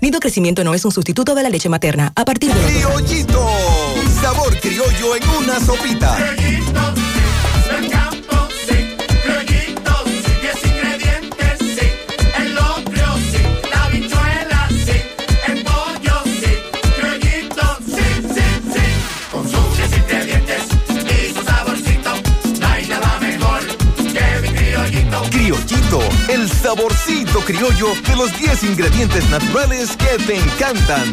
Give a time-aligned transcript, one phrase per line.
[0.00, 2.12] Nido Crecimiento no es un sustituto de la leche materna.
[2.14, 3.48] A partir de Criollito,
[4.20, 6.16] sabor criollo en una sopita.
[6.36, 6.97] Criollito,
[26.38, 31.12] el saborcito criollo de los 10 ingredientes naturales que te encantan.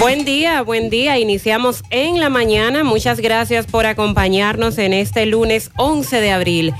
[0.00, 1.18] Buen día, buen día.
[1.18, 2.84] Iniciamos en la mañana.
[2.84, 6.74] Muchas gracias por acompañarnos en este lunes 11 de abril.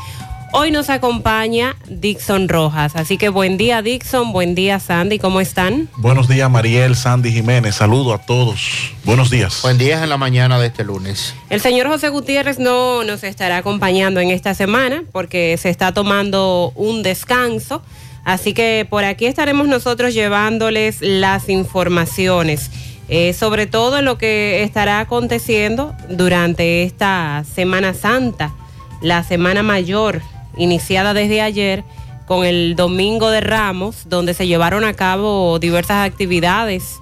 [0.54, 2.96] Hoy nos acompaña Dixon Rojas.
[2.96, 5.90] Así que buen día Dixon, buen día Sandy, ¿cómo están?
[5.98, 8.94] Buenos días Mariel, Sandy Jiménez, saludo a todos.
[9.04, 9.60] Buenos días.
[9.60, 11.34] Buen día en la mañana de este lunes.
[11.50, 16.72] El señor José Gutiérrez no nos estará acompañando en esta semana porque se está tomando
[16.74, 17.82] un descanso.
[18.24, 22.70] Así que por aquí estaremos nosotros llevándoles las informaciones.
[23.12, 28.54] Eh, sobre todo lo que estará aconteciendo durante esta Semana Santa,
[29.02, 30.22] la Semana Mayor,
[30.56, 31.82] iniciada desde ayer
[32.26, 37.00] con el Domingo de Ramos, donde se llevaron a cabo diversas actividades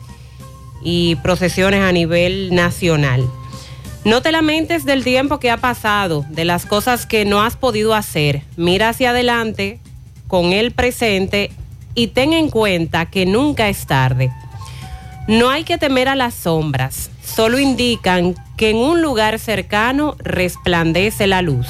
[0.83, 3.29] y procesiones a nivel nacional.
[4.07, 7.95] No te lamentes del tiempo que ha pasado, de las cosas que no has podido
[7.95, 8.45] hacer.
[8.57, 9.79] Mira hacia adelante
[10.27, 11.51] con el presente
[11.95, 14.33] y ten en cuenta que nunca es tarde.
[15.29, 21.27] No hay que temer a las sombras, solo indican que en un lugar cercano resplandece
[21.27, 21.67] la luz.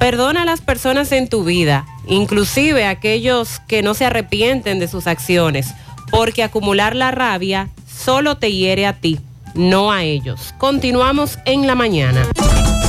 [0.00, 5.06] Perdona a las personas en tu vida, inclusive aquellos que no se arrepienten de sus
[5.06, 5.72] acciones,
[6.10, 9.20] porque acumular la rabia solo te hiere a ti,
[9.54, 10.52] no a ellos.
[10.58, 12.24] Continuamos en la mañana.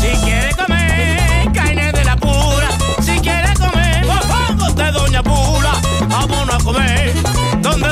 [0.02, 2.70] Si quiere comer carne de la pura,
[3.02, 4.04] si quiere comer
[4.76, 5.80] de Doña Pula,
[6.10, 7.14] vámonos a comer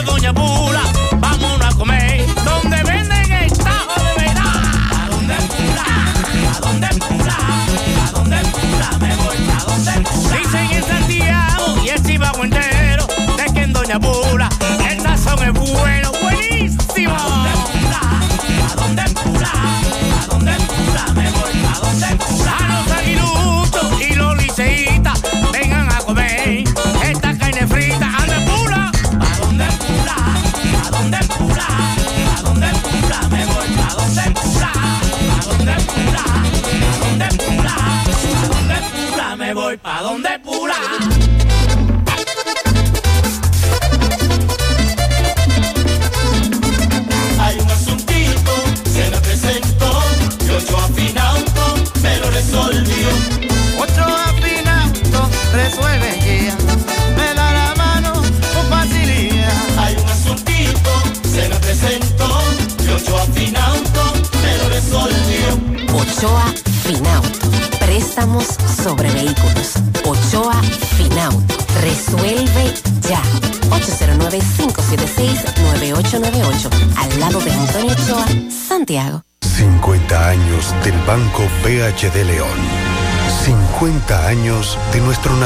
[0.05, 0.81] Doña Pula,
[1.19, 1.52] vámonos
[9.03, 10.37] Me voy a donde Pula.
[10.37, 10.72] Dicen en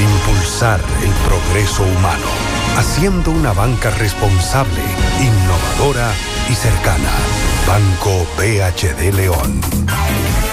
[0.00, 2.26] impulsar el progreso humano,
[2.76, 4.82] haciendo una banca responsable,
[5.20, 6.12] innovadora
[6.48, 7.10] y cercana.
[7.66, 9.69] Banco BHD León.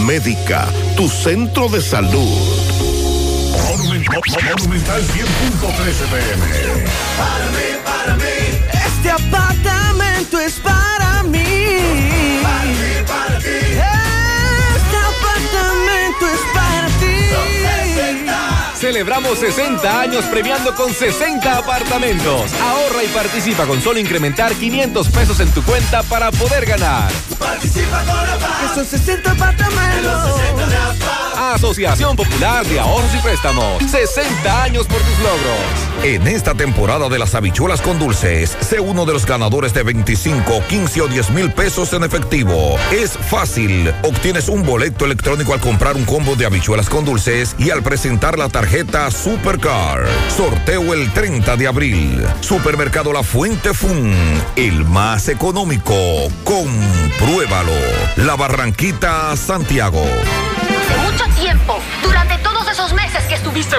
[0.08, 0.68] Médica,
[0.98, 2.40] tu centro de salud.
[3.70, 6.48] Monumental 100.13 pm.
[7.18, 8.49] Para mí.
[9.00, 11.46] Este apartamento es para mí.
[12.44, 13.48] Para mí, para ti.
[14.76, 17.16] Este apartamento es para ti.
[18.78, 22.52] Celebramos 60 años premiando con 60 apartamentos.
[22.62, 27.10] Ahorra y participa con solo incrementar 500 pesos en tu cuenta para poder ganar.
[27.40, 28.68] Participa con.
[28.68, 30.04] Que son 60 apartamentos.
[30.04, 30.76] los 60 de
[31.40, 33.82] Asociación Popular de Ahorros y Préstamos.
[33.90, 36.04] 60 años por tus logros.
[36.04, 40.64] En esta temporada de las habichuelas con dulces, sé uno de los ganadores de 25,
[40.68, 42.76] 15 o 10 mil pesos en efectivo.
[42.92, 43.94] Es fácil.
[44.04, 48.38] Obtienes un boleto electrónico al comprar un combo de habichuelas con dulces y al presentar
[48.38, 50.08] la tarjeta Supercar.
[50.36, 52.28] Sorteo el 30 de abril.
[52.42, 54.14] Supermercado La Fuente Fun.
[54.58, 55.96] El más económico.
[56.44, 57.72] Compruébalo.
[58.18, 60.04] La Barranquita, Santiago.
[60.98, 63.78] Mucho tiempo, durante todos esos meses que estuviste.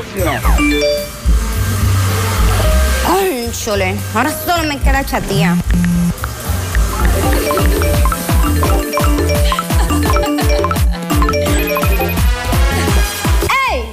[3.09, 5.57] Ay, chole, ahora solo me queda chatía.
[13.71, 13.85] ¡Ey!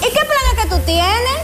[0.00, 1.42] ¿Y qué plan es que tú tienes?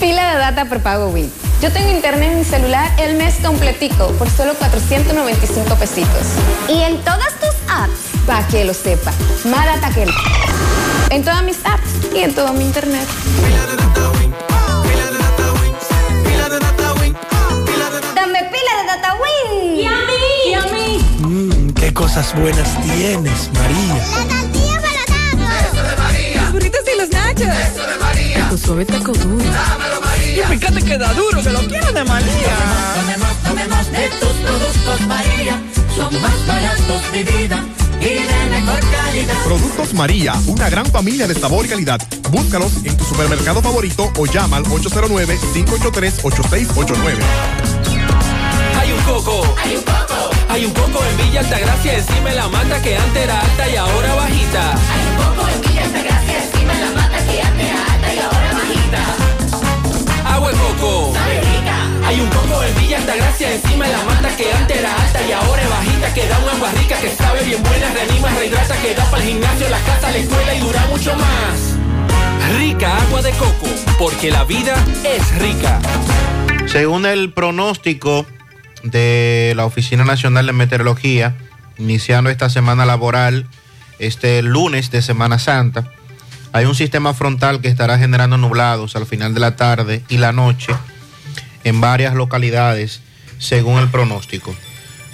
[0.00, 1.30] Pila de data por pago Win.
[1.60, 6.26] Yo tengo internet en mi celular el mes completico por solo 495 pesitos.
[6.68, 8.09] ¿Y en todas tus apps?
[8.30, 9.10] Para que lo sepa.
[9.46, 10.10] Más data que el...
[11.10, 13.04] En todas mis apps y en todo mi internet.
[18.14, 19.80] Dame pila de data Win.
[19.80, 20.22] Y a mí.
[20.46, 21.04] Y a mí.
[21.18, 23.96] Mmm, qué cosas buenas tienes, María.
[23.96, 26.42] La tortilla para Eso de María.
[26.42, 27.48] Los burritos y los nachos.
[27.48, 28.48] Eso de María.
[28.48, 29.44] Tu suave taco duro.
[29.44, 30.44] Dámelo, María.
[30.44, 32.56] Y fíjate que da duro, que lo quiero de María.
[32.94, 35.60] Tomemos, tomemos de tus productos, María.
[35.96, 37.64] Son más baratos de vida
[38.00, 39.34] y de mejor calidad.
[39.44, 42.00] Productos María, una gran familia de sabor y calidad.
[42.30, 47.18] Búscalos en tu supermercado favorito o llama al 809-583-8689.
[48.78, 49.42] Hay un coco.
[49.62, 50.30] Hay un coco.
[50.48, 53.76] Hay un coco en Villa Altagracia, encima de la mata que antes era alta y
[53.76, 54.72] ahora bajita.
[54.72, 58.18] Hay un coco en Villa Altagracia, encima de la mata que antes era alta y
[58.18, 59.29] ahora bajita.
[60.40, 61.12] Agua de coco.
[61.12, 61.76] Sabe rica.
[62.06, 65.32] Hay un coco en Villa Altagracia, encima de la mata que antes era alta y
[65.32, 66.14] ahora es bajita.
[66.14, 69.28] Que da un agua rica, que sabe bien buena, reanima, rehidrata, que da para el
[69.28, 71.76] gimnasio, la casa, la escuela y dura mucho más.
[72.56, 73.66] Rica agua de coco,
[73.98, 75.78] porque la vida es rica.
[76.64, 78.24] Según el pronóstico
[78.82, 81.36] de la Oficina Nacional de Meteorología,
[81.76, 83.46] iniciando esta semana laboral,
[83.98, 85.92] este lunes de Semana Santa,
[86.52, 90.32] hay un sistema frontal que estará generando nublados al final de la tarde y la
[90.32, 90.74] noche
[91.64, 93.02] en varias localidades,
[93.38, 94.54] según el pronóstico.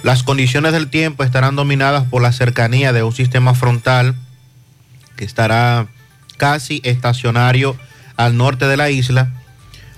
[0.03, 4.15] Las condiciones del tiempo estarán dominadas por la cercanía de un sistema frontal
[5.15, 5.87] que estará
[6.37, 7.77] casi estacionario
[8.15, 9.31] al norte de la isla.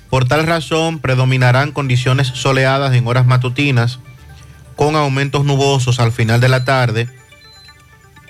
[0.10, 4.00] Por tal razón, predominarán condiciones soleadas en horas matutinas,
[4.76, 7.10] con aumentos nubosos al final de la tarde,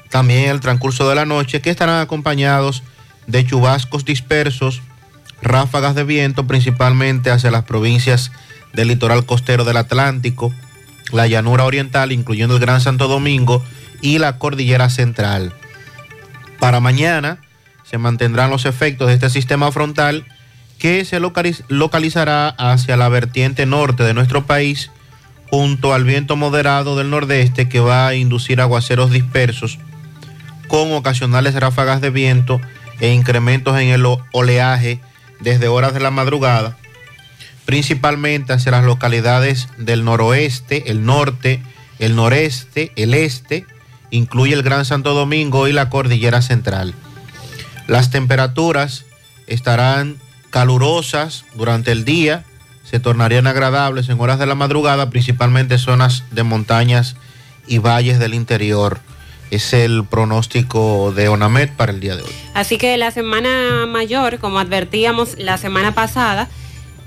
[0.10, 2.84] también el transcurso de la noche, que estarán acompañados
[3.30, 4.82] de chubascos dispersos,
[5.42, 8.32] ráfagas de viento, principalmente hacia las provincias
[8.74, 10.52] del litoral costero del Atlántico,
[11.12, 13.64] la llanura oriental, incluyendo el Gran Santo Domingo,
[14.02, 15.54] y la cordillera central.
[16.60, 17.40] Para mañana
[17.84, 20.26] se mantendrán los efectos de este sistema frontal
[20.78, 24.92] que se localiz- localizará hacia la vertiente norte de nuestro país,
[25.50, 29.80] junto al viento moderado del nordeste que va a inducir aguaceros dispersos
[30.68, 32.62] con ocasionales ráfagas de viento
[33.00, 35.00] e incrementos en el oleaje
[35.40, 36.78] desde horas de la madrugada,
[37.66, 41.62] principalmente hacia las localidades del noroeste, el norte,
[42.00, 43.66] el noreste, el este,
[44.12, 46.94] incluye el Gran Santo Domingo y la cordillera central.
[47.88, 49.06] Las temperaturas
[49.48, 50.18] estarán
[50.50, 52.44] calurosas durante el día,
[52.84, 57.16] se tornarían agradables en horas de la madrugada, principalmente zonas de montañas
[57.68, 59.00] y valles del interior.
[59.52, 62.32] Es el pronóstico de ONAMED para el día de hoy.
[62.54, 66.48] Así que la semana mayor, como advertíamos la semana pasada,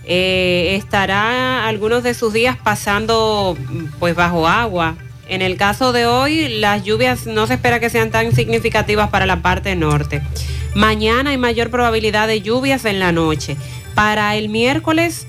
[0.04, 3.56] eh, estará algunos de sus días pasando
[3.98, 4.96] pues bajo agua.
[5.28, 9.24] En el caso de hoy, las lluvias no se espera que sean tan significativas para
[9.24, 10.20] la parte norte.
[10.74, 13.56] Mañana hay mayor probabilidad de lluvias en la noche.
[13.94, 15.26] Para el miércoles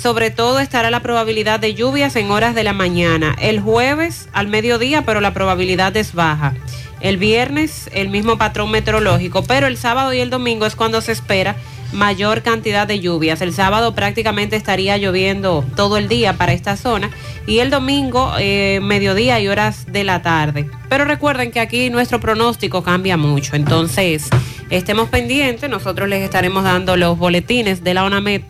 [0.00, 3.34] sobre todo estará la probabilidad de lluvias en horas de la mañana.
[3.40, 6.54] El jueves al mediodía, pero la probabilidad es baja.
[7.00, 11.12] El viernes el mismo patrón meteorológico, pero el sábado y el domingo es cuando se
[11.12, 11.56] espera
[11.92, 13.40] mayor cantidad de lluvias.
[13.40, 17.10] El sábado prácticamente estaría lloviendo todo el día para esta zona
[17.46, 20.70] y el domingo eh, mediodía y horas de la tarde.
[20.88, 24.28] Pero recuerden que aquí nuestro pronóstico cambia mucho, entonces
[24.70, 28.42] estemos pendientes, nosotros les estaremos dando los boletines de la ONAMED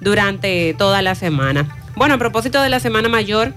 [0.00, 1.68] durante toda la semana.
[1.96, 3.54] Bueno, a propósito de la Semana Mayor,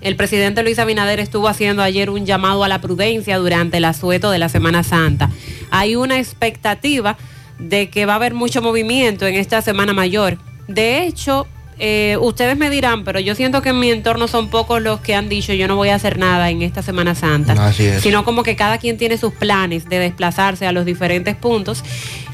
[0.00, 4.30] el presidente Luis Abinader estuvo haciendo ayer un llamado a la prudencia durante el asueto
[4.30, 5.30] de la Semana Santa.
[5.70, 7.16] Hay una expectativa
[7.58, 10.36] de que va a haber mucho movimiento en esta Semana Mayor.
[10.68, 11.46] De hecho,
[11.78, 15.14] eh, ustedes me dirán, pero yo siento que en mi entorno son pocos los que
[15.14, 17.52] han dicho yo no voy a hacer nada en esta Semana Santa.
[17.66, 18.02] Así es.
[18.02, 21.82] Sino como que cada quien tiene sus planes de desplazarse a los diferentes puntos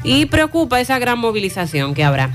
[0.03, 2.31] y preocupa esa gran movilización que habrá.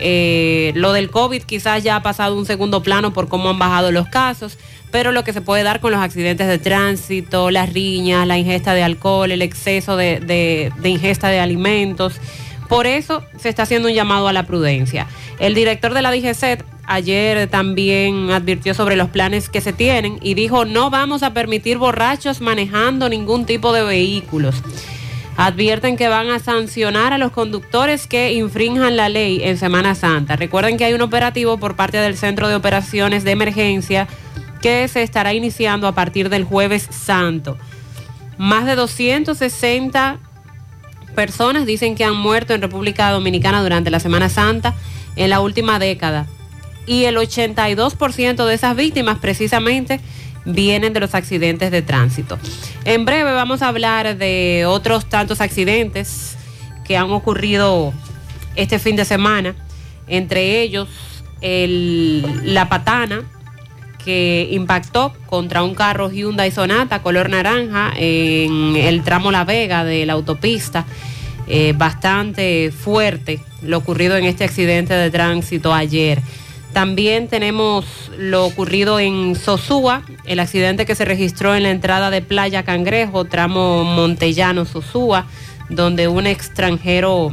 [0.00, 3.92] Eh, lo del COVID quizás ya ha pasado un segundo plano por cómo han bajado
[3.92, 4.58] los casos,
[4.90, 8.74] pero lo que se puede dar con los accidentes de tránsito, las riñas, la ingesta
[8.74, 12.20] de alcohol, el exceso de, ingesta de alimentos.
[12.68, 15.06] Por eso se está haciendo un llamado a la prudencia.
[15.38, 20.34] El director de la DGCET ayer también advirtió sobre los planes que se tienen y
[20.34, 24.62] dijo no vamos a permitir borrachos manejando ningún tipo de vehículos.
[25.40, 30.34] Advierten que van a sancionar a los conductores que infrinjan la ley en Semana Santa.
[30.34, 34.08] Recuerden que hay un operativo por parte del Centro de Operaciones de Emergencia
[34.60, 37.56] que se estará iniciando a partir del jueves santo.
[38.36, 40.18] Más de 260
[41.14, 44.74] personas dicen que han muerto en República Dominicana durante la Semana Santa
[45.14, 46.26] en la última década.
[46.84, 50.00] Y el 82% de esas víctimas precisamente
[50.44, 52.38] vienen de los accidentes de tránsito.
[52.84, 56.36] En breve vamos a hablar de otros tantos accidentes
[56.84, 57.92] que han ocurrido
[58.56, 59.54] este fin de semana,
[60.06, 60.88] entre ellos
[61.40, 63.22] el- la patana
[64.04, 70.06] que impactó contra un carro Hyundai Sonata color naranja en el tramo La Vega de
[70.06, 70.86] la autopista.
[71.50, 76.20] Eh, bastante fuerte lo ocurrido en este accidente de tránsito ayer.
[76.72, 77.84] También tenemos
[78.16, 83.24] lo ocurrido en Sosúa, el accidente que se registró en la entrada de Playa Cangrejo,
[83.24, 85.26] tramo Montellano Sosúa,
[85.68, 87.32] donde un extranjero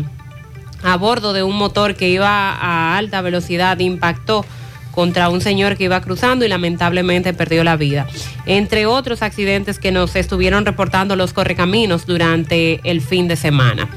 [0.83, 4.45] a bordo de un motor que iba a alta velocidad impactó
[4.91, 8.07] contra un señor que iba cruzando y lamentablemente perdió la vida.
[8.45, 13.89] Entre otros accidentes que nos estuvieron reportando los correcaminos durante el fin de semana.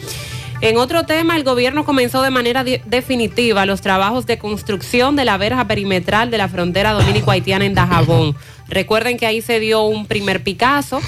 [0.61, 5.25] En otro tema, el gobierno comenzó de manera de- definitiva los trabajos de construcción de
[5.25, 8.35] la verja perimetral de la frontera dominico-haitiana en Dajabón.
[8.69, 11.01] Recuerden que ahí se dio un primer Picasso.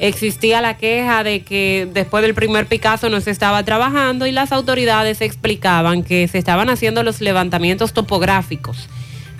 [0.00, 4.50] Existía la queja de que después del primer Picasso no se estaba trabajando y las
[4.50, 8.88] autoridades explicaban que se estaban haciendo los levantamientos topográficos.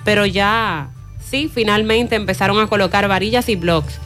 [0.05, 0.89] Pero ya,
[1.29, 3.99] sí, finalmente empezaron a colocar varillas y blocks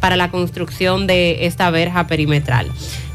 [0.00, 2.70] para la construcción de esta verja perimetral.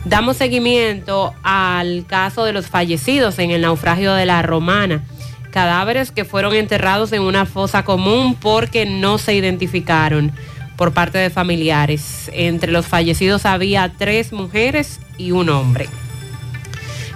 [0.06, 5.04] Damos seguimiento al caso de los fallecidos en el naufragio de la Romana.
[5.52, 10.32] Cadáveres que fueron enterrados en una fosa común porque no se identificaron
[10.76, 12.32] por parte de familiares.
[12.34, 15.88] Entre los fallecidos había tres mujeres y un hombre.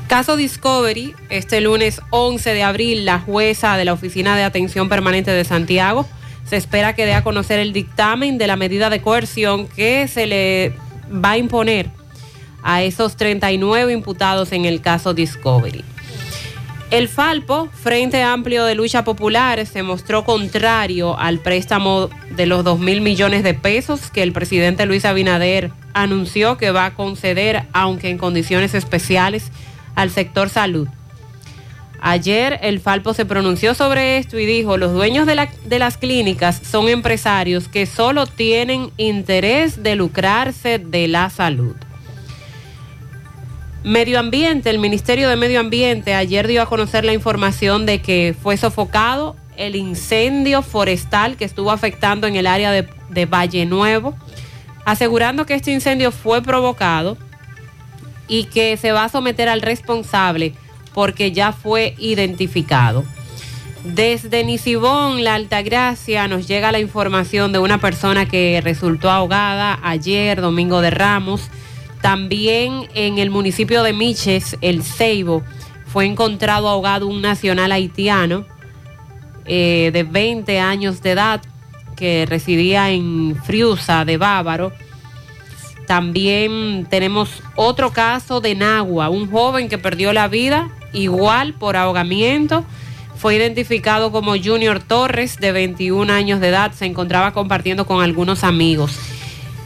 [0.07, 5.31] Caso Discovery, este lunes 11 de abril, la jueza de la Oficina de Atención Permanente
[5.31, 6.07] de Santiago
[6.47, 10.27] se espera que dé a conocer el dictamen de la medida de coerción que se
[10.27, 10.75] le
[11.11, 11.89] va a imponer
[12.65, 15.85] a esos 39 imputados en el caso Discovery.
[16.91, 22.79] El Falpo, Frente Amplio de Lucha Popular, se mostró contrario al préstamo de los 2
[22.79, 28.09] mil millones de pesos que el presidente Luis Abinader anunció que va a conceder, aunque
[28.09, 29.51] en condiciones especiales,
[29.95, 30.87] al sector salud.
[32.01, 36.61] Ayer el Falpo se pronunció sobre esto y dijo, los dueños de, de las clínicas
[36.63, 41.75] son empresarios que solo tienen interés de lucrarse de la salud.
[43.85, 48.35] Medio Ambiente, el Ministerio de Medio Ambiente ayer dio a conocer la información de que
[48.41, 54.15] fue sofocado el incendio forestal que estuvo afectando en el área de, Valle Nuevo,
[54.85, 57.15] asegurando que este incendio fue provocado
[58.27, 60.55] y que se va a someter al responsable
[60.95, 63.05] porque ya fue identificado.
[63.83, 70.41] Desde Nisibón, la Altagracia, nos llega la información de una persona que resultó ahogada ayer,
[70.41, 71.51] domingo de Ramos.
[72.01, 75.43] También en el municipio de Miches, el Ceibo,
[75.87, 78.45] fue encontrado ahogado un nacional haitiano
[79.45, 81.41] eh, de 20 años de edad
[81.95, 84.73] que residía en Friusa de Bávaro.
[85.87, 92.65] También tenemos otro caso de Nagua, un joven que perdió la vida igual por ahogamiento.
[93.17, 96.73] fue identificado como Junior Torres, de 21 años de edad.
[96.73, 99.14] Se encontraba compartiendo con algunos amigos.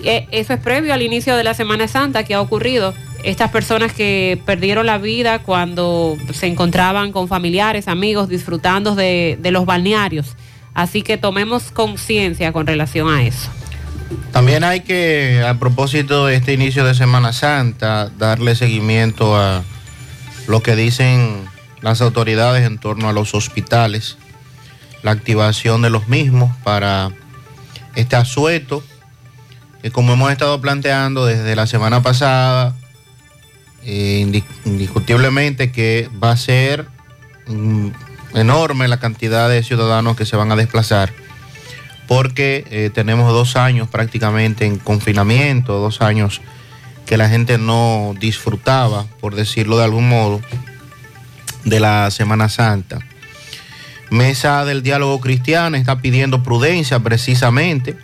[0.03, 2.93] Eh, Eso es previo al inicio de la Semana Santa que ha ocurrido.
[3.23, 9.65] Estas personas que perdieron la vida cuando se encontraban con familiares, amigos, disfrutando de, los
[9.65, 10.37] balnearios.
[10.73, 13.49] Así que tomemos conciencia con relación a eso.
[14.31, 19.63] También hay que, a propósito de este inicio de Semana Santa, darle seguimiento a
[20.47, 21.45] lo que dicen
[21.81, 24.17] las autoridades en torno a los hospitales,
[25.03, 27.11] la activación de los mismos para
[27.95, 28.81] este asueto,
[29.81, 32.75] que como hemos estado planteando desde la semana pasada,
[33.85, 36.85] eh, indi- indiscutiblemente que va a ser
[37.47, 37.87] mm,
[38.35, 41.13] enorme la cantidad de ciudadanos que se van a desplazar
[42.07, 46.41] porque eh, tenemos dos años prácticamente en confinamiento, dos años
[47.05, 50.41] que la gente no disfrutaba, por decirlo de algún modo,
[51.65, 52.99] de la Semana Santa.
[54.09, 57.95] Mesa del Diálogo Cristiano está pidiendo prudencia precisamente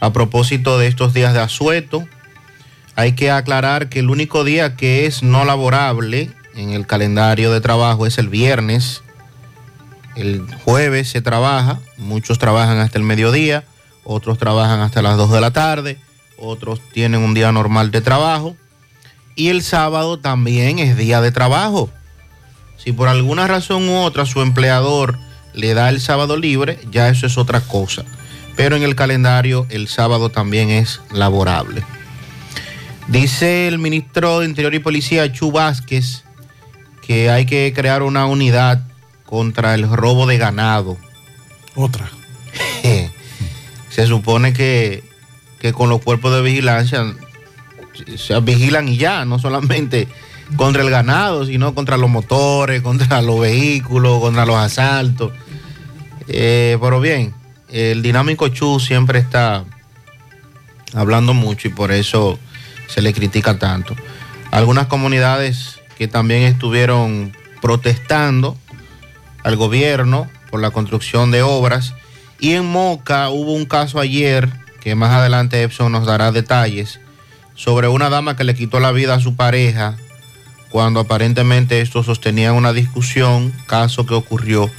[0.00, 2.06] a propósito de estos días de asueto.
[2.96, 7.60] Hay que aclarar que el único día que es no laborable en el calendario de
[7.60, 9.02] trabajo es el viernes.
[10.16, 13.64] El jueves se trabaja, muchos trabajan hasta el mediodía,
[14.04, 15.98] otros trabajan hasta las 2 de la tarde,
[16.36, 18.56] otros tienen un día normal de trabajo.
[19.36, 21.88] Y el sábado también es día de trabajo.
[22.76, 25.18] Si por alguna razón u otra su empleador
[25.54, 28.04] le da el sábado libre, ya eso es otra cosa.
[28.60, 31.82] Pero en el calendario el sábado también es laborable.
[33.08, 36.24] Dice el ministro de Interior y Policía, Chu Vázquez,
[37.00, 38.82] que hay que crear una unidad
[39.24, 40.98] contra el robo de ganado.
[41.74, 42.10] Otra.
[43.88, 45.04] Se supone que,
[45.58, 47.14] que con los cuerpos de vigilancia
[48.18, 50.06] se vigilan y ya, no solamente
[50.56, 55.32] contra el ganado, sino contra los motores, contra los vehículos, contra los asaltos.
[56.28, 57.39] Eh, pero bien,
[57.70, 59.64] el dinámico Chu siempre está
[60.94, 62.38] hablando mucho y por eso
[62.88, 63.94] se le critica tanto.
[64.50, 68.56] Algunas comunidades que también estuvieron protestando
[69.44, 71.94] al gobierno por la construcción de obras.
[72.38, 74.48] Y en Moca hubo un caso ayer,
[74.80, 77.00] que más adelante Epson nos dará detalles,
[77.54, 79.96] sobre una dama que le quitó la vida a su pareja
[80.70, 84.70] cuando aparentemente estos sostenían una discusión, caso que ocurrió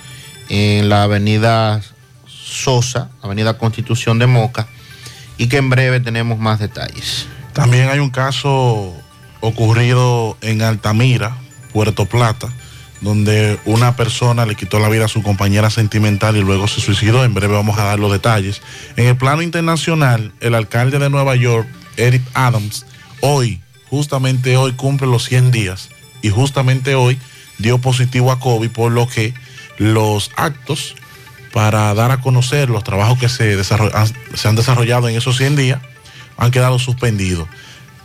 [0.50, 1.82] en la avenida
[2.52, 4.68] Sosa, avenida Constitución de Moca,
[5.38, 7.28] y que en breve tenemos más detalles.
[7.54, 8.94] También hay un caso
[9.40, 11.38] ocurrido en Altamira,
[11.74, 12.50] Puerto Plata,
[13.00, 17.24] donde una persona le quitó la vida a su compañera sentimental y luego se suicidó.
[17.24, 18.62] En breve vamos a dar los detalles.
[18.96, 22.86] En el plano internacional, el alcalde de Nueva York, Eric Adams,
[23.22, 25.90] hoy, justamente hoy, cumple los 100 días
[26.22, 27.18] y justamente hoy
[27.58, 29.34] dio positivo a COVID, por lo que
[29.78, 30.96] los actos
[31.54, 35.82] para dar a conocer los trabajos que se, se han desarrollado en esos 100 días
[36.38, 37.48] han quedado suspendidos.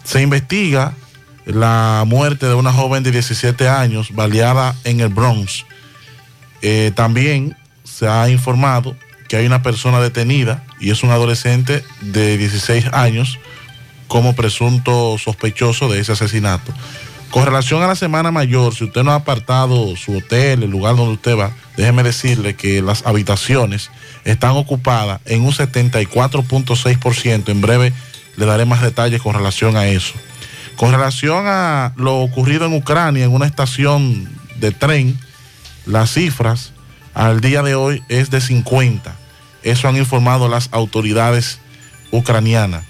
[0.04, 0.94] Se investiga
[1.46, 5.64] la muerte de una joven de 17 años baleada en el Bronx.
[6.60, 8.96] Eh, también se ha informado
[9.28, 13.38] que hay una persona detenida y es un adolescente de 16 años
[14.08, 16.72] como presunto sospechoso de ese asesinato.
[17.30, 20.96] Con relación a la Semana Mayor, si usted no ha apartado su hotel, el lugar
[20.96, 23.90] donde usted va, déjeme decirle que las habitaciones
[24.24, 27.48] están ocupadas en un 74.6%.
[27.48, 27.92] En breve
[28.36, 30.14] le daré más detalles con relación a eso.
[30.76, 35.18] Con relación a lo ocurrido en Ucrania, en una estación de tren,
[35.84, 36.72] las cifras
[37.14, 39.16] al día de hoy es de 50.
[39.62, 41.60] Eso han informado las autoridades
[42.10, 42.84] ucranianas.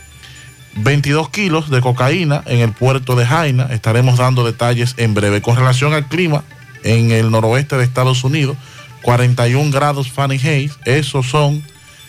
[0.77, 3.69] 22 kilos de cocaína en el puerto de Jaina.
[3.71, 5.43] Estaremos dando detalles en breve.
[5.43, 6.45] Con relación al clima,
[6.85, 8.57] en el noroeste de Estados Unidos,
[9.03, 11.63] 41 grados Fahrenheit, esos son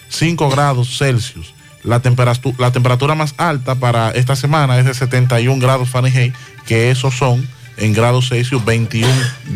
[0.09, 1.53] 5 grados Celsius.
[1.83, 6.33] La, temperatu- la temperatura más alta para esta semana es de 71 grados Fahrenheit,
[6.65, 9.07] que esos son en grados Celsius 21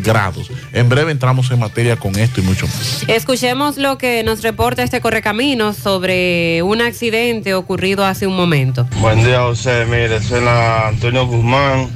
[0.02, 0.50] grados.
[0.72, 3.04] En breve entramos en materia con esto y mucho más.
[3.08, 8.86] Escuchemos lo que nos reporta este correcaminos sobre un accidente ocurrido hace un momento.
[9.00, 9.84] Buen día, José.
[9.86, 11.88] Mire, soy la Antonio Guzmán.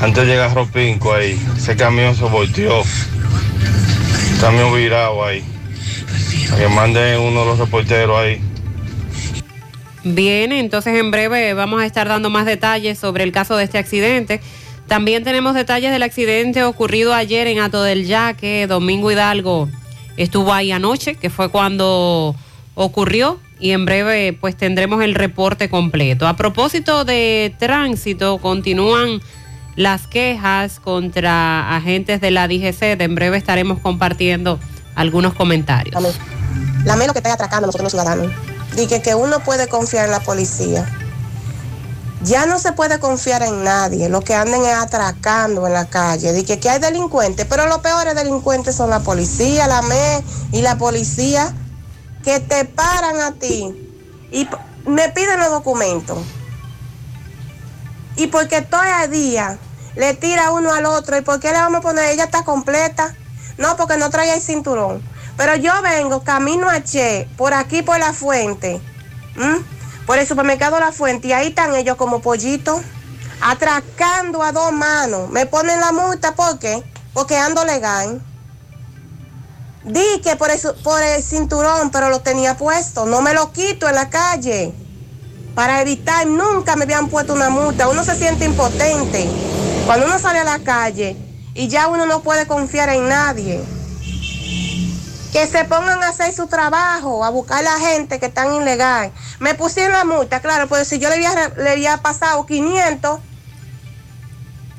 [0.00, 1.38] Antes llega Ropinco ahí.
[1.56, 2.82] Ese camión se volteó.
[4.40, 5.44] Camión virado ahí.
[6.56, 8.40] Que manden uno de los reporteros ahí.
[10.02, 13.76] Bien, entonces en breve vamos a estar dando más detalles sobre el caso de este
[13.76, 14.40] accidente.
[14.90, 18.66] También tenemos detalles del accidente ocurrido ayer en Ato del Yaque.
[18.66, 19.68] Domingo Hidalgo
[20.16, 22.34] estuvo ahí anoche, que fue cuando
[22.74, 23.38] ocurrió.
[23.60, 26.26] Y en breve pues tendremos el reporte completo.
[26.26, 29.20] A propósito de tránsito, continúan
[29.76, 33.00] las quejas contra agentes de la DGC.
[33.00, 34.58] En breve estaremos compartiendo
[34.96, 36.02] algunos comentarios.
[36.84, 38.32] La menos que está atracando a nosotros los ciudadanos.
[38.74, 40.84] Dije que uno puede confiar en la policía.
[42.22, 44.08] Ya no se puede confiar en nadie.
[44.08, 46.32] Lo que anden es atracando en la calle.
[46.32, 50.76] Dije que hay delincuentes, pero los peores delincuentes son la policía, la ME y la
[50.76, 51.54] policía
[52.22, 53.74] que te paran a ti
[54.30, 54.46] y
[54.86, 56.18] me piden los documentos.
[58.16, 59.58] Y porque todo el día
[59.96, 61.16] le tira uno al otro.
[61.16, 62.10] ¿Y por qué le vamos a poner?
[62.10, 63.14] Ella está completa.
[63.56, 65.02] No, porque no trae el cinturón.
[65.36, 68.80] Pero yo vengo camino a Che, por aquí por la fuente,
[69.36, 69.79] ¿m?
[70.06, 72.80] Por el supermercado La Fuente, y ahí están ellos como pollitos,
[73.40, 75.30] atracando a dos manos.
[75.30, 76.82] Me ponen la multa, ¿por qué?
[77.12, 78.20] Porque ando legal.
[79.84, 83.06] Di que por el, por el cinturón, pero lo tenía puesto.
[83.06, 84.74] No me lo quito en la calle.
[85.54, 87.88] Para evitar, nunca me habían puesto una multa.
[87.88, 89.28] Uno se siente impotente.
[89.86, 91.16] Cuando uno sale a la calle
[91.54, 93.64] y ya uno no puede confiar en nadie.
[95.32, 99.12] Que se pongan a hacer su trabajo, a buscar a la gente que están ilegal.
[99.38, 103.20] Me pusieron la multa, claro, pues si yo le había, le había pasado 500,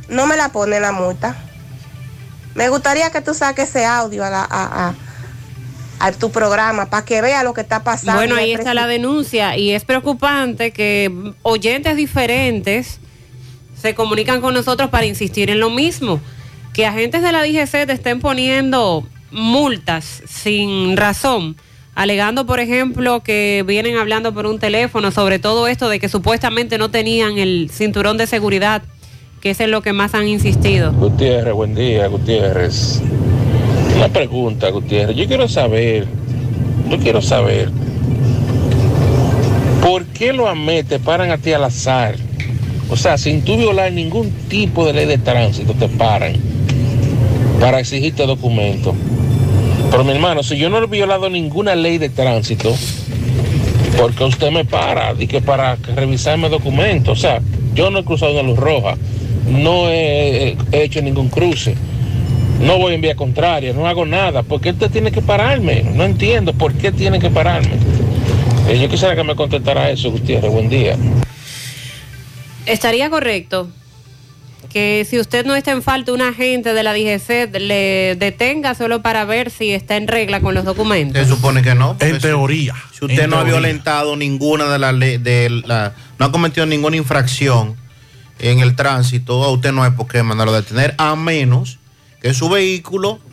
[0.09, 1.35] no me la pone la multa.
[2.55, 4.95] Me gustaría que tú saques ese audio a, la- a- a-
[5.99, 8.13] a tu programa para que vea lo que está pasando.
[8.13, 12.99] Bueno, ahí está la denuncia y es preocupante que oyentes diferentes
[13.79, 16.19] se comunican con nosotros para insistir en lo mismo,
[16.73, 21.55] que agentes de la DGC te estén poniendo multas sin razón,
[21.95, 26.77] alegando, por ejemplo, que vienen hablando por un teléfono sobre todo esto de que supuestamente
[26.77, 28.83] no tenían el cinturón de seguridad,
[29.41, 30.91] que es en lo que más han insistido.
[30.93, 33.01] Gutiérrez, buen día, Gutiérrez.
[33.95, 35.15] Una pregunta, Gutiérrez.
[35.15, 36.07] Yo quiero saber,
[36.89, 37.69] yo quiero saber,
[39.81, 42.15] ¿por qué los AME te paran a ti al azar?
[42.89, 46.33] O sea, sin tú violar ningún tipo de ley de tránsito, te paran
[47.61, 48.95] para exigirte documento.
[49.91, 52.73] Pero mi hermano, si yo no he violado ninguna ley de tránsito,
[53.97, 57.41] porque usted me para, y que para revisarme documentos, o sea,
[57.73, 58.95] yo no he cruzado una luz roja,
[59.49, 61.75] no he, he hecho ningún cruce,
[62.61, 65.83] no voy en vía contraria, no hago nada, ¿por qué usted tiene que pararme?
[65.83, 67.73] No entiendo por qué tiene que pararme.
[68.69, 70.95] Eh, yo quisiera que me contestara eso, Gutiérrez, buen día.
[72.65, 73.67] Estaría correcto
[74.71, 79.01] que si usted no está en falta, un agente de la DGC le detenga solo
[79.01, 81.21] para ver si está en regla con los documentos.
[81.21, 81.95] Se supone que no.
[81.99, 82.75] En teoría.
[82.91, 86.97] Si usted no ha violentado ninguna de las leyes, de la, no ha cometido ninguna
[86.97, 87.75] infracción
[88.39, 91.79] en el tránsito, a usted no hay por qué mandarlo a detener, a menos
[92.21, 93.30] que su vehículo eh,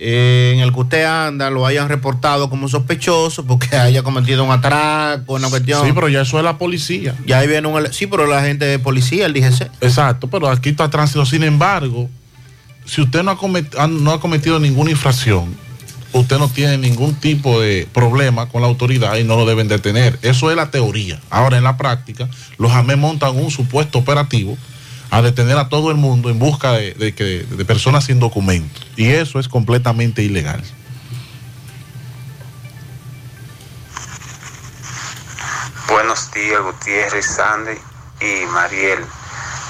[0.00, 5.34] en el que usted anda lo hayan reportado como sospechoso porque haya cometido un atraco,
[5.34, 5.84] una cuestión.
[5.86, 7.14] Sí, pero ya eso es la policía.
[7.26, 7.92] Ya ahí viene un...
[7.92, 9.70] Sí, pero la gente de policía, el DGC.
[9.80, 11.26] Exacto, pero aquí está tránsito.
[11.26, 12.08] Sin embargo,
[12.84, 15.54] si usted no ha, comet- ha- no ha cometido ninguna infracción,
[16.12, 20.18] usted no tiene ningún tipo de problema con la autoridad y no lo deben detener.
[20.22, 21.20] Eso es la teoría.
[21.28, 24.56] Ahora, en la práctica, los AME montan un supuesto operativo
[25.10, 28.86] a detener a todo el mundo en busca de, de personas sin documentos.
[28.96, 30.62] Y eso es completamente ilegal.
[35.88, 37.78] Buenos días, Gutiérrez, Sandy
[38.20, 39.04] y Mariel.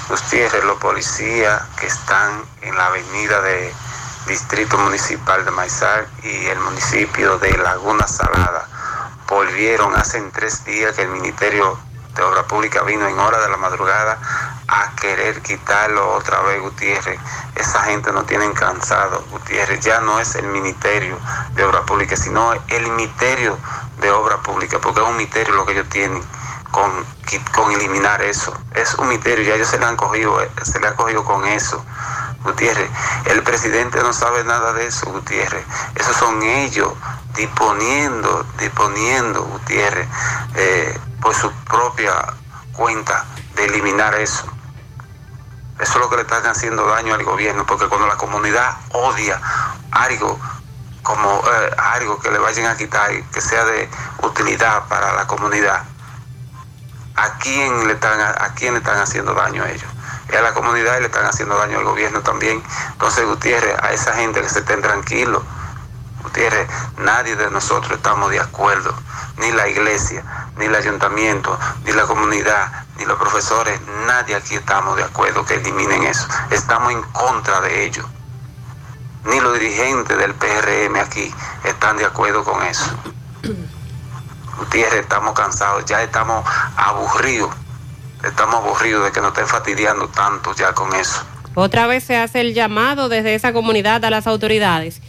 [0.09, 3.71] Gutiérrez, los policías que están en la avenida de
[4.27, 8.67] Distrito Municipal de Maizal y el municipio de Laguna Salada
[9.27, 11.79] volvieron hace tres días que el Ministerio
[12.19, 14.17] de Obra Pública vino en hora de la madrugada
[14.67, 17.17] a querer quitarlo otra vez, Gutiérrez.
[17.55, 19.79] Esa gente no tienen cansado, Gutiérrez.
[19.79, 21.17] Ya no es el Ministerio
[21.53, 23.57] de Obra Pública, sino el Ministerio
[24.01, 26.21] de Obra Pública, porque es un misterio lo que ellos tienen
[26.71, 26.91] con,
[27.53, 28.53] con eliminar eso.
[28.75, 31.45] Es un misterio, ya ellos se le han cogido, eh, se le ha cogido con
[31.45, 31.83] eso.
[32.43, 32.89] Gutiérrez,
[33.25, 35.63] el presidente no sabe nada de eso, Gutiérrez.
[35.95, 36.91] Esos son ellos
[37.35, 40.07] disponiendo, disponiendo, Gutiérrez,
[40.55, 42.13] eh, por su propia
[42.73, 44.45] cuenta de eliminar eso.
[45.79, 49.39] Eso es lo que le están haciendo daño al gobierno, porque cuando la comunidad odia
[49.91, 50.39] algo
[51.03, 53.89] como eh, algo que le vayan a quitar y que sea de
[54.21, 55.83] utilidad para la comunidad,
[57.15, 59.89] ¿a quién le están, a quién le están haciendo daño a ellos?
[60.27, 62.61] Es a la comunidad y le están haciendo daño al gobierno también.
[62.91, 65.41] Entonces, Gutiérrez, a esa gente que se estén tranquilos.
[66.23, 68.93] Gutiérrez, nadie de nosotros estamos de acuerdo,
[69.37, 70.23] ni la iglesia,
[70.57, 75.55] ni el ayuntamiento, ni la comunidad, ni los profesores, nadie aquí estamos de acuerdo que
[75.55, 76.27] eliminen eso.
[76.51, 78.05] Estamos en contra de ello.
[79.25, 82.91] Ni los dirigentes del PRM aquí están de acuerdo con eso.
[84.57, 87.49] Gutiérrez, estamos cansados, ya estamos aburridos
[88.23, 91.23] estamos aburridos de que nos estén fastidiando tanto ya con eso.
[91.55, 95.01] Otra vez se hace el llamado desde esa comunidad a las autoridades.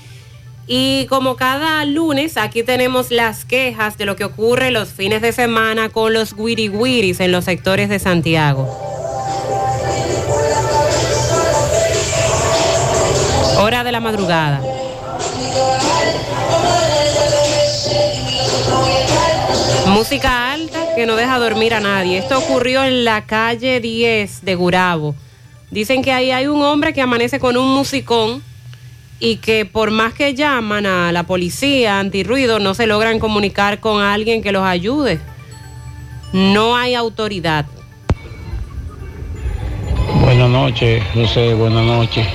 [0.66, 5.32] Y como cada lunes, aquí tenemos las quejas de lo que ocurre los fines de
[5.32, 8.68] semana con los guiriguiris en los sectores de Santiago.
[13.58, 14.62] Hora de la madrugada.
[19.86, 22.18] Música alta que no deja dormir a nadie.
[22.18, 25.14] Esto ocurrió en la calle 10 de Gurabo.
[25.70, 28.42] Dicen que ahí hay un hombre que amanece con un musicón
[29.20, 34.02] y que por más que llaman a la policía antirruido no se logran comunicar con
[34.02, 35.20] alguien que los ayude.
[36.32, 37.66] No hay autoridad.
[40.22, 42.26] Buenas noches, José, buenas noches.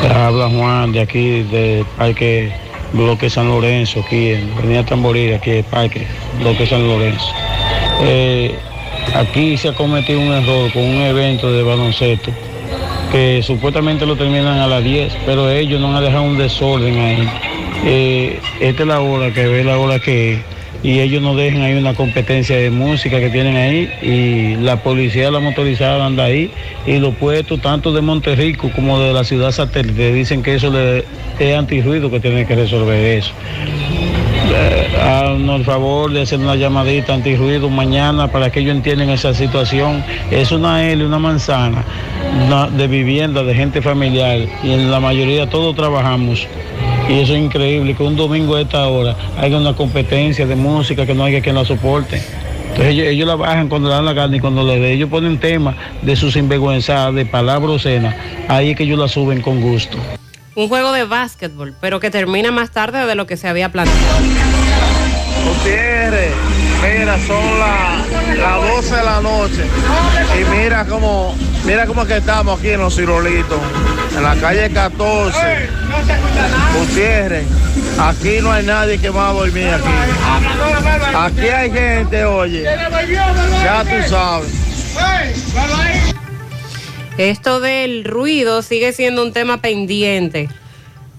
[0.00, 2.52] Te habla Juan de aquí, del Parque
[2.92, 6.06] Bloque San Lorenzo, aquí en Avenida Tamboril, aquí el Parque
[6.38, 7.26] Bloque San Lorenzo.
[8.00, 8.58] Eh,
[9.14, 12.32] aquí se ha cometido un error con un evento de baloncesto
[13.42, 17.28] supuestamente lo terminan a las 10, pero ellos no han dejado un desorden ahí.
[17.84, 20.40] Eh, esta es la hora que ve la hora que
[20.84, 25.30] y ellos no dejan ahí una competencia de música que tienen ahí y la policía,
[25.30, 26.50] la motorizada anda ahí
[26.86, 31.04] y los puestos tanto de Monterrico como de la ciudad satélite dicen que eso le,
[31.38, 33.32] es antirruido que tienen que resolver eso.
[34.56, 39.34] Eh, haznos el favor de hacer una llamadita antirruido mañana para que ellos entiendan esa
[39.34, 40.04] situación.
[40.30, 41.84] Es una L, una manzana
[42.76, 46.46] de vivienda, de gente familiar y en la mayoría todos trabajamos.
[47.08, 51.04] Y eso es increíble, que un domingo a esta hora haya una competencia de música
[51.04, 52.22] que no haya quien la soporte.
[52.68, 55.76] Entonces ellos, la bajan cuando le dan la carne y cuando le ellos ponen tema
[56.02, 58.14] de sus sinvergüenzas, de palabras obscenas,
[58.48, 59.98] ahí es que ellos la suben con gusto.
[60.54, 64.18] Un juego de básquetbol, pero que termina más tarde de lo que se había planteado.
[65.44, 66.32] Gutiérrez,
[66.82, 68.04] mira, son las
[68.36, 69.64] las 12 de la noche.
[70.40, 73.58] Y mira cómo, mira cómo es que estamos aquí en los cirolitos,
[74.16, 75.68] en la calle 14.
[76.78, 77.46] Gutiérrez,
[77.98, 81.16] aquí no hay nadie que va a dormir aquí.
[81.16, 82.64] Aquí hay gente, oye.
[82.64, 84.50] Ya tú sabes.
[87.18, 90.48] Esto del ruido sigue siendo un tema pendiente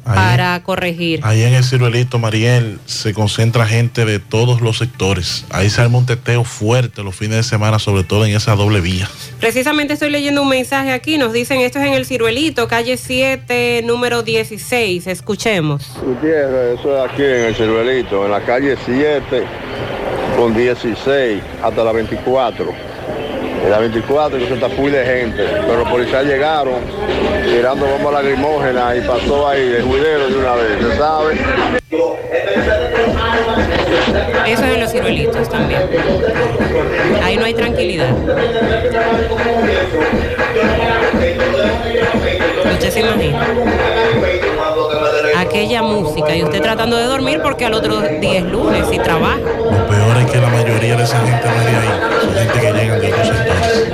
[0.03, 1.21] para corregir.
[1.23, 5.45] Ahí en el ciruelito, Mariel, se concentra gente de todos los sectores.
[5.49, 8.81] Ahí se arma un teteo fuerte los fines de semana, sobre todo en esa doble
[8.81, 9.09] vía.
[9.39, 13.81] Precisamente estoy leyendo un mensaje aquí, nos dicen esto es en el Ciruelito, calle 7,
[13.85, 15.07] número 16.
[15.07, 15.87] Escuchemos.
[16.03, 19.43] Gutiérrez, eso es aquí en el Cervelito, en la calle 7
[20.37, 22.94] con 16 hasta la 24.
[23.69, 26.75] La 24 que se está full de gente, pero los policías llegaron
[27.43, 31.33] tirando bombas lacrimógenas y pasó ahí el juidero de una vez, ¿se sabe?
[34.47, 35.81] Eso es en los ciruelitos también.
[37.23, 38.11] Ahí no hay tranquilidad.
[42.71, 43.47] Usted se imagina.
[45.55, 49.37] Aquella música y usted tratando de dormir porque al otro día es lunes y trabaja.
[49.39, 51.87] Lo peor es que la mayoría de esa gente no es de ahí,
[52.19, 53.85] son gente que llegan de otros sectores.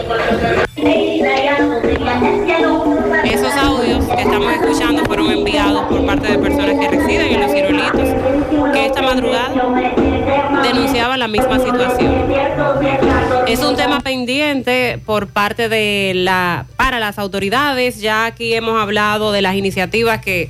[3.32, 7.52] Esos audios que estamos escuchando fueron enviados por parte de personas que residen en los
[7.52, 8.10] ciruelitos,
[8.74, 9.54] que esta madrugada
[10.64, 12.26] denunciaban la misma situación.
[13.48, 18.02] Es un tema pendiente por parte de la para las autoridades.
[18.02, 20.50] Ya aquí hemos hablado de las iniciativas que,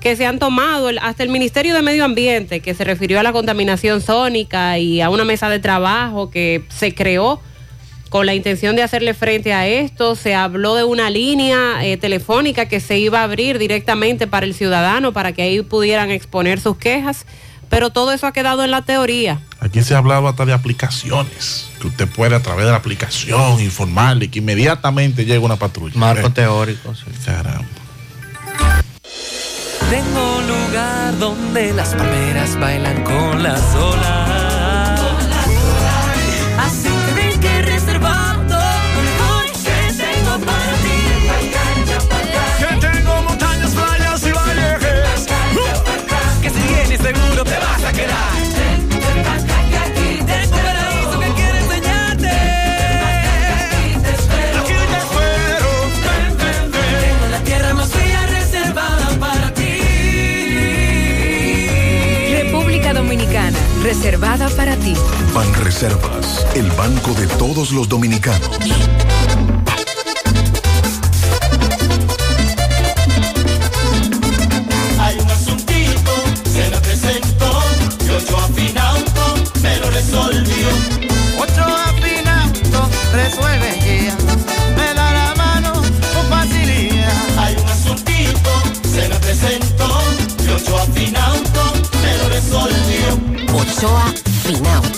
[0.00, 3.32] que se han tomado, hasta el Ministerio de Medio Ambiente, que se refirió a la
[3.32, 7.40] contaminación sónica y a una mesa de trabajo que se creó
[8.08, 10.14] con la intención de hacerle frente a esto.
[10.14, 14.54] Se habló de una línea eh, telefónica que se iba a abrir directamente para el
[14.54, 17.26] ciudadano para que ahí pudieran exponer sus quejas,
[17.68, 19.40] pero todo eso ha quedado en la teoría.
[19.58, 23.60] Aquí se ha hablado hasta de aplicaciones, que usted puede a través de la aplicación
[23.60, 25.98] informarle que inmediatamente llega una patrulla.
[25.98, 27.06] Marco Eh, teórico, sí.
[27.24, 27.64] Caramba.
[29.90, 34.35] Tengo lugar donde las palmeras bailan con las olas.
[63.86, 64.94] Reservada para ti.
[65.32, 68.50] Ban Reservas, el banco de todos los dominicanos.
[74.98, 76.12] Hay un asuntito,
[76.52, 77.62] se me presentó,
[78.04, 80.95] y ocho afinauto me lo resolvió.
[93.76, 94.08] Ochoa
[94.42, 94.88] Finauto.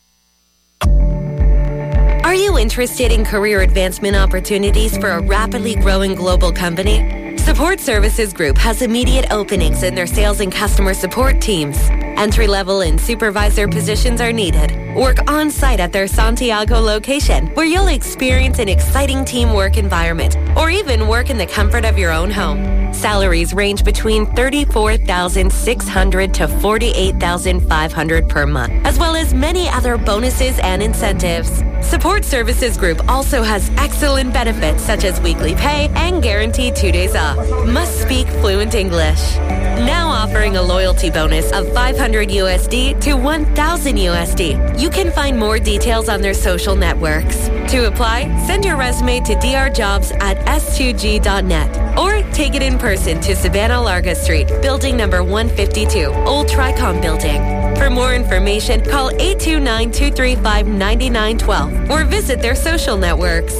[2.26, 7.21] Are you interested in career advancement opportunities for a rapidly growing global company?
[7.42, 11.76] Support Services Group has immediate openings in their sales and customer support teams.
[11.90, 14.96] Entry level and supervisor positions are needed.
[14.96, 20.70] Work on site at their Santiago location, where you'll experience an exciting teamwork environment, or
[20.70, 22.94] even work in the comfort of your own home.
[22.94, 30.84] Salaries range between $34,600 to $48,500 per month, as well as many other bonuses and
[30.84, 31.64] incentives.
[31.84, 37.16] Support Services Group also has excellent benefits such as weekly pay and guaranteed two days
[37.16, 37.38] off.
[37.66, 39.36] Must speak fluent English.
[39.38, 44.80] Now offering a loyalty bonus of 500 USD to 1000 USD.
[44.80, 47.48] You can find more details on their social networks.
[47.72, 53.36] To apply, send your resume to drjobs at s2g.net or take it in person to
[53.36, 57.61] Savannah Larga Street, building number 152, Old Tricom Building.
[57.82, 63.56] For more information, call 829-235-9912 or visit their social networks.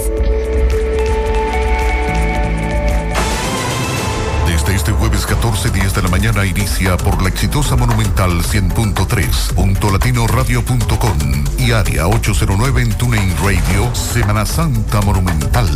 [4.46, 11.18] Desde este jueves 14, 10 de mañana inicia por la exitosa Monumental 100.3, punto latinoradio.com
[11.58, 15.70] y área 809 en TuneIn Radio, Semana Santa Monumental.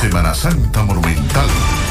[0.00, 1.46] Semana Santa Monumental.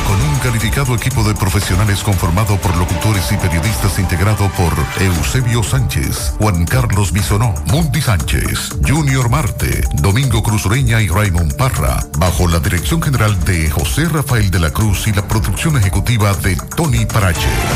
[0.07, 6.33] Con un calificado equipo de profesionales conformado por locutores y periodistas integrado por Eusebio Sánchez,
[6.39, 12.59] Juan Carlos Bisonó, Mundi Sánchez, Junior Marte, Domingo Cruz Ureña y Raymond Parra, bajo la
[12.59, 17.74] dirección general de José Rafael de la Cruz y la producción ejecutiva de Tony Parache.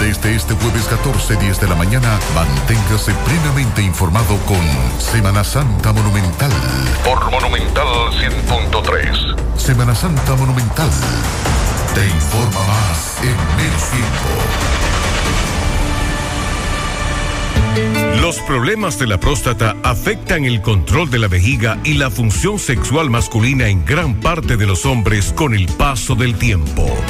[0.00, 4.60] Desde este jueves 14, 10 de la mañana, manténgase plenamente informado con
[4.98, 6.50] Semana Santa Monumental.
[7.04, 9.58] Por Monumental 100.3.
[9.58, 10.90] Semana Santa Monumental.
[11.94, 14.80] Te informa más en menos tiempo.
[18.20, 23.10] Los problemas de la próstata afectan el control de la vejiga y la función sexual
[23.10, 26.86] masculina en gran parte de los hombres con el paso del tiempo.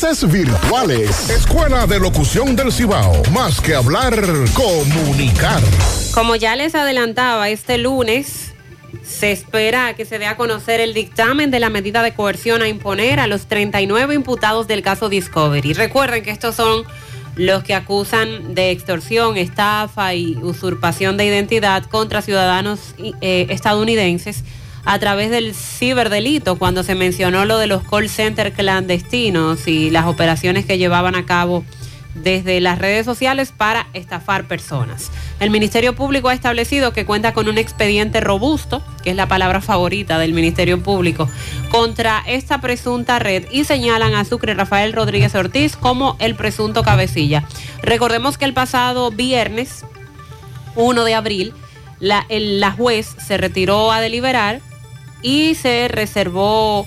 [0.00, 1.28] virtuales.
[1.28, 3.22] Escuela de Locución del Cibao.
[3.32, 4.14] Más que hablar,
[4.54, 5.60] comunicar.
[6.14, 8.54] Como ya les adelantaba, este lunes
[9.04, 12.68] se espera que se dé a conocer el dictamen de la medida de coerción a
[12.68, 15.74] imponer a los 39 imputados del caso Discovery.
[15.74, 16.84] Recuerden que estos son
[17.36, 24.44] los que acusan de extorsión, estafa y usurpación de identidad contra ciudadanos eh, estadounidenses
[24.84, 30.06] a través del ciberdelito, cuando se mencionó lo de los call centers clandestinos y las
[30.06, 31.64] operaciones que llevaban a cabo
[32.14, 35.10] desde las redes sociales para estafar personas.
[35.38, 39.60] El Ministerio Público ha establecido que cuenta con un expediente robusto, que es la palabra
[39.60, 41.28] favorita del Ministerio Público,
[41.70, 47.44] contra esta presunta red y señalan a Sucre Rafael Rodríguez Ortiz como el presunto cabecilla.
[47.82, 49.84] Recordemos que el pasado viernes
[50.74, 51.54] 1 de abril,
[52.00, 54.60] la, la juez se retiró a deliberar
[55.22, 56.86] y se reservó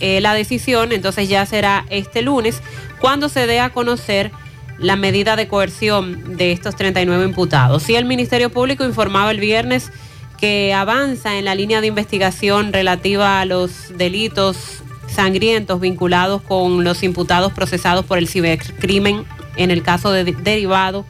[0.00, 2.62] eh, la decisión, entonces ya será este lunes
[3.00, 4.30] cuando se dé a conocer
[4.78, 7.82] la medida de coerción de estos 39 imputados.
[7.82, 9.90] Sí, el Ministerio Público informaba el viernes
[10.38, 17.02] que avanza en la línea de investigación relativa a los delitos sangrientos vinculados con los
[17.02, 19.24] imputados procesados por el cibercrimen
[19.56, 21.04] en el caso de, derivado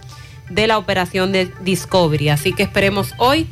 [0.48, 2.30] de la operación de Discovery.
[2.30, 3.46] Así que esperemos hoy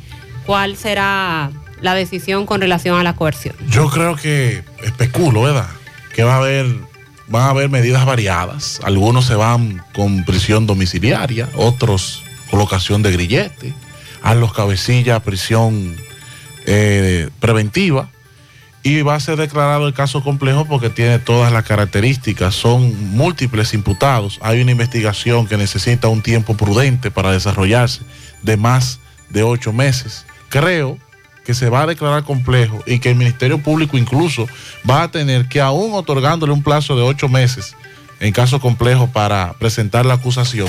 [0.47, 1.51] cuál será
[1.81, 3.55] la decisión con relación a la coerción.
[3.69, 5.69] Yo creo que especulo, ¿verdad?
[6.13, 6.65] Que va a haber,
[7.27, 8.79] van a haber medidas variadas.
[8.83, 13.73] Algunos se van con prisión domiciliaria, otros colocación de grillete,
[14.21, 15.95] a los cabecillas prisión
[16.65, 18.09] eh, preventiva.
[18.83, 23.73] Y va a ser declarado el caso complejo porque tiene todas las características, son múltiples
[23.73, 24.39] imputados.
[24.41, 28.03] Hay una investigación que necesita un tiempo prudente para desarrollarse
[28.43, 28.99] de más
[29.29, 30.25] de ocho meses.
[30.47, 30.97] Creo
[31.47, 34.49] que se va a declarar complejo y que el Ministerio Público incluso
[34.87, 37.73] va a tener que, aún otorgándole un plazo de ocho meses
[38.19, 40.67] en caso complejo para presentar la acusación,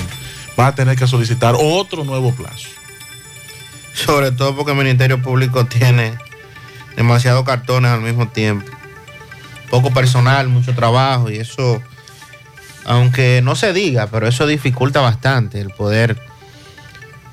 [0.58, 2.68] va a tener que solicitar otro nuevo plazo.
[3.92, 6.16] Sobre todo porque el Ministerio Público tiene
[6.94, 8.70] demasiados cartones al mismo tiempo.
[9.70, 11.82] Poco personal, mucho trabajo y eso,
[12.84, 16.22] aunque no se diga, pero eso dificulta bastante el poder,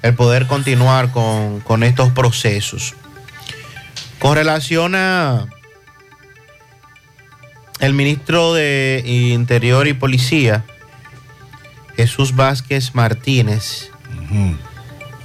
[0.02, 2.96] el poder continuar con, con estos procesos.
[4.20, 5.47] Con relación a
[7.80, 10.66] el ministro de Interior y Policía,
[11.95, 13.91] Jesús Vázquez Martínez,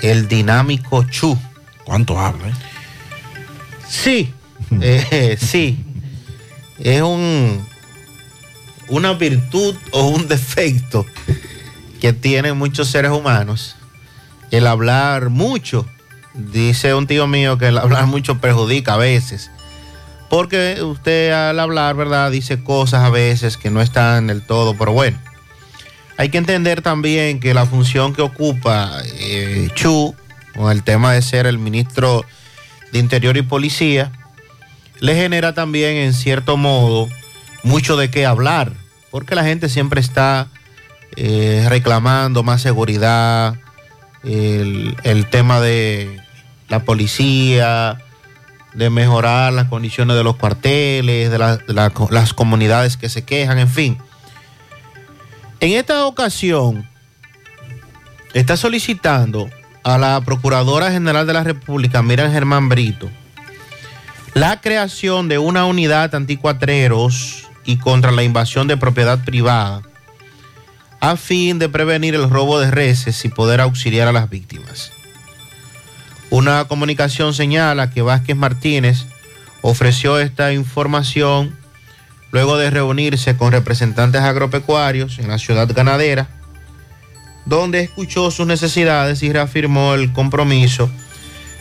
[0.03, 1.39] el dinámico Chu.
[1.85, 2.49] ¿Cuánto habla?
[2.49, 2.53] eh?
[3.89, 4.33] Sí,
[4.81, 5.85] eh, sí.
[6.79, 7.65] Es un,
[8.89, 11.07] una virtud o un defecto
[12.01, 13.77] que tienen muchos seres humanos,
[14.51, 15.87] el hablar mucho.
[16.35, 19.51] Dice un tío mío que el hablar mucho perjudica a veces.
[20.29, 22.31] Porque usted al hablar, ¿verdad?
[22.31, 25.19] Dice cosas a veces que no están del todo, pero bueno.
[26.17, 30.15] Hay que entender también que la función que ocupa eh, Chu,
[30.55, 32.25] con el tema de ser el ministro
[32.93, 34.13] de Interior y Policía,
[35.01, 37.09] le genera también en cierto modo
[37.63, 38.73] mucho de qué hablar,
[39.11, 40.49] porque la gente siempre está
[41.17, 43.57] eh, reclamando más seguridad,
[44.23, 46.20] el, el tema de
[46.71, 47.99] la policía,
[48.75, 53.25] de mejorar las condiciones de los cuarteles, de, la- de la- las comunidades que se
[53.25, 53.99] quejan, en fin.
[55.59, 56.89] En esta ocasión,
[58.33, 59.51] está solicitando
[59.83, 63.11] a la Procuradora General de la República, Miriam Germán Brito,
[64.35, 69.83] la creación de una unidad anticuatreros y contra la invasión de propiedad privada,
[71.01, 74.93] a fin de prevenir el robo de reses y poder auxiliar a las víctimas.
[76.31, 79.07] Una comunicación señala que Vázquez Martínez
[79.63, 81.57] ofreció esta información
[82.31, 86.29] luego de reunirse con representantes agropecuarios en la ciudad ganadera,
[87.47, 90.89] donde escuchó sus necesidades y reafirmó el compromiso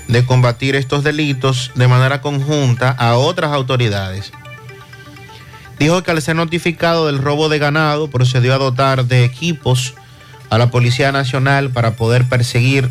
[0.08, 4.32] de combatir estos delitos de manera conjunta a otras autoridades.
[5.80, 9.96] Dijo que al ser notificado del robo de ganado procedió a dotar de equipos
[10.50, 12.90] a la Policía Nacional para poder perseguir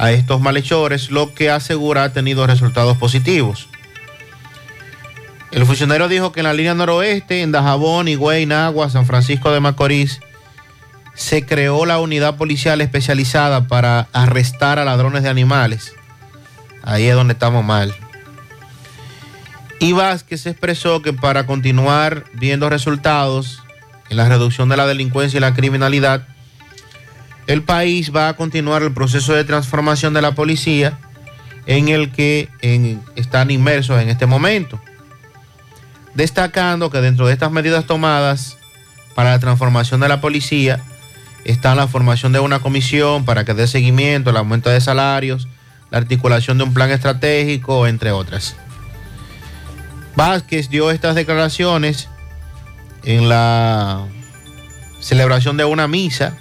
[0.00, 3.68] a estos malhechores, lo que asegura ha tenido resultados positivos.
[5.52, 9.60] El funcionario dijo que en la línea noroeste, en Dajabón, Higüey, Nagua, San Francisco de
[9.60, 10.20] Macorís,
[11.12, 15.92] se creó la unidad policial especializada para arrestar a ladrones de animales.
[16.82, 17.94] Ahí es donde estamos mal.
[19.80, 23.62] Y Vázquez expresó que para continuar viendo resultados
[24.08, 26.26] en la reducción de la delincuencia y la criminalidad,
[27.50, 31.00] el país va a continuar el proceso de transformación de la policía
[31.66, 32.48] en el que
[33.16, 34.80] están inmersos en este momento.
[36.14, 38.56] Destacando que dentro de estas medidas tomadas
[39.16, 40.80] para la transformación de la policía
[41.44, 45.48] está la formación de una comisión para que dé seguimiento al aumento de salarios,
[45.90, 48.54] la articulación de un plan estratégico, entre otras.
[50.14, 52.08] Vázquez dio estas declaraciones
[53.02, 54.06] en la
[55.00, 56.36] celebración de una misa,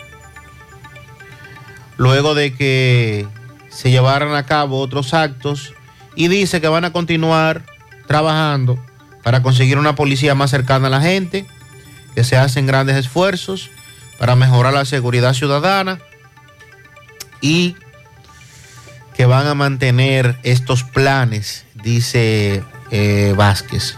[1.99, 3.27] luego de que
[3.69, 5.73] se llevaran a cabo otros actos,
[6.15, 7.65] y dice que van a continuar
[8.07, 8.83] trabajando
[9.21, 11.45] para conseguir una policía más cercana a la gente,
[12.15, 13.69] que se hacen grandes esfuerzos
[14.17, 15.99] para mejorar la seguridad ciudadana
[17.41, 17.75] y
[19.13, 23.95] que van a mantener estos planes, dice eh, Vázquez.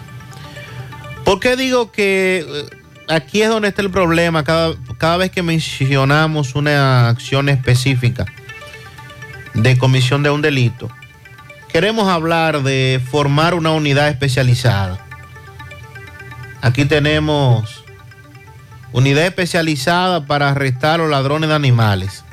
[1.23, 2.80] ¿Por qué digo que eh,
[3.11, 8.25] aquí es donde está el problema cada, cada vez que mencionamos una acción específica
[9.53, 10.89] de comisión de un delito?
[11.71, 15.05] Queremos hablar de formar una unidad especializada.
[16.61, 17.83] Aquí tenemos
[18.91, 22.23] unidad especializada para arrestar a los ladrones de animales.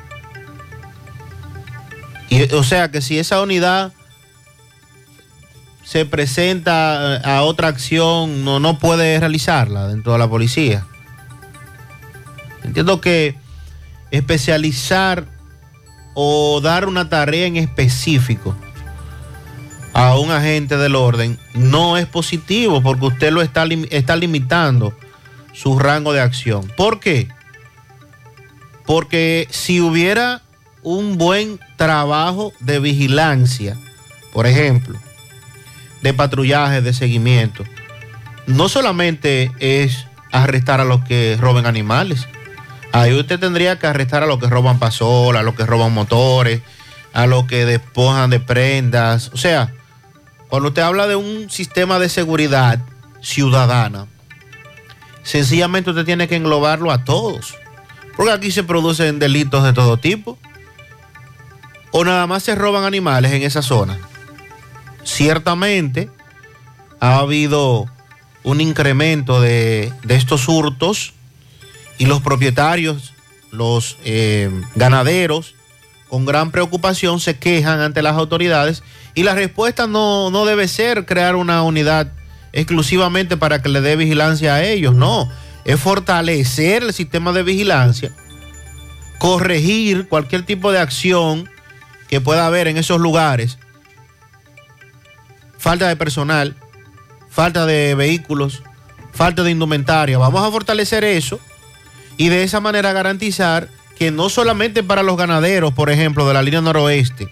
[2.29, 3.93] Y, o sea que si esa unidad
[5.89, 10.85] se presenta eh, a otra acción, no, no puede realizarla dentro de la policía.
[12.63, 13.35] Entiendo que
[14.11, 15.25] especializar
[16.13, 18.55] o dar una tarea en específico
[19.93, 24.93] a un agente del orden no es positivo porque usted lo está, está limitando
[25.53, 26.71] su rango de acción.
[26.77, 27.29] ¿Por qué?
[28.85, 30.43] Porque si hubiera
[30.83, 33.75] un buen trabajo de vigilancia,
[34.31, 34.99] por ejemplo,
[36.01, 37.63] de patrullaje, de seguimiento,
[38.47, 42.27] no solamente es arrestar a los que roben animales,
[42.91, 46.61] ahí usted tendría que arrestar a los que roban pasola, a los que roban motores,
[47.13, 49.31] a los que despojan de prendas.
[49.33, 49.73] O sea,
[50.49, 52.79] cuando usted habla de un sistema de seguridad
[53.21, 54.07] ciudadana,
[55.23, 57.55] sencillamente usted tiene que englobarlo a todos.
[58.15, 60.37] Porque aquí se producen delitos de todo tipo.
[61.91, 63.97] O nada más se roban animales en esa zona.
[65.03, 66.09] Ciertamente
[66.99, 67.85] ha habido
[68.43, 71.13] un incremento de, de estos hurtos
[71.97, 73.13] y los propietarios,
[73.51, 75.55] los eh, ganaderos,
[76.07, 78.83] con gran preocupación se quejan ante las autoridades
[79.13, 82.11] y la respuesta no, no debe ser crear una unidad
[82.51, 85.29] exclusivamente para que le dé vigilancia a ellos, no,
[85.65, 88.11] es fortalecer el sistema de vigilancia,
[89.19, 91.47] corregir cualquier tipo de acción
[92.09, 93.59] que pueda haber en esos lugares,
[95.59, 96.55] falta de personal,
[97.29, 98.63] falta de vehículos,
[99.11, 100.17] falta de indumentaria.
[100.17, 101.39] Vamos a fortalecer eso
[102.17, 106.41] y de esa manera garantizar que no solamente para los ganaderos, por ejemplo, de la
[106.41, 107.29] línea noroeste,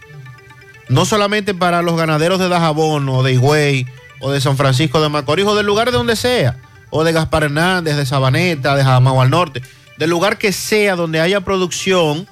[0.89, 3.87] no solamente para los ganaderos de Dajabón o de Higüey
[4.19, 6.57] o de San Francisco de Macorís o del lugar de donde sea,
[6.89, 9.61] o de Gaspar Hernández, de Sabaneta, de Jamao al norte,
[9.97, 12.27] del lugar que sea donde haya producción,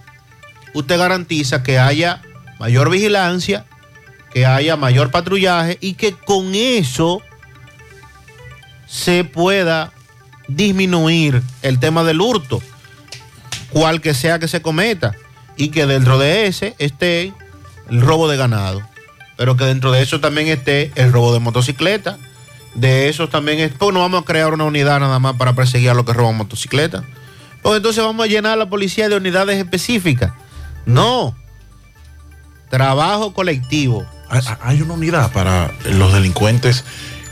[0.73, 2.21] usted garantiza que haya
[2.59, 3.65] mayor vigilancia,
[4.35, 7.21] que haya mayor patrullaje y que con eso
[8.85, 9.93] se pueda
[10.49, 12.61] disminuir el tema del hurto,
[13.69, 15.13] cual que sea que se cometa,
[15.55, 17.31] y que dentro de ese esté
[17.89, 18.81] el robo de ganado,
[19.37, 22.17] pero que dentro de eso también esté el robo de motocicleta.
[22.73, 25.91] De eso también es, pues no vamos a crear una unidad nada más para perseguir
[25.91, 27.05] a los que roban motocicletas.
[27.61, 30.33] Pues entonces vamos a llenar a la policía de unidades específicas.
[30.85, 31.37] No.
[32.69, 34.05] Trabajo colectivo.
[34.29, 36.83] Hay, una unidad para los delincuentes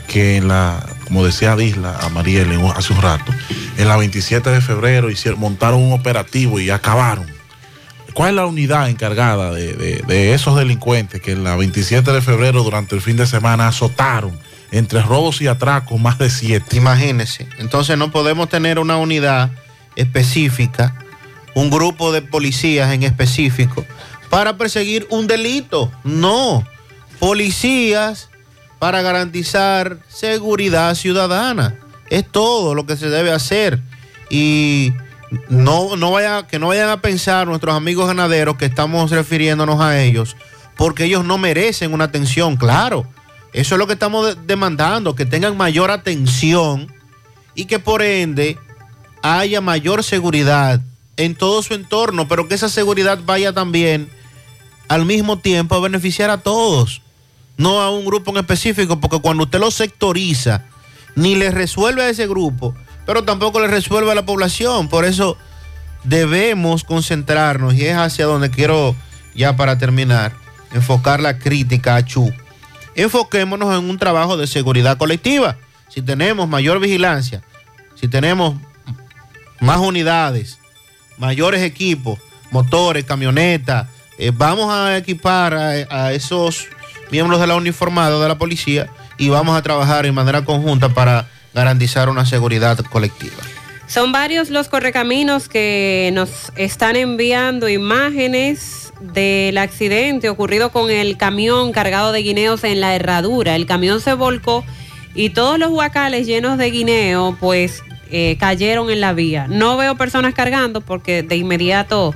[0.06, 3.32] que en la, como decía Disla a Mariel hace un rato,
[3.76, 7.26] en la 27 de febrero hicieron, montaron un operativo y acabaron.
[8.12, 12.94] ¿Cuál es la unidad encargada de esos delincuentes que en la 27 de febrero durante
[12.94, 14.38] el fin de semana azotaron
[14.70, 16.76] entre robos y atracos más de siete?
[16.76, 17.48] Imagínense.
[17.58, 19.50] Entonces no podemos tener una unidad
[19.96, 20.94] específica,
[21.54, 23.84] un grupo de policías en específico,
[24.30, 25.90] para perseguir un delito.
[26.04, 26.64] No.
[27.24, 28.28] Policías
[28.78, 31.74] para garantizar seguridad ciudadana.
[32.10, 33.80] Es todo lo que se debe hacer.
[34.28, 34.92] Y
[35.48, 40.02] no, no vaya, que no vayan a pensar nuestros amigos ganaderos que estamos refiriéndonos a
[40.02, 40.36] ellos,
[40.76, 43.06] porque ellos no merecen una atención, claro.
[43.54, 46.92] Eso es lo que estamos de- demandando, que tengan mayor atención
[47.54, 48.58] y que por ende
[49.22, 50.78] haya mayor seguridad
[51.16, 54.10] en todo su entorno, pero que esa seguridad vaya también
[54.88, 57.00] al mismo tiempo a beneficiar a todos,
[57.56, 60.64] no a un grupo en específico, porque cuando usted lo sectoriza,
[61.14, 62.74] ni le resuelve a ese grupo,
[63.06, 64.88] pero tampoco le resuelve a la población.
[64.88, 65.36] Por eso
[66.02, 68.96] debemos concentrarnos, y es hacia donde quiero,
[69.34, 70.32] ya para terminar,
[70.72, 72.32] enfocar la crítica a Chu.
[72.96, 75.56] Enfoquémonos en un trabajo de seguridad colectiva.
[75.88, 77.42] Si tenemos mayor vigilancia,
[77.94, 78.54] si tenemos
[79.60, 80.58] más unidades,
[81.18, 82.18] mayores equipos,
[82.50, 83.88] motores, camionetas,
[84.18, 86.66] eh, vamos a equipar a, a esos
[87.14, 88.88] miembros de la uniformada de la policía
[89.18, 93.36] y vamos a trabajar en manera conjunta para garantizar una seguridad colectiva.
[93.86, 101.70] Son varios los correcaminos que nos están enviando imágenes del accidente ocurrido con el camión
[101.70, 103.54] cargado de guineos en la herradura.
[103.54, 104.64] El camión se volcó
[105.14, 109.46] y todos los huacales llenos de guineo pues eh, cayeron en la vía.
[109.48, 112.12] No veo personas cargando porque de inmediato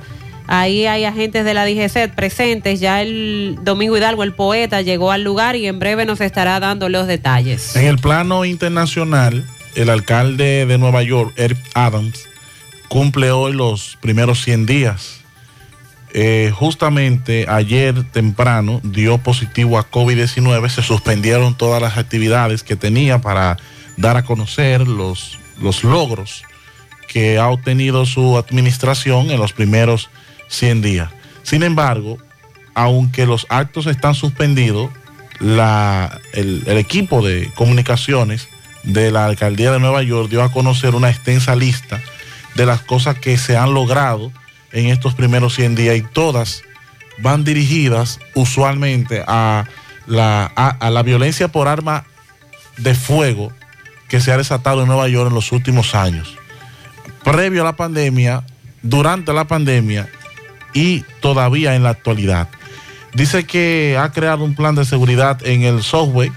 [0.49, 2.79] ahí hay agentes de la DGC presentes.
[2.79, 6.89] Ya el Domingo Hidalgo, el poeta, llegó al lugar y en breve nos estará dando
[6.89, 7.75] los detalles.
[7.75, 9.45] En el plano internacional,
[9.75, 12.27] el alcalde de Nueva York, Eric Adams,
[12.89, 15.21] cumple hoy los primeros 100 días.
[16.11, 23.21] Eh, justamente ayer temprano dio positivo a COVID-19, se suspendieron todas las actividades que tenía
[23.21, 23.57] para
[23.95, 26.43] dar a conocer los, los logros
[27.07, 30.09] que ha obtenido su administración en los primeros
[30.49, 31.09] 100 días.
[31.43, 32.17] Sin embargo,
[32.73, 34.89] aunque los actos están suspendidos,
[35.39, 38.47] la- el, equipo de comunicaciones
[38.83, 41.99] de la alcaldía de Nueva York dio a conocer una extensa lista
[42.55, 44.31] de las cosas que se han logrado
[44.71, 46.61] en estos primeros 100 días y todas
[47.19, 49.65] van dirigidas usualmente a
[50.07, 52.05] la, a, a la violencia por arma
[52.77, 53.51] de fuego
[54.07, 56.35] que se ha desatado en Nueva York en los últimos años.
[57.23, 58.43] Previo a la pandemia,
[58.81, 60.07] durante la pandemia
[60.73, 62.47] y todavía en la actualidad.
[63.13, 66.31] Dice que ha creado un plan de seguridad en el software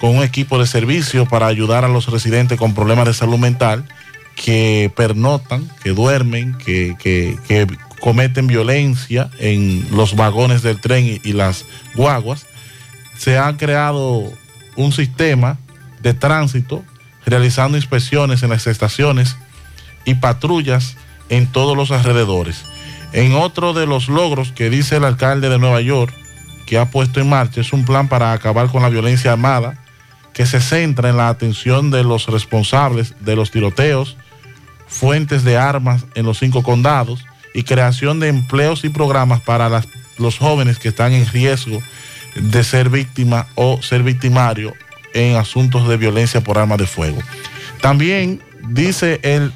[0.00, 3.84] con un equipo de servicio para ayudar a los residentes con problemas de salud mental
[4.34, 7.66] que pernotan, que duermen, que, que-
[8.00, 11.64] cometen violencia en los vagones del tren y, y las
[11.94, 12.46] guaguas.
[13.16, 14.30] Se ha creado
[14.76, 15.58] un sistema
[16.02, 16.84] de tránsito
[17.24, 19.36] realizando inspecciones en las estaciones
[20.04, 20.96] y patrullas
[21.30, 22.64] en todos los alrededores.
[23.16, 26.12] En otro de los logros que dice el alcalde de Nueva York
[26.66, 29.82] que ha puesto en marcha es un plan para acabar con la violencia armada
[30.34, 34.18] que se centra en la atención de los responsables de los tiroteos,
[34.86, 39.82] fuentes de armas en los cinco condados y creación de empleos y programas para
[40.18, 41.80] los jóvenes que están en riesgo
[42.34, 44.74] de ser víctima o ser victimario
[45.14, 47.22] en asuntos de violencia por armas de fuego.
[47.80, 49.54] También dice el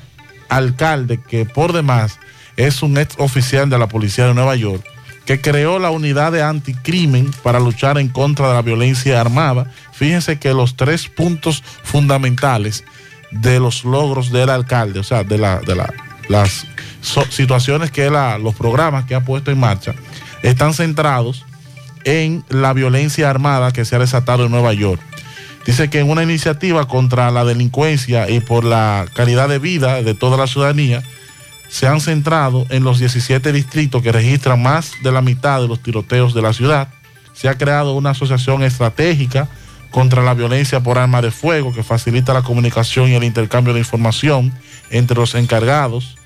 [0.48, 2.18] alcalde que por demás
[2.66, 4.84] es un ex oficial de la policía de Nueva York
[5.26, 9.70] que creó la unidad de anticrimen para luchar en contra de la violencia armada.
[9.92, 12.84] Fíjense que los tres puntos fundamentales
[13.30, 15.92] de los logros del alcalde, o sea, de, la, de la-
[16.28, 16.66] las
[17.30, 19.94] situaciones que los programas que ha puesto en marcha,
[20.42, 21.44] están centrados
[22.04, 25.00] en la violencia armada que se ha desatado en Nueva York.
[25.66, 30.14] Dice que en una iniciativa contra la delincuencia y por la calidad de vida de
[30.14, 31.02] toda la ciudadanía,
[31.70, 35.80] se han centrado en los 17 distritos que registran más de la mitad de los
[35.80, 36.88] tiroteos de la ciudad.
[37.32, 39.48] Se ha creado una asociación estratégica
[39.90, 43.78] contra la violencia por arma de fuego que facilita la comunicación y el intercambio de
[43.78, 44.52] información
[44.90, 46.16] entre los encargados.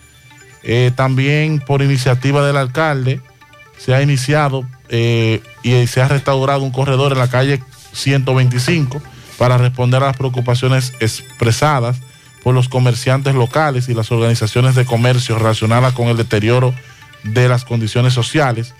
[0.62, 3.20] Eh, también por iniciativa del alcalde
[3.76, 9.02] se ha iniciado eh, y se ha restaurado un corredor en la calle 125
[9.36, 11.98] para responder a las preocupaciones expresadas
[12.44, 16.74] por los comerciantes locales y las organizaciones de comercio relacionadas con el deterioro
[17.24, 18.74] de las condiciones sociales.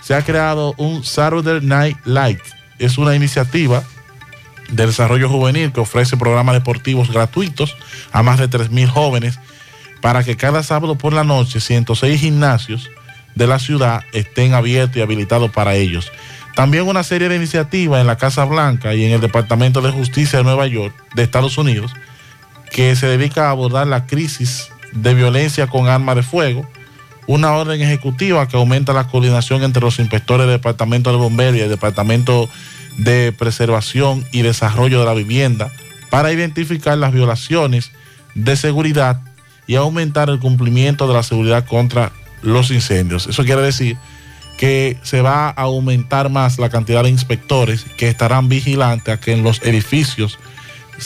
[0.00, 2.40] Se ha creado un Saturday Night Light.
[2.78, 3.82] Es una iniciativa
[4.70, 7.76] de desarrollo juvenil que ofrece programas deportivos gratuitos
[8.12, 9.40] a más de 3.000 jóvenes
[10.00, 12.88] para que cada sábado por la noche 106 gimnasios
[13.34, 16.12] de la ciudad estén abiertos y habilitados para ellos.
[16.54, 20.38] También una serie de iniciativas en la Casa Blanca y en el Departamento de Justicia
[20.38, 21.92] de Nueva York, de Estados Unidos,
[22.72, 26.66] que se dedica a abordar la crisis de violencia con arma de fuego,
[27.26, 31.60] una orden ejecutiva que aumenta la coordinación entre los inspectores del Departamento de Bomberos y
[31.60, 32.48] el Departamento
[32.96, 35.70] de Preservación y Desarrollo de la Vivienda
[36.10, 37.92] para identificar las violaciones
[38.34, 39.20] de seguridad
[39.66, 42.12] y aumentar el cumplimiento de la seguridad contra
[42.42, 43.26] los incendios.
[43.26, 43.96] Eso quiere decir
[44.58, 49.32] que se va a aumentar más la cantidad de inspectores que estarán vigilantes a que
[49.32, 50.38] en los edificios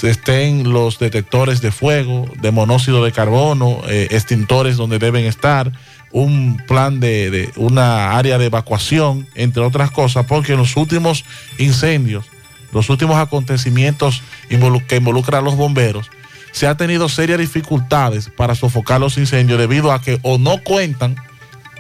[0.04, 5.72] estén los detectores de fuego, de monóxido de carbono, eh, extintores donde deben estar,
[6.12, 11.24] un plan de, una área de evacuación, entre otras cosas, porque en los últimos
[11.58, 12.24] incendios,
[12.72, 16.10] los últimos acontecimientos que involucran a los bomberos,
[16.52, 21.16] se ha tenido serias dificultades para sofocar los incendios debido a que o no cuentan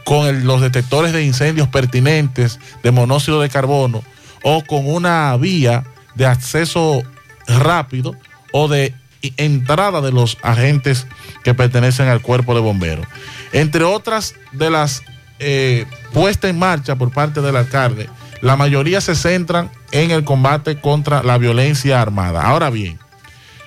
[0.04, 4.02] con los detectores de incendios pertinentes de monóxido de carbono
[4.42, 7.02] o con una vía de acceso
[7.46, 8.16] rápido
[8.52, 8.94] o de
[9.36, 11.06] entrada de los agentes
[11.42, 13.06] que pertenecen al cuerpo de bomberos.
[13.52, 15.02] Entre otras de las
[15.38, 18.08] eh, puestas en marcha por parte del alcalde,
[18.40, 22.42] la mayoría se centran en el combate contra la violencia armada.
[22.42, 22.98] Ahora bien,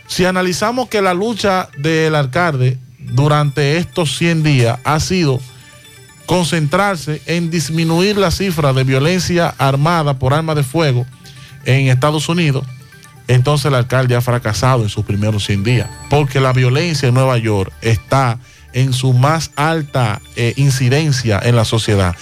[0.08, 5.40] si analizamos que la lucha del alcalde durante estos 100 días ha sido
[6.26, 11.06] concentrarse en disminuir la cifra de violencia armada por arma de fuego
[11.66, 12.66] en Estados Unidos,
[13.30, 17.38] entonces el alcalde ha fracasado en sus primeros 100 días, porque la violencia en Nueva
[17.38, 18.40] York está
[18.74, 22.16] en su más alta eh, incidencia en la sociedad.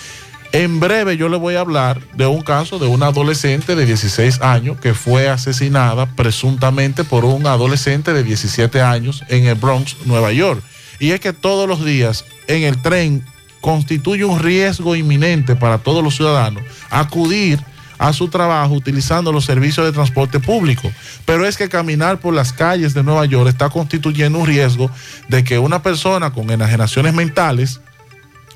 [0.52, 4.42] En breve yo le voy a hablar de un caso de una adolescente de 16
[4.42, 10.34] años que fue asesinada presuntamente por un adolescente de 17 años en el Bronx, Nueva
[10.34, 10.62] York.
[11.00, 13.24] Y es que todos los días en el tren
[13.62, 17.60] constituye un riesgo inminente para todos los ciudadanos acudir
[17.98, 20.92] a su trabajo utilizando los servicios de transporte público.
[21.26, 24.92] Pero es que caminar por las calles de Nueva York está constituyendo un riesgo
[25.28, 27.82] de que una persona con enajenaciones mentales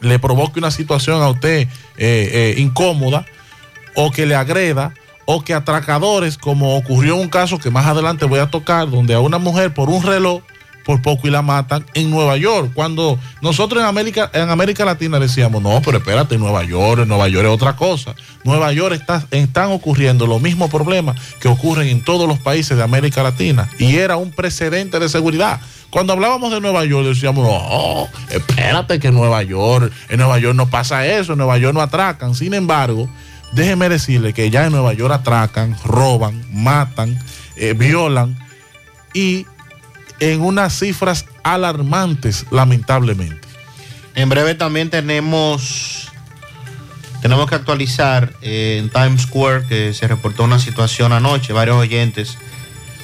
[0.02, 1.68] le provoque una situación a usted eh,
[1.98, 3.26] eh, incómoda
[3.96, 4.94] o que le agreda
[5.26, 9.20] o que atracadores, como ocurrió un caso que más adelante voy a tocar, donde a
[9.20, 10.42] una mujer por un reloj
[10.86, 12.72] por poco y la matan en Nueva York.
[12.74, 17.46] Cuando nosotros en América, en América Latina decíamos, no, pero espérate, Nueva York, Nueva York
[17.46, 18.16] es otra cosa.
[18.44, 22.84] Nueva York está, están ocurriendo los mismos problemas que ocurren en todos los países de
[22.84, 23.70] América Latina.
[23.78, 25.60] Y era un precedente de seguridad.
[25.90, 30.56] Cuando hablábamos de Nueva York decíamos, no, espérate que en Nueva York, en Nueva York
[30.56, 32.34] no pasa eso, en Nueva York no atracan.
[32.34, 33.10] Sin embargo,
[33.52, 37.20] déjeme decirle que ya en Nueva York atracan, roban, matan,
[37.58, 38.38] eh, violan
[39.14, 39.46] y
[40.22, 43.42] en unas cifras alarmantes, lamentablemente.
[44.16, 46.08] En breve también tenemos
[47.22, 51.54] tenemos que actualizar eh, en Times Square que se reportó una situación anoche.
[51.54, 52.38] Varios oyentes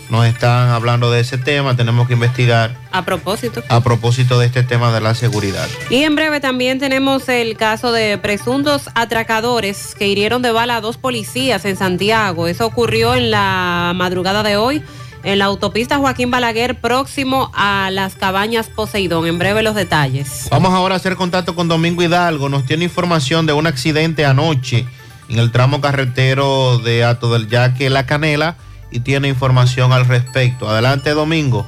[0.10, 1.76] nos están hablando de ese tema.
[1.76, 3.64] Tenemos que investigar A propósito.
[3.70, 5.68] a propósito de este tema de la seguridad.
[5.90, 10.82] Y en breve también tenemos el caso de presuntos atracadores que hirieron de bala a
[10.82, 12.48] dos policías en Santiago.
[12.48, 14.84] Eso ocurrió en la madrugada de hoy
[15.24, 19.28] en la autopista Joaquín Balaguer próximo a las cabañas Poseidón.
[19.28, 20.48] En breve los detalles.
[20.52, 22.50] Vamos ahora a hacer contacto con Domingo Hidalgo.
[22.50, 24.86] Nos tiene información de un accidente anoche
[25.30, 28.56] en el tramo carretero de Ato del Yaque La Canela
[28.92, 30.70] y tiene información al respecto.
[30.70, 31.68] Adelante, Domingo.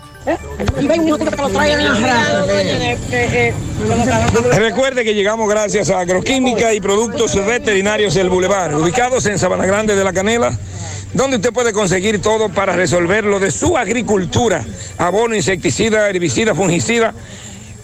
[4.56, 9.96] Recuerde que llegamos gracias a Agroquímica y Productos Veterinarios del Boulevard, ubicados en Sabana Grande
[9.96, 10.58] de la Canela,
[11.14, 14.64] donde usted puede conseguir todo para resolver lo de su agricultura,
[14.98, 17.14] abono, insecticida, herbicida, fungicida.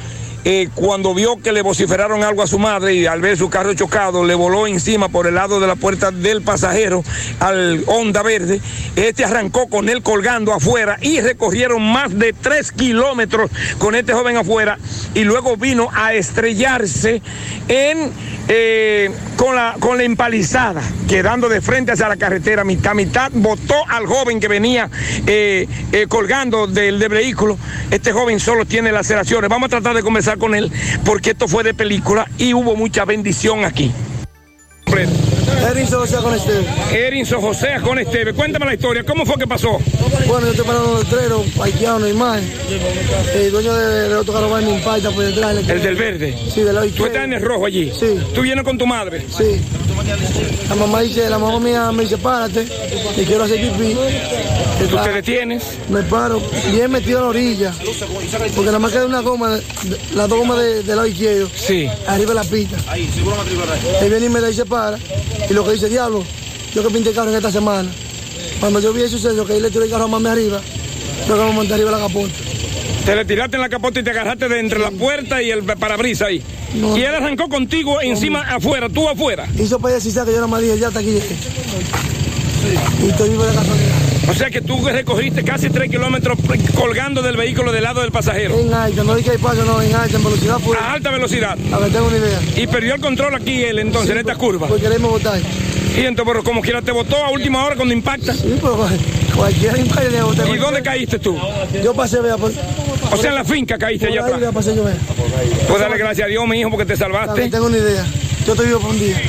[0.44, 3.74] eh, cuando vio que le vociferaron algo a su madre y al ver su carro
[3.74, 7.04] chocado, le voló encima por el lado de la puerta del pasajero
[7.38, 8.60] al Honda Verde.
[8.96, 14.36] Este arrancó con él colgando afuera y recorrieron más de tres kilómetros con este joven
[14.36, 14.78] afuera
[15.14, 17.22] y luego vino a estrellarse
[17.68, 23.76] eh, con, la, con la empalizada, quedando de frente hacia la carretera, mitad mitad, botó
[23.88, 24.90] al joven que venía
[25.26, 25.68] eh,
[26.08, 27.56] colgando del, del vehículo.
[27.92, 29.48] Este joven solo tiene laceraciones.
[29.48, 30.70] Vamos a tratar de conversar con él
[31.04, 33.90] porque esto fue de película y hubo mucha bendición aquí.
[35.70, 36.64] Erinson José con Esteve.
[36.92, 38.32] Erinson José con Esteve.
[38.34, 39.04] Cuéntame la historia.
[39.04, 39.78] ¿Cómo fue que pasó?
[40.26, 42.42] Bueno, yo estoy parando en el letrero, parqueado normal.
[43.34, 45.56] El dueño de- del otro carro va y me impacta por detrás.
[45.56, 46.36] El del verde.
[46.52, 47.06] Sí, del lado ¿Tú izquierdo.
[47.12, 47.92] estás en el rojo allí?
[47.98, 48.18] Sí.
[48.34, 49.24] ¿Tú vienes con tu madre?
[49.36, 49.60] Sí.
[50.68, 52.64] La mamá dice, la mamá mía me dice, párate,
[53.14, 53.96] que quiero hacer pipí.
[54.90, 55.62] ¿Tú te detienes?
[55.88, 56.42] Me paro,
[56.72, 57.72] bien metido a la orilla.
[58.54, 59.62] Porque nada más queda una goma, de-
[60.14, 61.48] las dos gomas de- del lado izquierdo.
[61.54, 61.86] Sí.
[62.06, 62.76] Arriba de la pista.
[64.00, 64.98] Él viene y me dice, para.
[65.52, 66.24] Y lo que dice, diablo,
[66.74, 67.90] yo que pinté el carro en esta semana.
[68.58, 70.62] Cuando yo vi el suceso, que él le tiró el carro a mami arriba,
[71.28, 72.32] yo que me monté arriba de la capota.
[73.04, 75.62] Te le tiraste en la capota y te agarraste de entre la puerta y el
[75.62, 76.42] parabrisas ahí.
[76.74, 76.96] No.
[76.96, 79.46] Y él arrancó contigo encima afuera, tú afuera.
[79.58, 81.36] Hizo para decir que yo nada más dije, ya hasta aquí llegué.
[83.04, 83.91] Y estoy vivo de casualidad.
[84.32, 86.38] O sea que tú recogiste casi tres kilómetros
[86.74, 88.58] colgando del vehículo del lado del pasajero.
[88.58, 90.74] En alta, no dije que hay paso, no, en alta, en velocidad fue.
[90.78, 91.58] A alta velocidad.
[91.70, 92.40] A ver, tengo una idea.
[92.56, 94.68] Y perdió el control aquí él entonces en esta curva.
[94.68, 95.38] Porque queremos votar.
[95.38, 98.32] Y entonces, pero como quiera te botó a última hora cuando impacta.
[98.32, 98.78] Sí, pero
[99.36, 100.48] cualquier impacto de votar.
[100.48, 101.38] ¿Y dónde caíste tú?
[101.84, 102.50] Yo pasé, vea, por,
[103.12, 104.40] O sea, en la finca caíste allá atrás.
[104.40, 104.96] vea, pasé yo, vea.
[105.68, 107.50] Pues dale gracias a Dios, mi hijo, porque te A ver, salvaste.
[107.50, 108.06] tengo una idea.
[108.46, 109.20] Yo estoy vivo por un día.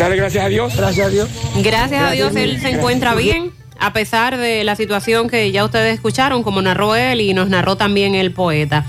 [0.00, 0.76] Dale gracias a Dios.
[0.76, 1.28] Gracias a Dios.
[1.62, 2.74] Gracias a Dios él se Gracias.
[2.74, 7.34] encuentra bien, a pesar de la situación que ya ustedes escucharon, como narró él y
[7.34, 8.84] nos narró también el poeta.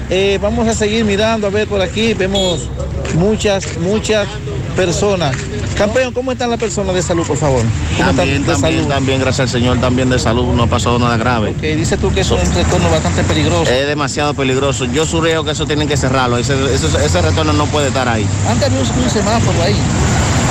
[0.10, 2.70] Eh, vamos a seguir mirando, a ver por aquí, vemos
[3.16, 4.28] muchas, muchas
[4.76, 5.36] personas
[5.78, 7.62] Campeón, ¿cómo están las personas de salud, por favor?
[7.62, 8.88] ¿Cómo También, están de también, salud?
[8.96, 11.52] también, gracias al Señor, también de salud, no ha pasado nada grave.
[11.52, 13.72] Ok, dices tú que eso es un retorno bastante peligroso.
[13.72, 14.86] Es demasiado peligroso.
[14.86, 16.40] Yo surreo que eso tienen que cerrarlo.
[16.40, 18.26] Ese, ese, ese retorno no puede estar ahí.
[18.50, 19.76] Antes había un, un semáforo ahí.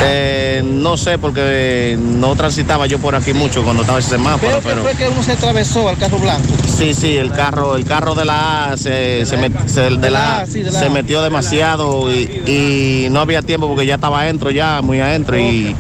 [0.05, 4.61] Eh, no sé, porque no transitaba yo por aquí mucho cuando estaba ese semáforo, Creo
[4.61, 6.49] que pero fue que uno se atravesó al carro blanco.
[6.77, 10.41] sí, sí, el carro, el carro de la A se, se, met- se- de la
[10.41, 10.91] A sí, de la se A.
[10.91, 15.75] metió demasiado y, y no había tiempo porque ya estaba adentro, ya muy adentro y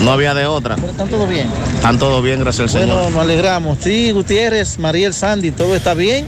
[0.00, 0.76] no había de otra.
[0.76, 1.48] Pero están todo bien.
[1.74, 2.96] Están todo bien, gracias al Señor.
[2.96, 3.78] Bueno, nos alegramos.
[3.80, 6.26] Sí, Gutiérrez, Mariel Sandy, todo está bien.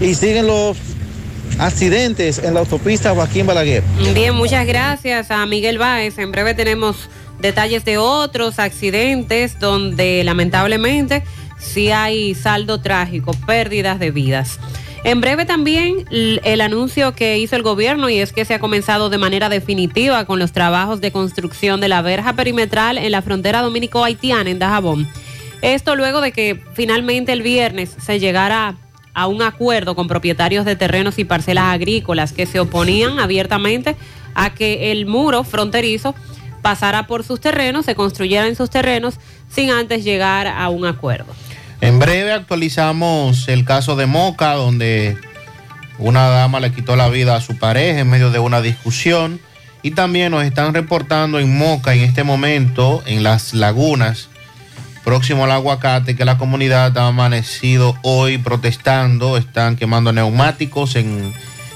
[0.00, 0.76] Y siguen los
[1.58, 3.82] accidentes en la autopista Joaquín Balaguer.
[4.14, 6.18] Bien, muchas gracias a Miguel Báez.
[6.18, 6.96] En breve tenemos
[7.40, 11.24] detalles de otros accidentes donde lamentablemente
[11.58, 14.58] sí hay saldo trágico, pérdidas de vidas.
[15.02, 19.08] En breve también el anuncio que hizo el gobierno y es que se ha comenzado
[19.08, 23.62] de manera definitiva con los trabajos de construcción de la verja perimetral en la frontera
[23.62, 25.08] dominico-haitiana en Dajabón.
[25.62, 28.76] Esto luego de que finalmente el viernes se llegara
[29.14, 33.96] a un acuerdo con propietarios de terrenos y parcelas agrícolas que se oponían abiertamente
[34.34, 36.14] a que el muro fronterizo
[36.62, 39.14] pasara por sus terrenos, se construyera en sus terrenos
[39.48, 41.34] sin antes llegar a un acuerdo.
[41.80, 45.16] En breve actualizamos el caso de Moca, donde
[45.98, 49.40] una dama le quitó la vida a su pareja en medio de una discusión.
[49.82, 54.28] Y también nos están reportando en Moca en este momento, en las lagunas,
[55.04, 61.32] próximo al aguacate, que la comunidad ha amanecido hoy protestando, están quemando neumáticos en,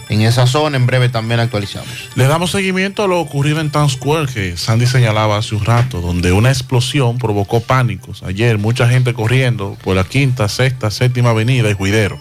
[0.08, 0.76] en esa zona.
[0.76, 1.88] En breve también actualizamos.
[2.14, 6.00] Le damos seguimiento a lo ocurrido en Town Square que Sandy señalaba hace un rato,
[6.00, 8.22] donde una explosión provocó pánicos.
[8.22, 12.18] Ayer mucha gente corriendo por la quinta, sexta, séptima avenida y Juidero.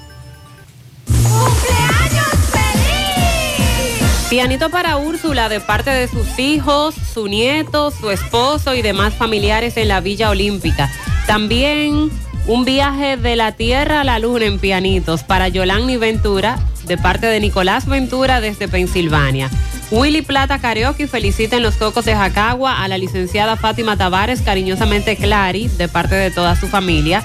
[4.34, 9.78] Pianito para Úrsula de parte de sus hijos, su nieto, su esposo y demás familiares
[9.78, 10.92] en la Villa Olímpica.
[11.28, 12.10] También
[12.48, 17.28] un viaje de la Tierra a la Luna en pianitos para Yolani Ventura de parte
[17.28, 19.50] de Nicolás Ventura desde Pensilvania.
[19.92, 25.16] Willy Plata Karaoke felicita en los Cocos de Jacagua a la licenciada Fátima Tavares, cariñosamente
[25.16, 27.24] Clary, de parte de toda su familia.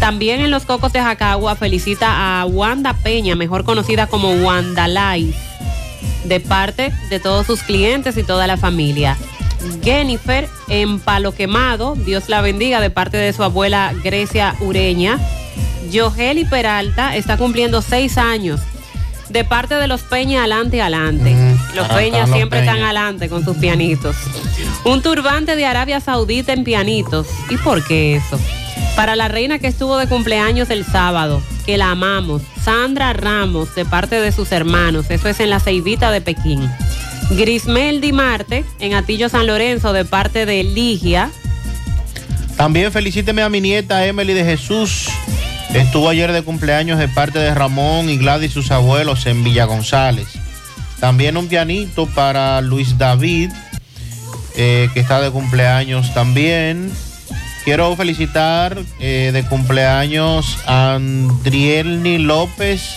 [0.00, 5.38] También en los Cocos de Jacagua felicita a Wanda Peña, mejor conocida como Wanda Life
[6.24, 9.16] de parte de todos sus clientes y toda la familia.
[9.82, 15.18] Jennifer en Palo Quemado, Dios la bendiga, de parte de su abuela Grecia Ureña.
[15.90, 18.60] Yogeli Peralta está cumpliendo seis años.
[19.28, 21.34] De parte de los Peña, adelante, adelante.
[21.74, 22.72] los Peña están los siempre Peña.
[22.72, 24.16] están adelante con sus pianitos.
[24.84, 27.26] Un turbante de Arabia Saudita en pianitos.
[27.50, 28.38] ¿Y por qué eso?
[28.96, 33.84] Para la reina que estuvo de cumpleaños el sábado, que la amamos, Sandra Ramos, de
[33.84, 36.70] parte de sus hermanos, eso es en la Ceibita de Pekín.
[37.30, 41.30] Grismeldi Marte, en Atillo San Lorenzo, de parte de Ligia.
[42.56, 45.08] También felicíteme a mi nieta Emily de Jesús.
[45.74, 50.28] Estuvo ayer de cumpleaños de parte de Ramón y Gladys, sus abuelos, en Villa González.
[51.00, 53.50] También un pianito para Luis David,
[54.56, 56.92] eh, que está de cumpleaños también.
[57.64, 62.96] Quiero felicitar eh, de cumpleaños a Andrielni López,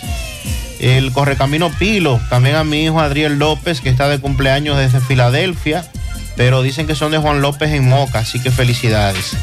[0.80, 2.20] el Correcamino Pilo.
[2.30, 5.90] También a mi hijo Adriel López, que está de cumpleaños desde Filadelfia.
[6.36, 9.36] Pero dicen que son de Juan López en Moca, así que felicidades.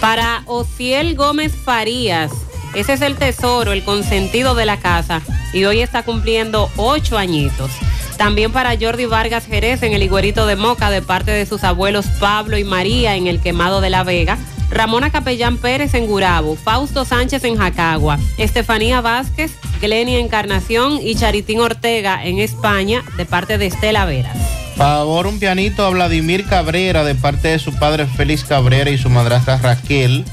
[0.00, 2.30] Para Ociel Gómez Farías,
[2.74, 5.22] ese es el tesoro, el consentido de la casa.
[5.54, 7.70] Y hoy está cumpliendo ocho añitos.
[8.18, 12.06] También para Jordi Vargas Jerez en el Higuerito de Moca, de parte de sus abuelos
[12.18, 14.38] Pablo y María en el Quemado de la Vega.
[14.70, 21.60] Ramona Capellán Pérez en Gurabo, Fausto Sánchez en Jacagua, Estefanía Vázquez, Glenia Encarnación y Charitín
[21.60, 24.36] Ortega en España, de parte de Estela Veras.
[24.76, 29.08] Favor un pianito a Vladimir Cabrera de parte de su padre Félix Cabrera y su
[29.08, 30.24] madrastra Raquel.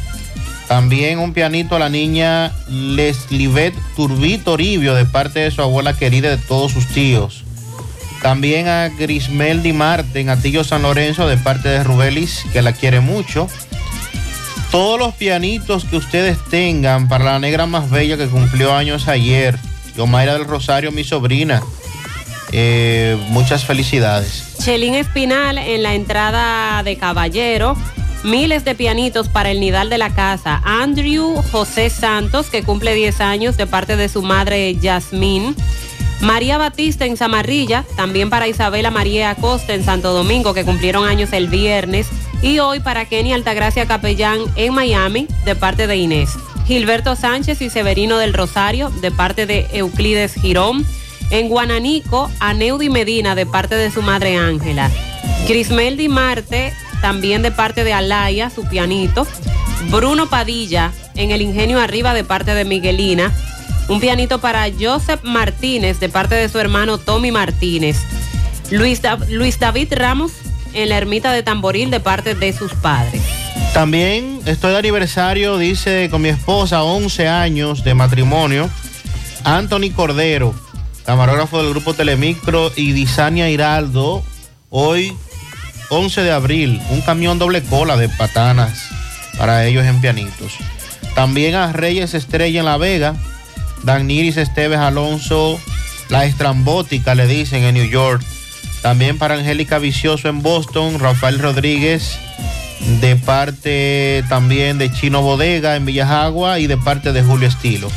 [0.67, 6.29] También un pianito a la niña Leslivet Turbí Toribio de parte de su abuela querida
[6.29, 7.43] de todos sus tíos.
[8.21, 13.01] También a Grismeldi Marte en Atillo San Lorenzo de parte de Rubelis, que la quiere
[13.01, 13.47] mucho.
[14.73, 19.55] Todos los pianitos que ustedes tengan para la negra más bella que cumplió años ayer,
[19.95, 21.61] Yomaira del Rosario, mi sobrina.
[22.51, 24.55] Eh, muchas felicidades.
[24.63, 27.77] Chelín Espinal en la entrada de Caballero.
[28.23, 30.59] Miles de pianitos para el nidal de la casa.
[30.65, 35.55] Andrew José Santos, que cumple 10 años de parte de su madre Yasmín.
[36.19, 41.31] María Batista en Zamarrilla, también para Isabela María Acosta en Santo Domingo, que cumplieron años
[41.31, 42.07] el viernes.
[42.43, 46.31] Y hoy para Kenny Altagracia Capellán en Miami, de parte de Inés.
[46.67, 50.85] Gilberto Sánchez y Severino del Rosario, de parte de Euclides Girón.
[51.29, 54.91] En Guananico, a Neudi Medina, de parte de su madre Ángela.
[55.47, 59.25] Grismeldi Marte también de parte de Alaya, su pianito.
[59.89, 63.31] Bruno Padilla en el Ingenio Arriba de parte de Miguelina.
[63.87, 67.97] Un pianito para Joseph Martínez de parte de su hermano Tommy Martínez.
[68.69, 70.42] Luis David Ramos
[70.73, 73.21] en la ermita de Tamboril de parte de sus padres.
[73.73, 78.69] También estoy de aniversario, dice, con mi esposa, 11 años de matrimonio.
[79.43, 80.53] Anthony Cordero,
[81.05, 84.23] camarógrafo del grupo Telemicro y Disania Hiraldo.
[84.69, 85.15] Hoy,
[85.89, 88.89] 11 de abril, un camión doble cola de patanas
[89.37, 90.53] para ellos en pianitos.
[91.15, 93.15] También a Reyes Estrella en La Vega,
[93.83, 95.59] Daniris Esteves Alonso,
[96.09, 98.23] La Estrambótica le dicen en New York.
[98.83, 102.19] También para Angélica Vicioso en Boston, Rafael Rodríguez
[103.01, 107.89] de parte también de Chino Bodega en Villajagua y de parte de Julio Estilo.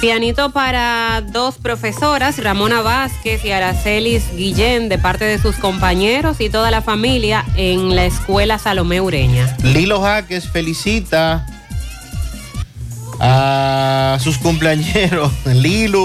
[0.00, 6.50] Pianito para dos profesoras, Ramona Vázquez y Aracelis Guillén, de parte de sus compañeros y
[6.50, 9.56] toda la familia en la escuela Salomé Ureña.
[9.62, 11.46] Lilo Jaques felicita
[13.20, 16.02] a sus cumpleañeros, Lilo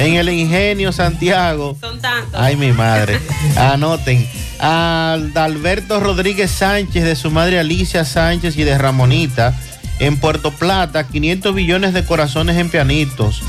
[0.00, 1.76] en el Ingenio Santiago.
[1.80, 2.40] Son tantos.
[2.40, 3.20] Ay, mi madre.
[3.56, 4.26] Anoten.
[4.58, 9.58] A Alberto Rodríguez Sánchez, de su madre Alicia Sánchez y de Ramonita,
[9.98, 13.42] en Puerto Plata, 500 billones de corazones en pianitos.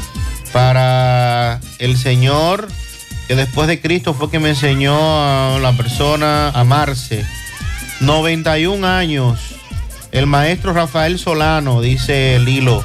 [0.53, 2.68] Para el Señor,
[3.28, 7.26] que después de Cristo fue que me enseñó a la persona a amarse.
[8.02, 9.40] 91 años.
[10.11, 12.84] El maestro Rafael Solano, dice Lilo.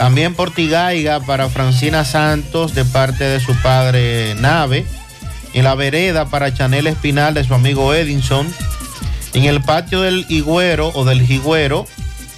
[0.00, 4.86] También Portigaiga para Francina Santos de parte de su padre Nave.
[5.52, 8.48] En la vereda para Chanel Espinal de su amigo Edinson.
[9.34, 11.86] En el patio del Higüero o del Higüero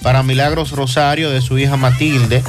[0.02, 2.42] para Milagros Rosario de su hija Matilde.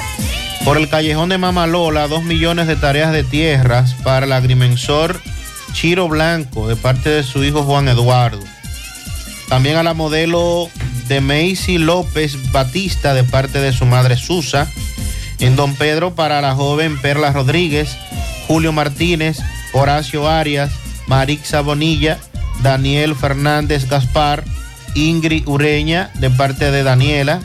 [0.64, 5.20] Por el callejón de Mamalola, dos millones de tareas de tierras para el agrimensor
[5.74, 8.42] Chiro Blanco de parte de su hijo Juan Eduardo.
[9.48, 10.68] También a la modelo
[11.06, 14.68] de Macy López Batista de parte de su madre Susa.
[15.38, 17.96] En Don Pedro para la joven Perla Rodríguez,
[18.46, 19.38] Julio Martínez,
[19.72, 20.70] Horacio Arias,
[21.06, 22.18] Marixa Bonilla,
[22.62, 24.44] Daniel Fernández Gaspar,
[24.94, 27.40] Ingrid Ureña de parte de Daniela,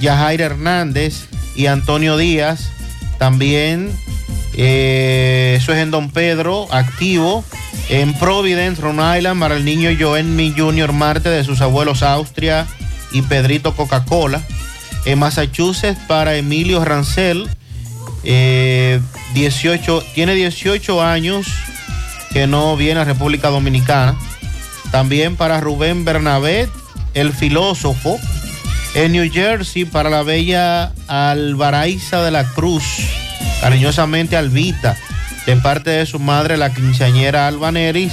[0.00, 2.70] Yajair Hernández y Antonio Díaz.
[3.18, 3.92] También
[4.56, 7.44] eh, eso es en Don Pedro, activo.
[7.88, 12.66] En Providence, Rhode Island, para el niño Joenmi Junior Marte de sus abuelos Austria
[13.12, 14.42] y Pedrito Coca-Cola.
[15.04, 17.48] En Massachusetts, para Emilio Rancel,
[18.24, 19.00] eh,
[19.34, 21.46] 18, tiene 18 años
[22.32, 24.16] que no viene a República Dominicana.
[24.90, 26.68] También para Rubén Bernabé,
[27.14, 28.18] el filósofo.
[28.94, 32.84] En New Jersey, para la bella Alvaraiza de la Cruz,
[33.60, 34.96] cariñosamente Albita,
[35.46, 38.12] de parte de su madre, la quinceañera Alba Neris,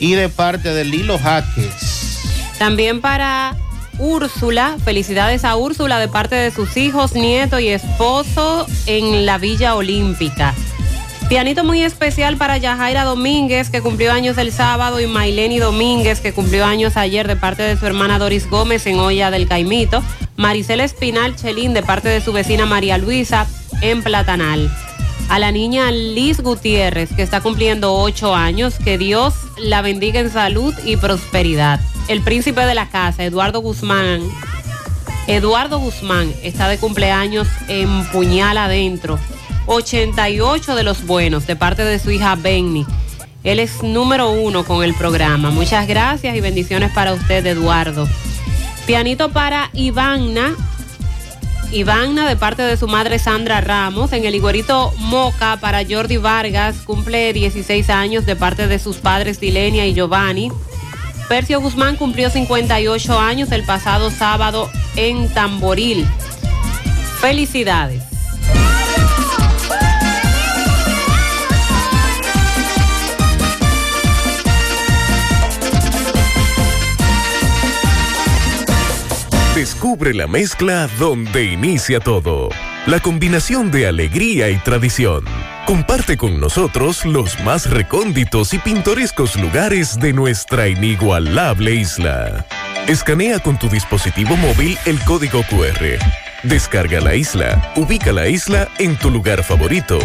[0.00, 2.18] y de parte de Lilo Jaques.
[2.58, 3.56] También para
[3.98, 9.74] Úrsula, felicidades a Úrsula de parte de sus hijos, nieto y esposo en la Villa
[9.74, 10.54] Olímpica.
[11.28, 16.32] Pianito muy especial para Yajaira Domínguez, que cumplió años el sábado, y Maileni Domínguez, que
[16.32, 20.02] cumplió años ayer de parte de su hermana Doris Gómez en Olla del Caimito.
[20.36, 23.46] Maricela Espinal Chelín de parte de su vecina María Luisa
[23.82, 24.72] en Platanal.
[25.28, 30.30] A la niña Liz Gutiérrez, que está cumpliendo ocho años, que Dios la bendiga en
[30.30, 31.80] salud y prosperidad.
[32.08, 34.22] El príncipe de la casa, Eduardo Guzmán,
[35.26, 39.18] Eduardo Guzmán está de cumpleaños en Puñal Adentro.
[39.66, 42.86] 88 de los buenos de parte de su hija Benny.
[43.44, 45.50] Él es número uno con el programa.
[45.50, 48.08] Muchas gracias y bendiciones para usted, Eduardo.
[48.86, 50.56] Pianito para Ivana.
[51.72, 54.14] Ivana de parte de su madre Sandra Ramos.
[54.14, 56.76] En el Iguerito Moca para Jordi Vargas.
[56.86, 60.50] Cumple 16 años de parte de sus padres Dilenia y Giovanni.
[61.28, 66.06] Percio Guzmán cumplió 58 años el pasado sábado en Tamboril.
[67.20, 68.02] Felicidades.
[79.54, 82.48] Descubre la mezcla donde inicia todo.
[82.88, 85.22] La combinación de alegría y tradición.
[85.66, 92.46] Comparte con nosotros los más recónditos y pintorescos lugares de nuestra inigualable isla.
[92.86, 95.98] Escanea con tu dispositivo móvil el código QR.
[96.44, 99.98] Descarga la isla, ubica la isla en tu lugar favorito.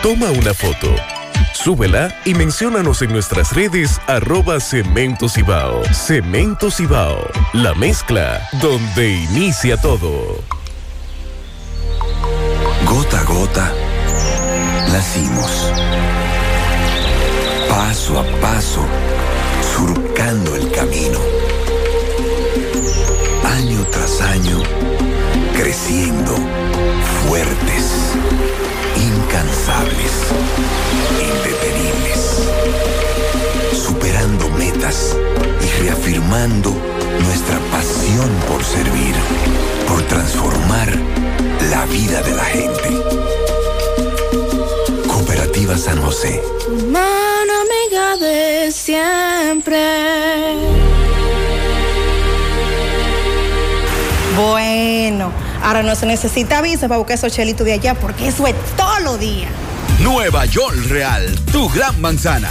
[0.00, 0.94] Toma una foto.
[1.54, 5.82] Súbela y menciónanos en nuestras redes arroba Cemento Cibao.
[5.92, 10.61] Cemento Cibao, la mezcla donde inicia todo.
[13.14, 13.72] A gota,
[14.90, 15.70] nacimos.
[17.68, 18.84] Paso a paso,
[19.76, 21.18] surcando el camino
[23.44, 24.58] año tras año,
[25.56, 26.34] creciendo
[27.26, 28.12] fuertes,
[28.96, 30.12] incansables,
[31.20, 32.42] indetenibles,
[33.72, 35.16] superando metas
[35.60, 36.74] y reafirmando
[37.24, 39.14] nuestra pasión por servir,
[39.86, 41.21] por transformar
[41.70, 43.02] la vida de la gente.
[45.06, 46.42] Cooperativa San José.
[46.90, 49.78] Mano amiga de siempre.
[54.36, 55.30] Bueno,
[55.62, 58.98] ahora no se necesita visa para buscar esos chelitos de allá porque eso es todo
[59.00, 59.48] lo día.
[60.00, 62.50] Nueva York Real, tu gran manzana.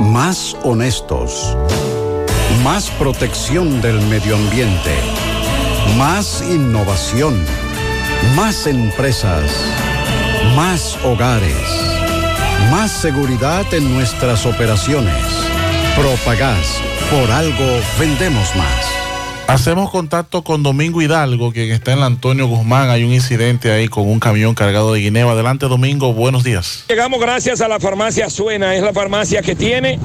[0.00, 1.56] Más honestos.
[2.60, 4.92] Más protección del medio ambiente.
[5.98, 7.44] Más innovación.
[8.36, 9.50] Más empresas.
[10.54, 11.56] Más hogares.
[12.70, 15.12] Más seguridad en nuestras operaciones.
[15.96, 16.80] Propagás.
[17.10, 18.86] Por algo vendemos más.
[19.48, 22.90] Hacemos contacto con Domingo Hidalgo, quien está en la Antonio Guzmán.
[22.90, 25.28] Hay un incidente ahí con un camión cargado de guineo.
[25.30, 26.12] Adelante, Domingo.
[26.12, 26.84] Buenos días.
[26.88, 29.98] Llegamos gracias a la farmacia Suena, es la farmacia que tiene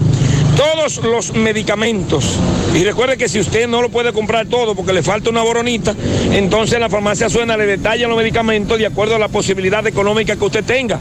[0.57, 2.37] todos los medicamentos.
[2.73, 5.95] Y recuerde que si usted no lo puede comprar todo porque le falta una boronita,
[6.33, 10.43] entonces la farmacia Suena le detalla los medicamentos de acuerdo a la posibilidad económica que
[10.43, 10.99] usted tenga.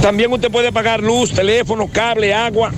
[0.00, 2.72] También usted puede pagar luz, teléfono, cable, agua,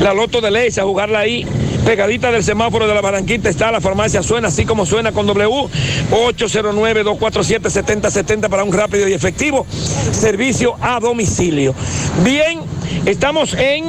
[0.00, 1.46] la loto de leche, jugarla ahí.
[1.84, 5.68] Pegadita del semáforo de la Barranquita está la farmacia Suena, así como suena con W,
[6.10, 9.64] 809-247-7070 para un rápido y efectivo
[10.12, 11.74] servicio a domicilio.
[12.22, 12.60] Bien,
[13.06, 13.84] estamos en,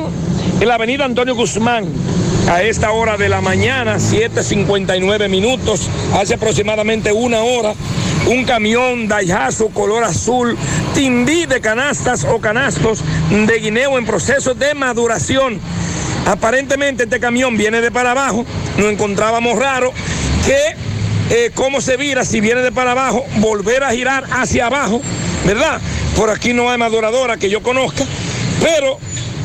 [0.62, 1.86] la avenida Antonio Guzmán.
[2.50, 7.74] A esta hora de la mañana, 7.59 minutos, hace aproximadamente una hora,
[8.28, 10.58] un camión Daihatsu color azul,
[10.96, 15.60] timbí de canastas o canastos de guineo en proceso de maduración.
[16.26, 18.46] Aparentemente este camión viene de para abajo,
[18.78, 19.94] nos encontrábamos raro
[20.46, 25.02] que eh, cómo se vira, si viene de para abajo, volver a girar hacia abajo,
[25.46, 25.80] ¿verdad?
[26.16, 28.04] Por aquí no hay maduradora que yo conozca,
[28.62, 28.98] pero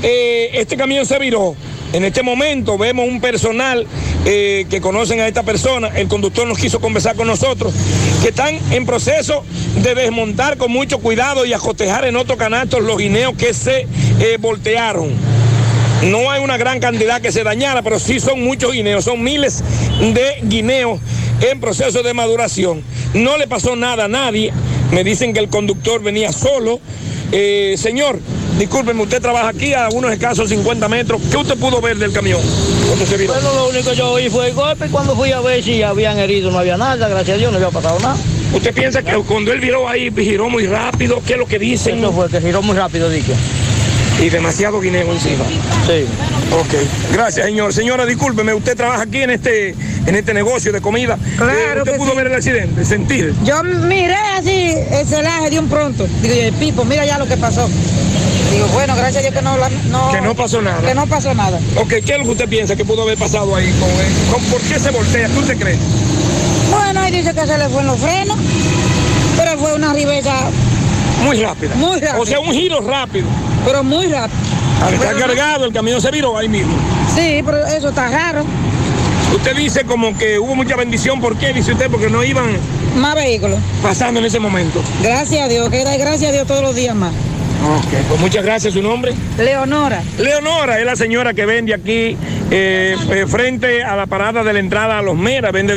[0.02, 1.56] eh, este camión se viró.
[1.92, 3.86] En este momento vemos un personal
[4.24, 7.72] eh, que conocen a esta persona, el conductor nos quiso conversar con nosotros,
[8.20, 9.44] que están en proceso
[9.80, 13.86] de desmontar con mucho cuidado y acotejar en otros canastos los guineos que se
[14.18, 15.12] eh, voltearon.
[16.02, 19.62] No hay una gran cantidad que se dañara, pero sí son muchos guineos, son miles
[20.00, 21.00] de guineos
[21.40, 22.82] en proceso de maduración.
[23.14, 24.52] No le pasó nada a nadie,
[24.90, 26.80] me dicen que el conductor venía solo.
[27.76, 28.20] Señor,
[28.58, 31.20] discúlpeme, usted trabaja aquí a unos escasos 50 metros.
[31.30, 32.40] ¿Qué usted pudo ver del camión
[32.86, 33.32] cuando se viró?
[33.34, 34.88] Bueno, lo único que yo oí fue el golpe.
[34.88, 37.08] Cuando fui a ver si habían herido, no había nada.
[37.08, 38.16] Gracias a Dios, no había pasado nada.
[38.52, 41.20] ¿Usted piensa que cuando él viró ahí, giró muy rápido?
[41.26, 41.98] ¿Qué es lo que dicen?
[41.98, 43.32] Eso fue que giró muy rápido, dije.
[44.22, 45.44] Y demasiado guineo encima.
[45.88, 46.04] Sí.
[46.52, 47.12] Ok.
[47.12, 47.72] Gracias, señor.
[47.74, 49.70] Señora, discúlpeme, usted trabaja aquí en este,
[50.06, 51.18] en este negocio de comida.
[51.36, 52.16] Claro Eh, ¿Usted que pudo sí.
[52.16, 53.34] ver el accidente, sentir?
[53.44, 56.06] Yo miré así el celaje de un pronto.
[56.22, 57.68] Digo, el Pipo, mira ya lo que pasó.
[58.54, 60.80] Digo, bueno, gracias a Dios que no, la- no, Que no pasó nada.
[60.80, 61.58] Que no pasó nada.
[61.76, 63.72] Ok, ¿qué es lo que usted piensa que pudo haber pasado ahí?
[64.30, 65.28] Con, ¿Por qué se voltea?
[65.28, 65.78] ¿Tú te crees?
[66.70, 68.38] Bueno, ahí dice que se le fue en los frenos,
[69.36, 70.32] pero fue una ribeza
[71.24, 71.74] Muy rápida.
[71.74, 72.20] muy rápida.
[72.20, 73.26] O sea, un giro rápido.
[73.64, 74.38] Pero muy rápido.
[74.92, 76.74] Está cargado, el camión se viró ahí mismo.
[77.14, 78.44] Sí, pero eso está raro.
[79.34, 81.20] Usted dice como que hubo mucha bendición.
[81.20, 81.52] ¿Por qué?
[81.52, 82.44] Dice usted, porque no iban
[82.96, 83.58] Más vehículos.
[83.82, 84.80] pasando en ese momento.
[85.02, 87.12] Gracias a Dios, que da gracias a Dios todos los días más.
[87.64, 88.74] Ok, pues muchas gracias.
[88.74, 89.14] ¿Su nombre?
[89.38, 90.02] Leonora.
[90.18, 92.16] Leonora es la señora que vende aquí
[92.50, 95.74] eh, eh, frente a la parada de la entrada a Los Meras, vende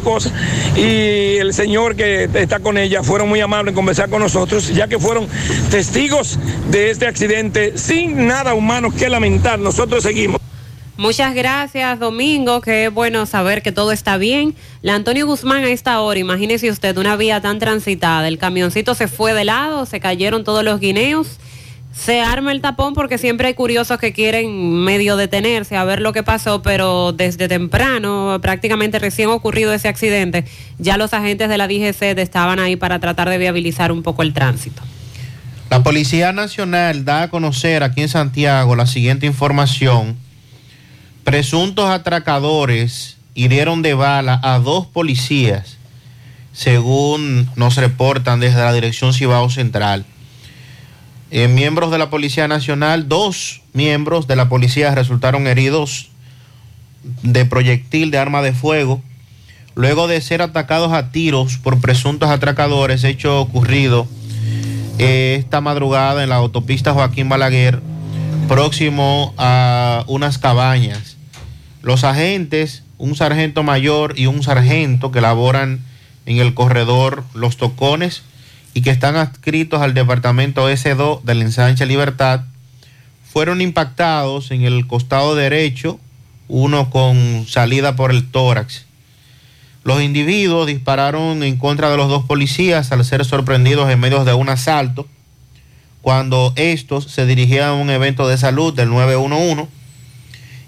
[0.00, 0.32] cosas.
[0.76, 4.88] Y el señor que está con ella fueron muy amables en conversar con nosotros, ya
[4.88, 5.28] que fueron
[5.70, 6.38] testigos
[6.70, 9.58] de este accidente sin nada humano que lamentar.
[9.58, 10.45] Nosotros seguimos.
[10.98, 12.62] Muchas gracias, Domingo.
[12.62, 14.54] Qué bueno saber que todo está bien.
[14.80, 18.26] La Antonio Guzmán a esta hora, imagínese usted una vía tan transitada.
[18.28, 21.38] El camioncito se fue de lado, se cayeron todos los guineos.
[21.92, 26.14] Se arma el tapón porque siempre hay curiosos que quieren medio detenerse a ver lo
[26.14, 30.44] que pasó, pero desde temprano, prácticamente recién ocurrido ese accidente,
[30.78, 34.34] ya los agentes de la DGC estaban ahí para tratar de viabilizar un poco el
[34.34, 34.82] tránsito.
[35.70, 40.25] La Policía Nacional da a conocer aquí en Santiago la siguiente información.
[41.26, 45.76] Presuntos atracadores hirieron de bala a dos policías,
[46.52, 50.06] según nos reportan desde la Dirección Cibao Central.
[51.32, 56.10] Eh, miembros de la Policía Nacional, dos miembros de la policía resultaron heridos
[57.24, 59.02] de proyectil de arma de fuego
[59.74, 64.06] luego de ser atacados a tiros por presuntos atracadores, hecho ocurrido
[65.00, 67.82] eh, esta madrugada en la autopista Joaquín Balaguer,
[68.46, 71.15] próximo a unas cabañas.
[71.86, 75.84] Los agentes, un sargento mayor y un sargento que laboran
[76.26, 78.24] en el corredor Los Tocones
[78.74, 82.40] y que están adscritos al departamento S2 del ensanche Libertad,
[83.32, 86.00] fueron impactados en el costado derecho,
[86.48, 88.86] uno con salida por el tórax.
[89.84, 94.34] Los individuos dispararon en contra de los dos policías al ser sorprendidos en medio de
[94.34, 95.06] un asalto
[96.02, 99.75] cuando estos se dirigían a un evento de salud del 911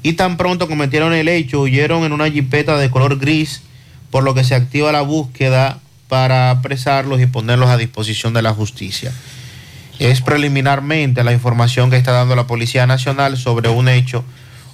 [0.03, 3.63] y tan pronto cometieron el hecho huyeron en una jipeta de color gris
[4.11, 8.55] por lo que se activa la búsqueda para apresarlos y ponerlos a disposición de la
[8.55, 9.13] justicia.
[9.99, 14.25] Es preliminarmente la información que está dando la Policía Nacional sobre un hecho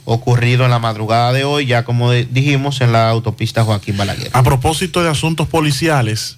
[0.05, 4.30] ocurrido en la madrugada de hoy, ya como dijimos, en la autopista Joaquín Balaguer.
[4.32, 6.36] A propósito de asuntos policiales,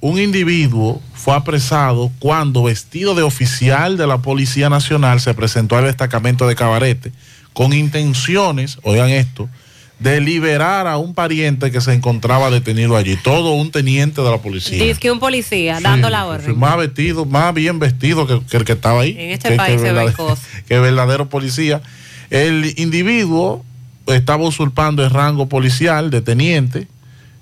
[0.00, 5.84] un individuo fue apresado cuando vestido de oficial de la Policía Nacional se presentó al
[5.84, 7.12] destacamento de Cabarete
[7.58, 9.48] con intenciones, oigan esto,
[9.98, 14.38] de liberar a un pariente que se encontraba detenido allí, todo un teniente de la
[14.38, 14.80] policía.
[14.84, 16.56] Dice que un policía dando la orden.
[16.56, 19.16] Más vestido, más bien vestido que, que el que estaba ahí.
[19.18, 20.46] En este que- país que se ven verdad- cosas.
[20.68, 21.82] que verdadero policía.
[22.30, 23.64] El individuo
[24.06, 26.86] estaba usurpando el rango policial de teniente,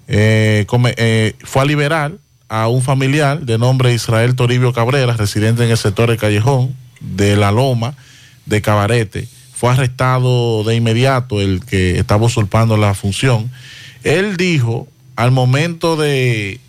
[0.09, 2.13] eh, come- eh, fue a liberar
[2.49, 7.37] a un familiar de nombre Israel Toribio Cabrera, residente en el sector de Callejón, de
[7.37, 7.93] La Loma,
[8.47, 9.29] de Cabarete.
[9.57, 13.51] Fue arrestado de inmediato el que estaba usurpando la función.
[14.05, 16.61] Él dijo, al momento de,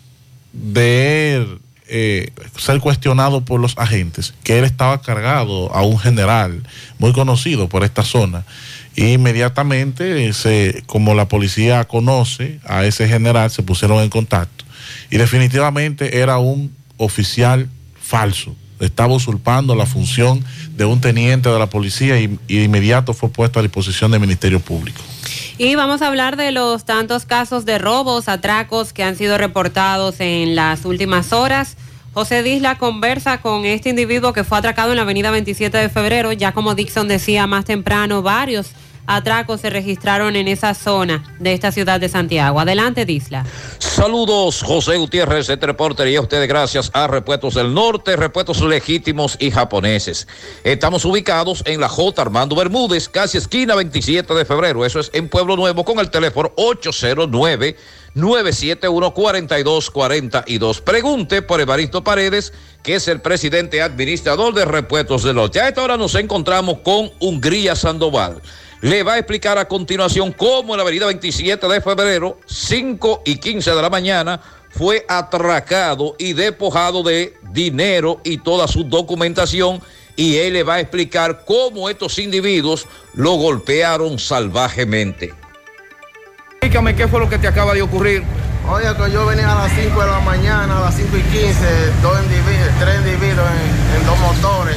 [1.86, 6.62] eh, ser cuestionado por los agentes, que él estaba cargado a un general
[6.98, 8.46] muy conocido por esta zona.
[8.96, 10.32] Y inmediatamente,
[10.86, 14.64] como la policía conoce a ese general, se pusieron en contacto.
[15.10, 17.68] Y definitivamente era un oficial
[18.00, 18.56] falso.
[18.80, 20.44] Estaba usurpando la función
[20.76, 24.60] de un teniente de la policía y, de inmediato fue puesto a disposición del Ministerio
[24.60, 25.00] Público.
[25.58, 30.16] Y vamos a hablar de los tantos casos de robos, atracos que han sido reportados
[30.20, 31.76] en las últimas horas.
[32.14, 36.32] José Disla conversa con este individuo que fue atracado en la avenida 27 de febrero.
[36.32, 38.70] Ya como Dixon decía más temprano, varios
[39.08, 42.60] atracos se registraron en esa zona de esta ciudad de Santiago.
[42.60, 43.44] Adelante, Disla.
[43.78, 49.36] Saludos, José Gutiérrez, este reporter, y a ustedes gracias a Repuestos del Norte, Repuestos Legítimos
[49.40, 50.28] y Japoneses.
[50.62, 52.22] Estamos ubicados en la J.
[52.22, 56.52] Armando Bermúdez, casi esquina 27 de febrero, eso es en Pueblo Nuevo, con el teléfono
[56.56, 57.76] 809
[58.14, 60.82] 971-4242.
[60.82, 62.52] Pregunte por Evaristo Paredes,
[62.82, 65.60] que es el presidente administrador de Repuestos del Norte.
[65.60, 68.40] A esta hora nos encontramos con Hungría Sandoval.
[68.80, 73.36] Le va a explicar a continuación cómo en la avenida 27 de febrero, 5 y
[73.36, 74.40] 15 de la mañana,
[74.70, 79.80] fue atracado y despojado de dinero y toda su documentación.
[80.14, 85.34] Y él le va a explicar cómo estos individuos lo golpearon salvajemente.
[86.52, 88.22] Explícame qué fue lo que te acaba de ocurrir.
[88.68, 91.46] Oye, que yo venía a las 5 de la mañana, a las 5 y 15,
[92.02, 94.76] dos individuos, tres individuos en, en dos motores.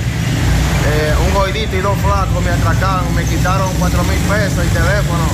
[0.83, 5.25] Eh, un goidito y dos flacos me atracaron, me quitaron 4 mil pesos y teléfono,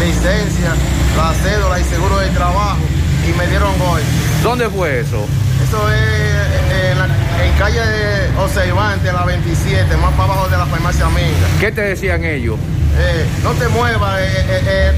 [0.00, 0.74] licencia,
[1.16, 2.78] la cédula y seguro de trabajo
[3.28, 4.00] y me dieron gol.
[4.42, 5.24] ¿Dónde fue eso?
[5.62, 7.80] Eso es eh, en, la, en calle
[8.38, 11.46] Oseivante, la 27, más para abajo de la farmacia Minga.
[11.60, 12.58] ¿Qué te decían ellos?
[12.98, 14.92] Eh, no te muevas, eh,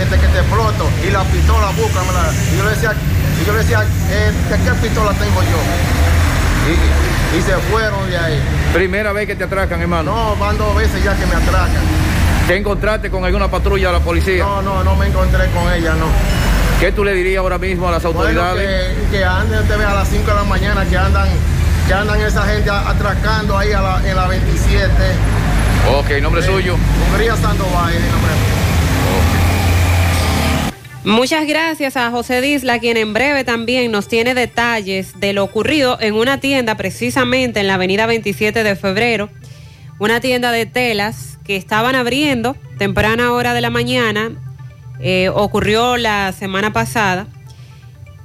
[0.00, 0.88] este que te exploto.
[1.06, 2.30] Y la pistola, búscamela.
[2.52, 2.92] Y yo le decía,
[3.40, 5.58] y yo le decía eh, ¿qué, qué pistola tengo yo?
[6.66, 8.40] Y, y se fueron de ahí.
[8.72, 10.14] Primera vez que te atracan, hermano.
[10.14, 11.82] No, van dos veces ya que me atracan.
[12.46, 14.44] ¿Te encontraste con alguna patrulla de la policía?
[14.44, 16.06] No, no, no me encontré con ella, no.
[16.80, 18.54] ¿Qué tú le dirías ahora mismo a las autoridades?
[18.94, 21.28] Bueno, que, que anden, usted ve a las 5 de la mañana, que andan,
[21.86, 24.88] que andan esa gente atracando ahí a la, en la 27.
[25.98, 26.76] Ok, nombre Eh, suyo.
[27.10, 28.32] Hungría Sandoval, el nombre
[31.04, 35.98] Muchas gracias a José Disla, quien en breve también nos tiene detalles de lo ocurrido
[36.00, 39.28] en una tienda precisamente en la avenida 27 de febrero,
[39.98, 44.32] una tienda de telas que estaban abriendo temprana hora de la mañana,
[44.98, 47.26] eh, ocurrió la semana pasada,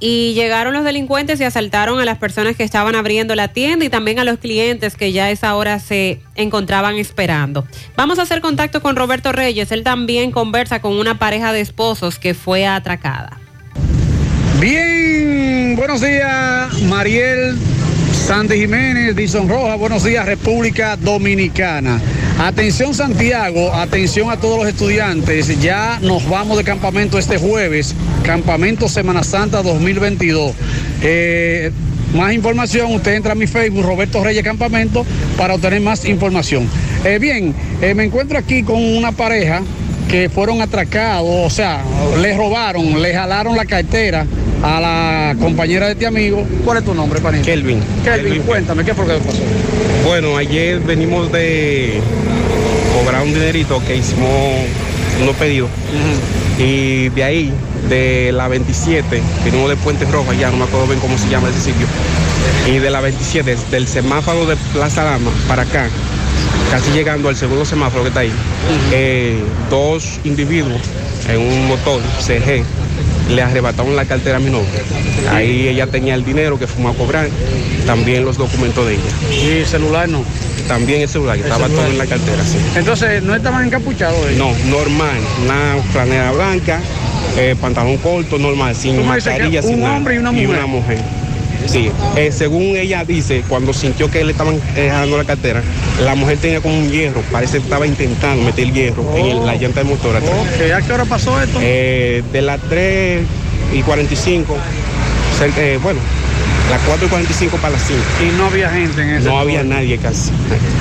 [0.00, 3.90] y llegaron los delincuentes y asaltaron a las personas que estaban abriendo la tienda y
[3.90, 7.66] también a los clientes que ya a esa hora se encontraban esperando.
[7.96, 12.18] Vamos a hacer contacto con Roberto Reyes, él también conversa con una pareja de esposos
[12.18, 13.38] que fue atracada.
[14.58, 17.56] Bien, buenos días, Mariel
[18.30, 22.00] Sandy Jiménez, Dison Roja, buenos días, República Dominicana.
[22.38, 27.92] Atención Santiago, atención a todos los estudiantes, ya nos vamos de campamento este jueves,
[28.22, 30.54] campamento Semana Santa 2022.
[31.02, 31.72] Eh,
[32.14, 35.04] más información, usted entra a mi Facebook, Roberto Reyes Campamento,
[35.36, 36.68] para obtener más información.
[37.04, 37.52] Eh, bien,
[37.82, 39.60] eh, me encuentro aquí con una pareja
[40.08, 41.82] que fueron atracados, o sea,
[42.22, 44.24] les robaron, le jalaron la cartera
[44.62, 46.46] a la compañera de este amigo.
[46.64, 47.50] ¿Cuál es tu nombre, pariente?
[47.50, 47.80] Kelvin.
[48.04, 49.38] Kelvin, cuéntame, ¿qué fue lo que pasó?
[50.04, 52.00] Bueno, ayer venimos de
[52.98, 54.30] cobrar un dinerito que hicimos
[55.22, 55.70] unos pedidos.
[56.58, 57.52] Y de ahí,
[57.88, 61.48] de la 27, venimos de Puente Rojo, ya no me acuerdo bien cómo se llama
[61.48, 61.86] ese sitio.
[62.66, 65.88] Y de la 27, del semáforo de Plaza Lama para acá,
[66.70, 68.32] casi llegando al segundo semáforo que está ahí,
[68.92, 69.38] eh,
[69.70, 70.80] dos individuos
[71.28, 72.64] en un motor CG
[73.34, 74.68] le arrebataron la cartera a mi novia.
[75.30, 77.28] Ahí ella tenía el dinero que fuimos a cobrar,
[77.86, 79.02] también los documentos de ella.
[79.42, 80.24] ¿Y el celular no?
[80.68, 81.84] También el celular, que El estaba celular.
[81.86, 82.58] todo en la cartera, sí.
[82.76, 84.38] Entonces, ¿no estaban encapuchados ellos?
[84.38, 86.80] No, normal, una franela blanca,
[87.36, 89.96] eh, pantalón corto, normal, sin mascarilla, un sin nada.
[89.96, 90.98] hombre y una mujer.
[91.66, 95.62] Sí, eh, según ella dice, cuando sintió que le estaban eh, dejando la cartera,
[96.04, 99.46] la mujer tenía como un hierro, parece que estaba intentando meter el hierro en el-
[99.46, 100.32] la llanta del motor atrás.
[100.74, 101.58] ¿a qué hora pasó esto?
[101.62, 103.22] Eh, de las 3
[103.74, 104.56] y 45,
[105.38, 106.00] cerca, eh, bueno,
[106.70, 108.00] las 4 y 45 para las 5.
[108.22, 110.30] Y no había gente en ese No había nadie casi.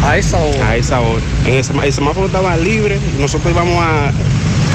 [0.04, 0.70] A esa hora.
[0.70, 1.22] A esa hora.
[1.46, 4.12] En el, sema- el semáforo estaba libre, nosotros íbamos a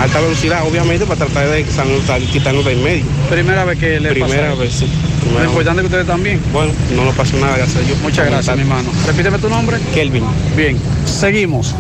[0.02, 2.02] alta velocidad, obviamente, para tratar de quitarnos,
[2.32, 3.04] quitarnos del medio.
[3.30, 4.60] Primera vez que le Primera pasó.
[4.60, 4.86] vez, sí.
[5.34, 5.50] Lo Primera vez.
[5.50, 6.42] importante es que ustedes también.
[6.52, 7.98] Bueno, no nos pasó nada, gracias a Dios.
[8.00, 8.90] Muchas gracias, mi hermano.
[9.06, 9.78] Repíteme tu nombre.
[9.92, 10.24] Kelvin.
[10.56, 11.74] Bien, seguimos.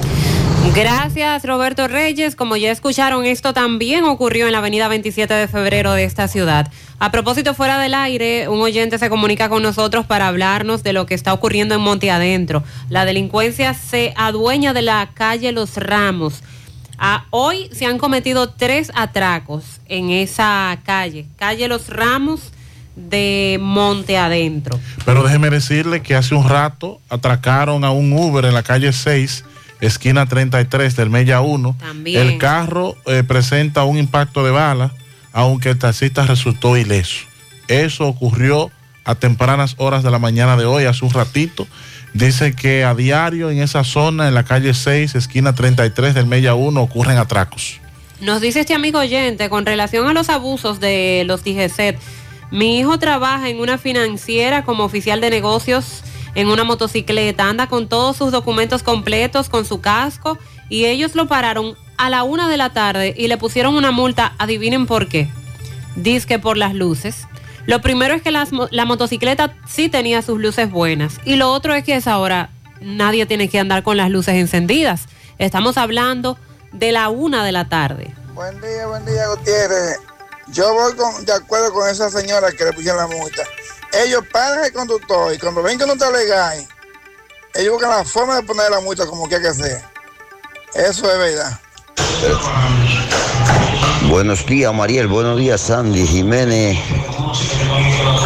[0.74, 2.34] Gracias Roberto Reyes.
[2.34, 6.68] Como ya escucharon, esto también ocurrió en la avenida 27 de febrero de esta ciudad.
[6.98, 11.06] A propósito, fuera del aire, un oyente se comunica con nosotros para hablarnos de lo
[11.06, 12.64] que está ocurriendo en Monte Adentro.
[12.88, 16.42] La delincuencia se adueña de la calle Los Ramos.
[16.98, 22.53] Ah, hoy se han cometido tres atracos en esa calle, calle Los Ramos
[22.96, 24.78] de Monte Adentro.
[25.04, 29.44] Pero déjeme decirle que hace un rato atracaron a un Uber en la calle 6
[29.80, 31.76] esquina 33 del Mella 1.
[31.78, 32.20] También.
[32.20, 34.92] El carro eh, presenta un impacto de bala,
[35.32, 37.26] aunque el taxista resultó ileso.
[37.68, 38.70] Eso ocurrió
[39.04, 41.66] a tempranas horas de la mañana de hoy, hace un ratito.
[42.14, 46.54] Dice que a diario en esa zona, en la calle 6, esquina 33 del Mella
[46.54, 47.80] 1, ocurren atracos.
[48.20, 51.98] Nos dice este amigo oyente, con relación a los abusos de los DGCET,
[52.50, 56.02] mi hijo trabaja en una financiera como oficial de negocios
[56.34, 60.38] en una motocicleta, anda con todos sus documentos completos, con su casco,
[60.68, 64.34] y ellos lo pararon a la una de la tarde y le pusieron una multa,
[64.38, 65.28] adivinen por qué.
[65.96, 67.28] Dice que por las luces.
[67.66, 71.84] Lo primero es que la motocicleta sí tenía sus luces buenas, y lo otro es
[71.84, 72.50] que a esa hora
[72.80, 75.06] nadie tiene que andar con las luces encendidas.
[75.38, 76.36] Estamos hablando
[76.72, 78.12] de la una de la tarde.
[78.34, 80.13] Buen día, buen día, Gutiérrez.
[80.54, 80.92] Yo voy
[81.24, 83.42] de acuerdo con esa señora que le pusieron la multa.
[84.04, 86.64] Ellos paran el conductor y cuando ven que no está legal,
[87.54, 89.90] ellos buscan la forma de poner la multa como quiera que sea.
[90.74, 91.58] Eso es verdad.
[94.08, 95.08] Buenos días, Mariel.
[95.08, 96.78] Buenos días, Sandy Jiménez.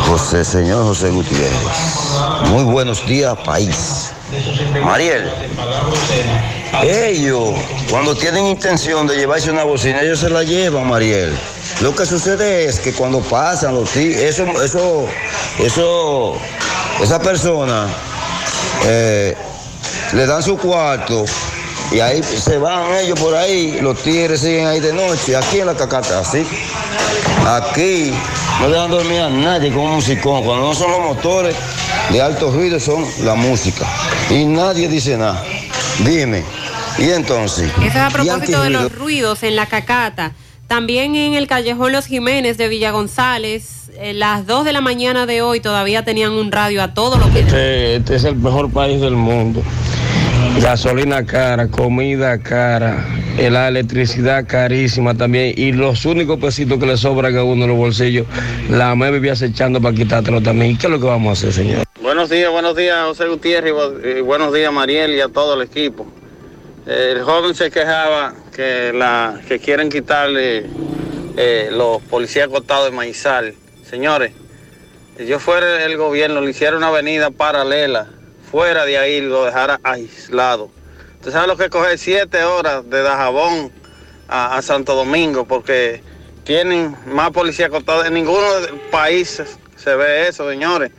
[0.07, 1.51] José, señor José Gutiérrez.
[2.49, 4.11] Muy buenos días, país.
[4.85, 5.33] Mariel,
[6.83, 7.55] ellos,
[7.89, 11.35] cuando tienen intención de llevarse una bocina, ellos se la llevan, Mariel.
[11.81, 15.07] Lo que sucede es que cuando pasan los eso, eso,
[15.59, 16.37] eso,
[17.01, 17.87] esa persona
[18.85, 19.37] eh,
[20.13, 21.25] le dan su cuarto
[21.93, 25.67] y ahí se van ellos por ahí, los tigres siguen ahí de noche, aquí en
[25.67, 26.45] la cacata, así.
[27.47, 28.13] Aquí
[28.61, 30.45] no dejan dormir a nadie con un musicón.
[30.45, 31.57] Cuando no son los motores
[32.11, 33.87] de alto ruido, son la música.
[34.29, 35.43] Y nadie dice nada.
[36.01, 36.45] Dime.
[36.99, 37.71] Y entonces.
[37.79, 40.33] Eso es a ¿y propósito de los ruidos en la cacata.
[40.69, 45.25] También en el callejón Los Jiménez de Villa González, eh, las 2 de la mañana
[45.25, 47.41] de hoy todavía tenían un radio a todo lo que...
[47.41, 49.63] Este, este es el mejor país del mundo.
[50.61, 53.03] Gasolina cara, comida cara,
[53.39, 55.55] la electricidad carísima también.
[55.57, 58.27] Y los únicos pesitos que le sobran a uno en los bolsillos,
[58.69, 60.73] la me vivía acechando para quitártelo también.
[60.73, 61.85] ¿Y qué es lo que vamos a hacer, señor?
[62.03, 63.73] Buenos días, buenos días, José Gutiérrez,
[64.19, 66.07] y buenos días, Mariel, y a todo el equipo.
[66.87, 70.67] El joven se quejaba que, quieren quitarle
[71.37, 73.55] eh, los policías acotados de Maizal.
[73.89, 74.33] Señores,
[75.17, 78.09] si yo fuera el gobierno, le hiciera una avenida paralela,
[78.51, 80.73] fuera de ahí, lo dejara aislado.
[81.21, 83.71] ¿Usted sabe lo que coger siete horas de Dajabón
[84.27, 85.45] a, a Santo Domingo?
[85.45, 86.03] Porque
[86.43, 88.07] tienen más policías acotados.
[88.07, 90.91] En ninguno de los países se ve eso, señores.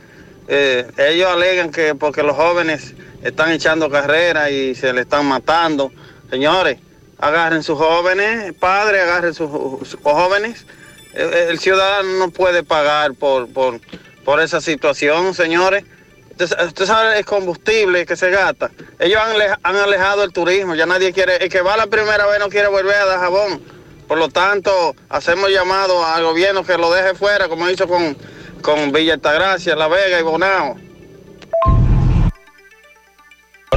[0.48, 5.92] Eh, ellos alegan que porque los jóvenes están echando carrera y se le están matando.
[6.30, 6.78] Señores,
[7.20, 10.66] agarren sus jóvenes, padres, agarren sus, jóvenes.
[11.14, 13.80] El, ciudadano no puede pagar por, por,
[14.24, 15.84] por esa situación, señores.
[16.30, 18.70] Usted, sabe el combustible que se gasta.
[18.98, 22.38] Ellos han, han alejado el turismo, ya nadie quiere, el que va la primera vez
[22.38, 23.60] no quiere volver a Dajabón.
[24.08, 28.16] Por lo tanto, hacemos llamado al gobierno que lo deje fuera, como hizo con,
[28.62, 30.78] con Villa Altagracia, La Vega y Bonao.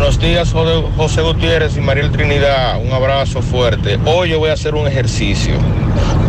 [0.03, 0.53] Buenos días,
[0.97, 2.77] José Gutiérrez y Mariel Trinidad.
[2.85, 3.97] Un abrazo fuerte.
[4.05, 5.53] Hoy yo voy a hacer un ejercicio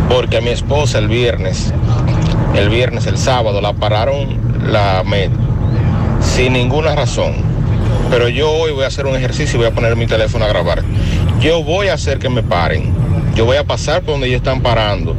[0.07, 1.73] porque a mi esposa el viernes,
[2.55, 4.39] el viernes, el sábado, la pararon
[4.71, 5.29] la med
[6.21, 7.33] sin ninguna razón.
[8.09, 10.47] Pero yo hoy voy a hacer un ejercicio y voy a poner mi teléfono a
[10.47, 10.81] grabar.
[11.41, 12.93] Yo voy a hacer que me paren.
[13.35, 15.17] Yo voy a pasar por donde ellos están parando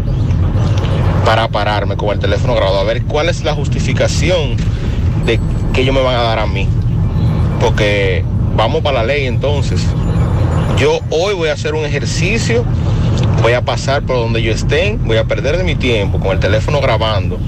[1.27, 4.57] para pararme con el teléfono grabado a ver cuál es la justificación
[5.27, 5.39] de
[5.75, 6.67] que ellos me van a dar a mí
[7.61, 8.25] porque
[8.57, 9.87] vamos para la ley entonces.
[10.79, 12.65] Yo hoy voy a hacer un ejercicio,
[13.43, 16.41] voy a pasar por donde yo estén, voy a perder de mi tiempo con el
[16.41, 17.39] teléfono grabando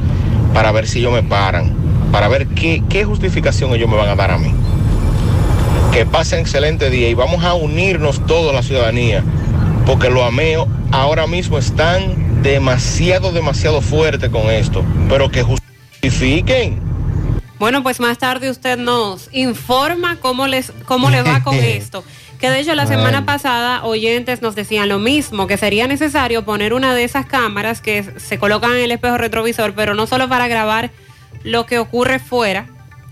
[0.55, 1.75] para ver si ellos me paran,
[2.13, 4.53] para ver qué, qué justificación ellos me van a dar a mí.
[5.93, 9.25] Que pasen excelente día y vamos a unirnos todos la ciudadanía,
[9.87, 16.81] porque los ameos ahora mismo están demasiado, demasiado fuertes con esto, pero que justifiquen.
[17.59, 22.05] Bueno, pues más tarde usted nos informa cómo les, cómo le va con esto.
[22.39, 26.73] Que de hecho la semana pasada oyentes nos decían lo mismo, que sería necesario poner
[26.73, 30.47] una de esas cámaras que se colocan en el espejo retrovisor, pero no solo para
[30.47, 30.93] grabar
[31.43, 32.69] lo que ocurre fuera,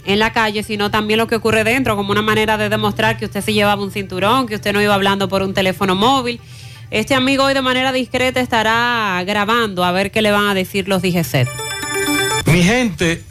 [0.06, 3.26] en la calle, sino también lo que ocurre dentro, como una manera de demostrar que
[3.26, 6.40] usted se llevaba un cinturón, que usted no iba hablando por un teléfono móvil.
[6.90, 10.88] Este amigo hoy de manera discreta estará grabando a ver qué le van a decir
[10.88, 11.48] los DGCET.
[12.46, 13.24] Mi gente,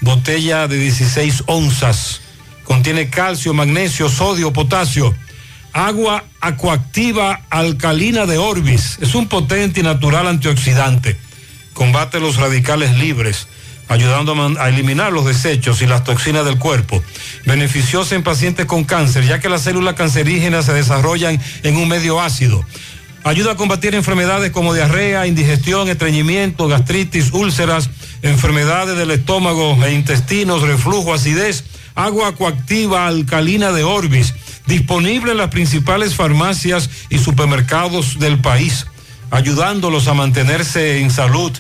[0.01, 2.21] botella de 16 onzas.
[2.65, 5.15] Contiene calcio, magnesio, sodio, potasio.
[5.73, 8.99] Agua acuactiva alcalina de Orbis.
[9.01, 11.17] Es un potente y natural antioxidante.
[11.73, 13.47] Combate los radicales libres
[13.89, 17.03] ayudando a eliminar los desechos y las toxinas del cuerpo.
[17.47, 22.21] Beneficiosa en pacientes con cáncer, ya que las células cancerígenas se desarrollan en un medio
[22.21, 22.65] ácido.
[23.29, 27.91] Ayuda a combatir enfermedades como diarrea, indigestión, estreñimiento, gastritis, úlceras,
[28.23, 31.63] enfermedades del estómago e intestinos, reflujo, acidez.
[31.95, 34.33] Agua coactiva alcalina de Orbis,
[34.67, 38.87] disponible en las principales farmacias y supermercados del país,
[39.31, 41.53] ayudándolos a mantenerse en salud.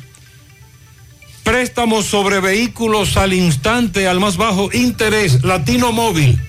[1.42, 6.40] Préstamos sobre vehículos al instante, al más bajo interés, Latino Móvil.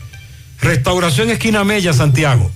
[0.62, 2.50] Restauración Esquina Mella, Santiago.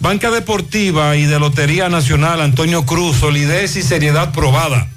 [0.00, 4.88] Banca Deportiva y de Lotería Nacional, Antonio Cruz, solidez y seriedad probada.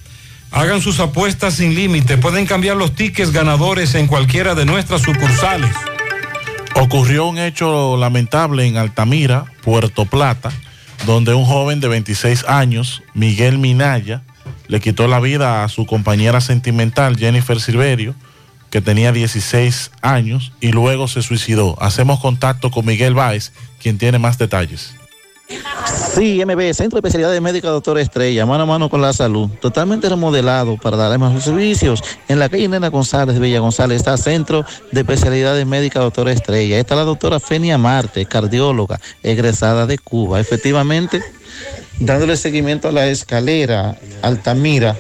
[0.50, 2.18] Hagan sus apuestas sin límite.
[2.18, 5.76] Pueden cambiar los tickets ganadores en cualquiera de nuestras sucursales.
[6.76, 10.52] Ocurrió un hecho lamentable en Altamira, Puerto Plata,
[11.06, 14.22] donde un joven de 26 años, Miguel Minaya,
[14.68, 18.16] le quitó la vida a su compañera sentimental, Jennifer Silverio,
[18.74, 21.80] que tenía 16 años, y luego se suicidó.
[21.80, 24.96] Hacemos contacto con Miguel Báez, quien tiene más detalles.
[26.16, 30.10] Sí, MB, Centro de Especialidades Médicas Doctor Estrella, mano a mano con la salud, totalmente
[30.10, 32.04] remodelado para darle más servicios.
[32.28, 36.80] En la calle Nena González, Villa González, está Centro de Especialidades Médicas Doctor Estrella.
[36.80, 40.40] Está la doctora Fenia Marte, cardióloga, egresada de Cuba.
[40.40, 41.22] Efectivamente,
[42.00, 44.98] dándole seguimiento a la escalera Altamira,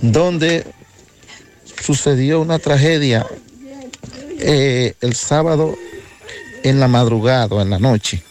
[0.00, 0.64] donde
[1.82, 3.26] sucedió una tragedia
[4.38, 5.76] eh, el sábado
[6.62, 8.22] en la madrugada, en la noche.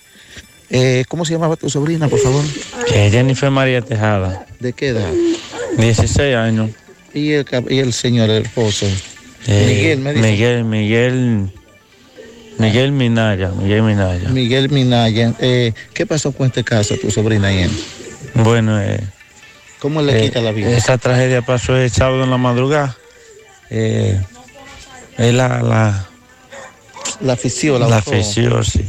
[0.69, 2.43] Eh, ¿Cómo se llamaba tu sobrina, por favor?
[2.93, 4.45] Eh, Jennifer María Tejada.
[4.59, 5.11] ¿De qué edad?
[5.77, 6.71] 16 años.
[7.13, 8.85] ¿Y el, y el señor, el esposo?
[9.47, 10.31] Eh, Miguel, me dice.
[10.31, 11.51] Miguel, Miguel,
[12.57, 14.29] Miguel Minaya, Miguel Minaya.
[14.29, 15.33] Miguel Minaya.
[15.39, 17.71] Eh, ¿Qué pasó con este caso, tu sobrina y él?
[18.35, 19.01] Bueno, eh,
[19.79, 20.69] ¿Cómo le quita la vida?
[20.69, 22.95] Esa tragedia pasó el sábado en la madrugada.
[23.73, 24.19] Eh,
[25.17, 26.05] él la, la,
[27.21, 28.11] La afición, la, la botó.
[28.11, 28.85] afició, sí.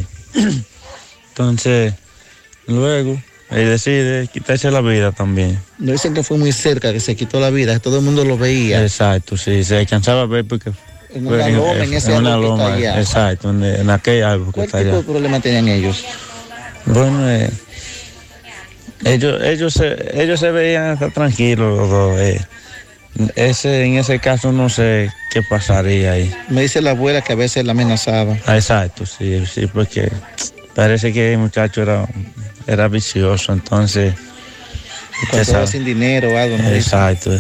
[1.28, 1.94] Entonces,
[2.66, 5.58] luego, él decide quitarse la vida también.
[5.78, 8.36] No dicen que fue muy cerca, que se quitó la vida, todo el mundo lo
[8.36, 8.82] veía.
[8.82, 10.72] Exacto, sí, se alcanzaba a ver porque...
[11.14, 13.00] En una loma, en ese en una árbol que está loma, allá.
[13.00, 14.98] exacto, en, en aquel árbol que ¿Cuál está tipo allá.
[14.98, 16.04] de problema tenían ellos?
[16.86, 17.50] Bueno, eh,
[19.04, 22.18] ellos, ellos, se, ellos se veían tranquilos los dos.
[22.18, 22.40] eh.
[23.36, 26.34] Ese, en ese caso no sé qué pasaría ahí.
[26.48, 28.36] Me dice la abuela que a veces la amenazaba.
[28.46, 30.10] Ah, exacto, sí, sí, porque
[30.74, 32.06] parece que el muchacho era,
[32.66, 34.14] era vicioso, entonces...
[35.30, 36.68] Cuando sin dinero o algo, ¿no?
[36.70, 37.30] Exacto.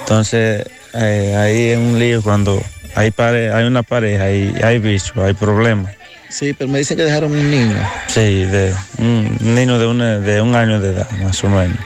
[0.00, 2.62] Entonces, eh, ahí es un lío cuando
[2.94, 5.94] hay, pare, hay una pareja y hay bicho, hay problemas.
[6.28, 7.76] Sí, pero me dicen que dejaron un niño.
[8.08, 11.78] Sí, de un niño de, una, de un año de edad, más o menos.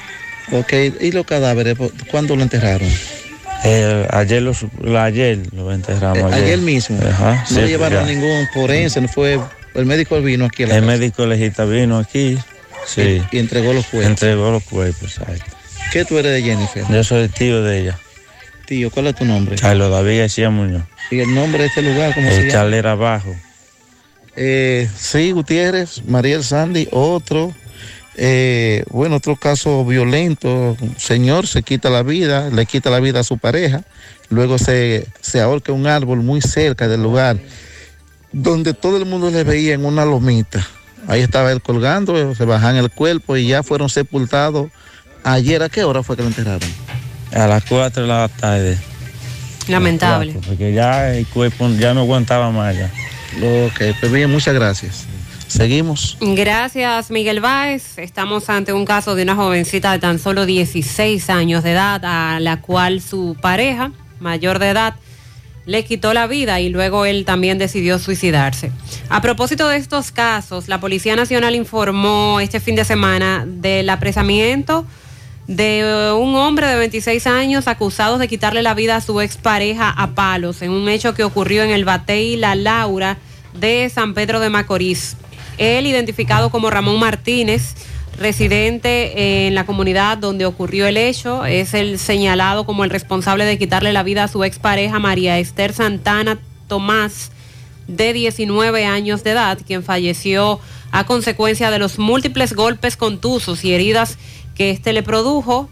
[0.51, 1.77] Ok, ¿y los cadáveres,
[2.11, 2.89] cuándo lo enterraron?
[3.65, 4.53] Eh, ayer, lo,
[5.01, 6.33] ayer lo enterramos.
[6.33, 6.59] Eh, ayer.
[6.59, 6.99] mismo.
[7.09, 8.13] Ajá, no sí, llevaron ya.
[8.13, 9.39] ningún forense, no fue.
[9.75, 10.65] El médico vino aquí.
[10.65, 10.93] A la El casa.
[10.93, 12.37] médico legista vino aquí.
[12.87, 13.23] Sí.
[13.33, 14.11] Y, y entregó los cuerpos.
[14.11, 15.17] Entregó los cuerpos.
[15.19, 15.57] exacto.
[15.93, 16.85] ¿Qué tú eres de Jennifer?
[16.91, 17.99] Yo soy tío de ella.
[18.67, 19.57] Tío, ¿cuál es tu nombre?
[19.57, 20.83] Carlos David García Muñoz.
[21.11, 22.53] ¿Y el nombre de este lugar cómo se El llama?
[22.53, 23.35] Chalera Abajo.
[24.35, 27.55] Eh, sí, Gutiérrez, Mariel Sandy, otro,
[28.17, 33.21] eh, bueno, otro caso violento, un señor se quita la vida, le quita la vida
[33.21, 33.85] a su pareja,
[34.29, 37.39] luego se, se ahorca un árbol muy cerca del lugar,
[38.33, 40.67] donde todo el mundo le veía en una lomita.
[41.09, 44.71] Ahí estaba él colgando, se bajan el cuerpo y ya fueron sepultados.
[45.25, 46.69] Ayer, ¿a qué hora fue que lo enterraron?
[47.33, 48.79] A las 4 de la tarde.
[49.69, 50.33] Lamentable.
[50.33, 52.91] Cuatro, Porque ya el cuerpo ya no aguantaba más ya.
[53.41, 55.07] Ok, pues bien, muchas gracias.
[55.53, 56.17] Seguimos.
[56.19, 57.99] Gracias, Miguel Báez.
[57.99, 62.41] Estamos ante un caso de una jovencita de tan solo 16 años de edad a
[62.41, 64.95] la cual su pareja, mayor de edad,
[65.67, 68.73] le quitó la vida y luego él también decidió suicidarse.
[69.11, 74.87] A propósito de estos casos, la Policía Nacional informó este fin de semana del apresamiento
[75.49, 80.15] de un hombre de 26 años acusado de quitarle la vida a su expareja a
[80.15, 83.19] palos en un hecho que ocurrió en el Batey La Laura
[83.53, 85.19] de San Pedro de Macorís.
[85.63, 87.77] Él, identificado como Ramón Martínez,
[88.19, 93.57] residente en la comunidad donde ocurrió el hecho, es el señalado como el responsable de
[93.59, 97.31] quitarle la vida a su expareja María Esther Santana Tomás,
[97.87, 100.59] de 19 años de edad, quien falleció
[100.91, 104.19] a consecuencia de los múltiples golpes contusos y heridas
[104.57, 105.71] que éste le produjo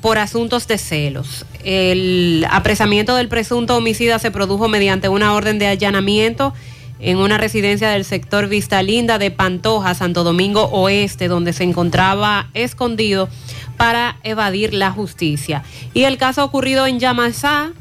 [0.00, 1.44] por asuntos de celos.
[1.64, 6.54] El apresamiento del presunto homicida se produjo mediante una orden de allanamiento
[7.00, 12.48] en una residencia del sector Vista Linda de Pantoja, Santo Domingo Oeste, donde se encontraba
[12.54, 13.28] escondido
[13.76, 15.62] para evadir la justicia.
[15.94, 17.72] Y el caso ocurrido en Yamasá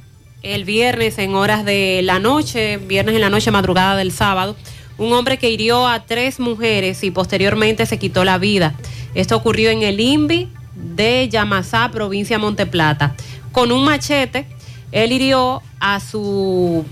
[0.41, 4.56] el viernes en horas de la noche, viernes en la noche, madrugada del sábado,
[4.98, 8.74] un hombre que hirió a tres mujeres y posteriormente se quitó la vida.
[9.16, 13.16] Esto ocurrió en el INVI de Yamasá, provincia Monteplata.
[13.52, 14.46] Con un machete,
[14.91, 16.86] él hirió a su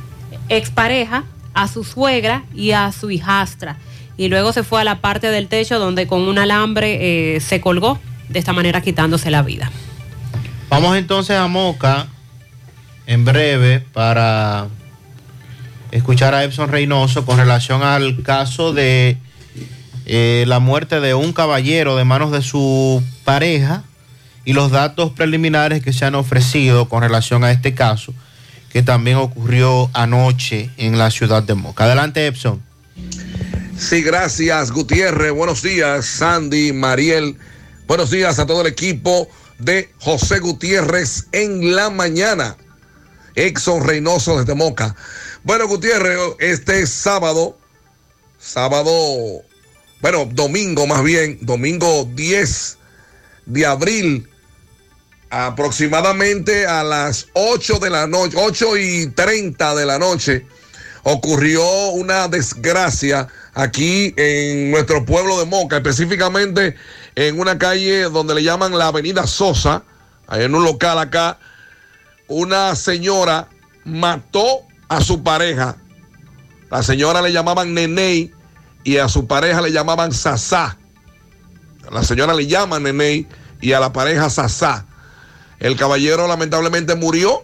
[0.50, 1.24] expareja,
[1.58, 3.78] a su suegra y a su hijastra.
[4.16, 7.62] Y luego se fue a la parte del techo donde con un alambre eh, se
[7.62, 9.72] colgó, de esta manera quitándose la vida.
[10.70, 12.08] Vamos entonces a Moca
[13.08, 14.68] en breve para
[15.92, 19.18] escuchar a Epson Reynoso con relación al caso de
[20.06, 23.84] eh, la muerte de un caballero de manos de su pareja
[24.46, 28.14] y los datos preliminares que se han ofrecido con relación a este caso
[28.78, 31.86] que también ocurrió anoche en la ciudad de Moca.
[31.86, 32.62] Adelante Epson.
[33.76, 35.32] Sí, gracias Gutiérrez.
[35.32, 37.40] Buenos días Sandy, Mariel.
[37.88, 39.28] Buenos días a todo el equipo
[39.58, 42.56] de José Gutiérrez en la mañana.
[43.34, 44.96] Exxon Reynoso desde Moca.
[45.44, 47.58] Bueno, Gutiérrez, este sábado,
[48.38, 48.94] sábado,
[50.02, 52.78] bueno, domingo más bien, domingo 10
[53.48, 54.30] de abril,
[55.46, 60.48] aproximadamente a las 8 de la noche, 8 y 30 de la noche,
[61.04, 66.76] ocurrió una desgracia aquí en nuestro pueblo de Moca, específicamente
[67.14, 69.84] en una calle donde le llaman la Avenida Sosa,
[70.32, 71.38] en un local acá,
[72.28, 73.48] una señora
[73.86, 75.78] mató a su pareja.
[76.72, 78.34] La señora le llamaban Neney
[78.84, 80.80] y a su pareja le llamaban Sasá.
[81.92, 83.28] La señora le llama Neney
[83.62, 84.87] y a la pareja Sasá.
[85.60, 87.42] El caballero lamentablemente murió.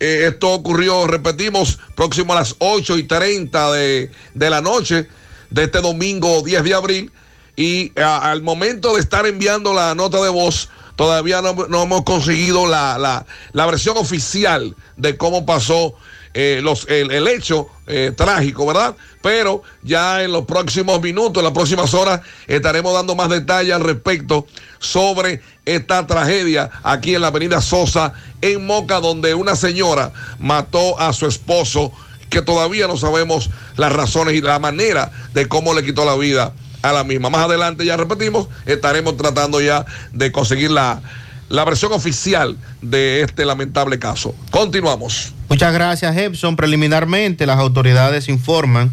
[0.00, 5.08] Eh, esto ocurrió, repetimos, próximo a las 8 y 30 de, de la noche
[5.50, 7.12] de este domingo 10 de abril.
[7.56, 12.66] Y al momento de estar enviando la nota de voz, todavía no, no hemos conseguido
[12.66, 15.94] la, la, la, versión oficial de cómo pasó
[16.34, 18.96] eh, los, el, hecho eh, trágico, ¿verdad?
[19.22, 23.84] Pero ya en los próximos minutos, en las próximas horas, estaremos dando más detalles al
[23.84, 24.46] respecto
[24.80, 31.12] sobre esta tragedia aquí en la avenida Sosa, en Moca, donde una señora mató a
[31.12, 31.92] su esposo,
[32.30, 36.52] que todavía no sabemos las razones y la manera de cómo le quitó la vida
[36.82, 37.30] a la misma.
[37.30, 41.00] Más adelante, ya repetimos, estaremos tratando ya de conseguir la,
[41.48, 44.34] la versión oficial de este lamentable caso.
[44.50, 45.33] Continuamos.
[45.48, 46.56] Muchas gracias, Epson.
[46.56, 48.92] Preliminarmente, las autoridades informan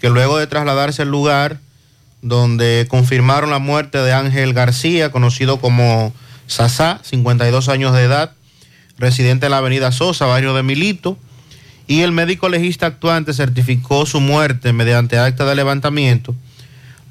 [0.00, 1.58] que luego de trasladarse al lugar
[2.22, 6.12] donde confirmaron la muerte de Ángel García, conocido como
[6.46, 8.32] Sasá, 52 años de edad,
[8.98, 11.18] residente de la avenida Sosa, barrio de Milito,
[11.86, 16.34] y el médico legista actuante certificó su muerte mediante acta de levantamiento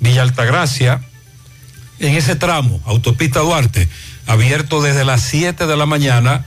[0.00, 1.02] Villa Altagracia,
[1.98, 3.88] en ese tramo, Autopista Duarte,
[4.26, 6.44] abierto desde las 7 de la mañana.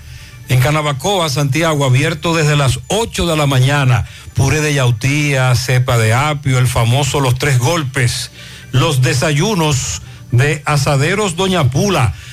[0.47, 4.05] En Canabacoa, Santiago, abierto desde las 8 de la mañana.
[4.33, 8.31] Puré de yautía, cepa de apio, el famoso Los Tres Golpes.
[8.71, 10.01] Los desayunos
[10.31, 12.13] de Asaderos Doña Pula.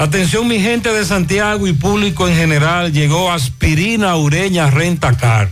[0.00, 5.50] Atención mi gente de Santiago y público en general, llegó Aspirina Ureña Renta Car.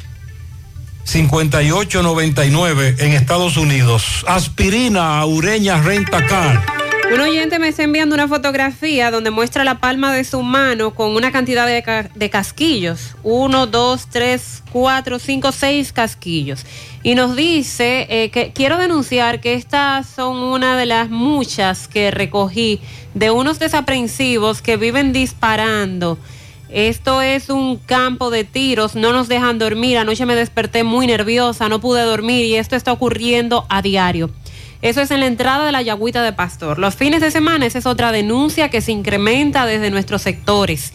[1.03, 4.23] 5899 en Estados Unidos.
[4.27, 6.78] Aspirina Ureña Renta Car.
[7.11, 11.15] Un oyente me está enviando una fotografía donde muestra la palma de su mano con
[11.15, 13.15] una cantidad de, de casquillos.
[13.23, 16.65] Uno, dos, tres, cuatro, cinco, seis casquillos.
[17.01, 22.11] Y nos dice eh, que quiero denunciar que estas son una de las muchas que
[22.11, 22.79] recogí
[23.15, 26.19] de unos desaprensivos que viven disparando.
[26.69, 29.97] Esto es un campo de tiros, no nos dejan dormir.
[29.97, 34.29] Anoche me desperté muy nerviosa, no pude dormir y esto está ocurriendo a diario.
[34.81, 36.79] Eso es en la entrada de la Yagüita de Pastor.
[36.79, 40.93] Los fines de semana, esa es otra denuncia que se incrementa desde nuestros sectores.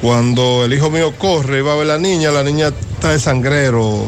[0.00, 3.10] Cuando el hijo mío corre y va a ver a la niña, la niña está
[3.10, 4.06] de sangrero,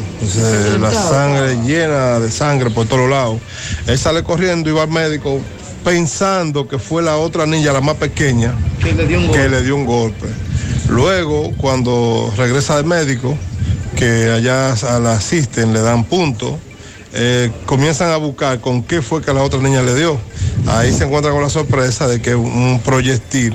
[0.79, 3.41] la sangre llena de sangre por todos lados.
[3.89, 5.41] Él sale corriendo y va al médico
[5.85, 9.63] pensando que fue la otra niña, la más pequeña, Que le dio un que le
[9.63, 10.29] dio un golpe.
[10.89, 13.37] Luego, cuando regresa del médico,
[13.97, 16.59] que allá a la asisten, le dan punto,
[17.13, 20.21] eh, comienzan a buscar con qué fue que la otra niña le dio.
[20.67, 23.55] Ahí se encuentra con la sorpresa de que un proyectil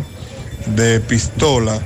[0.67, 1.79] de pistola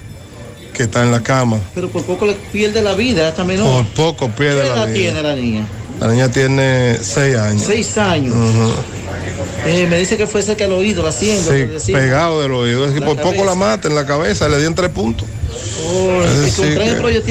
[0.73, 1.59] que está en la cama.
[1.75, 3.83] Pero por poco le pierde la vida a esta menor.
[3.85, 4.93] Por poco pierde ¿Qué la edad vida.
[4.95, 5.67] tiene la niña?
[5.99, 7.63] La niña tiene seis años.
[7.65, 8.33] Seis años.
[9.65, 11.51] Eh, me dice que fue cerca del oído, la haciendo.
[11.79, 12.85] Sí, pegado del oído.
[12.85, 15.27] Es que La por poco la mata en la cabeza, le dieron tres puntos.
[15.85, 16.85] Oh, Es decir que-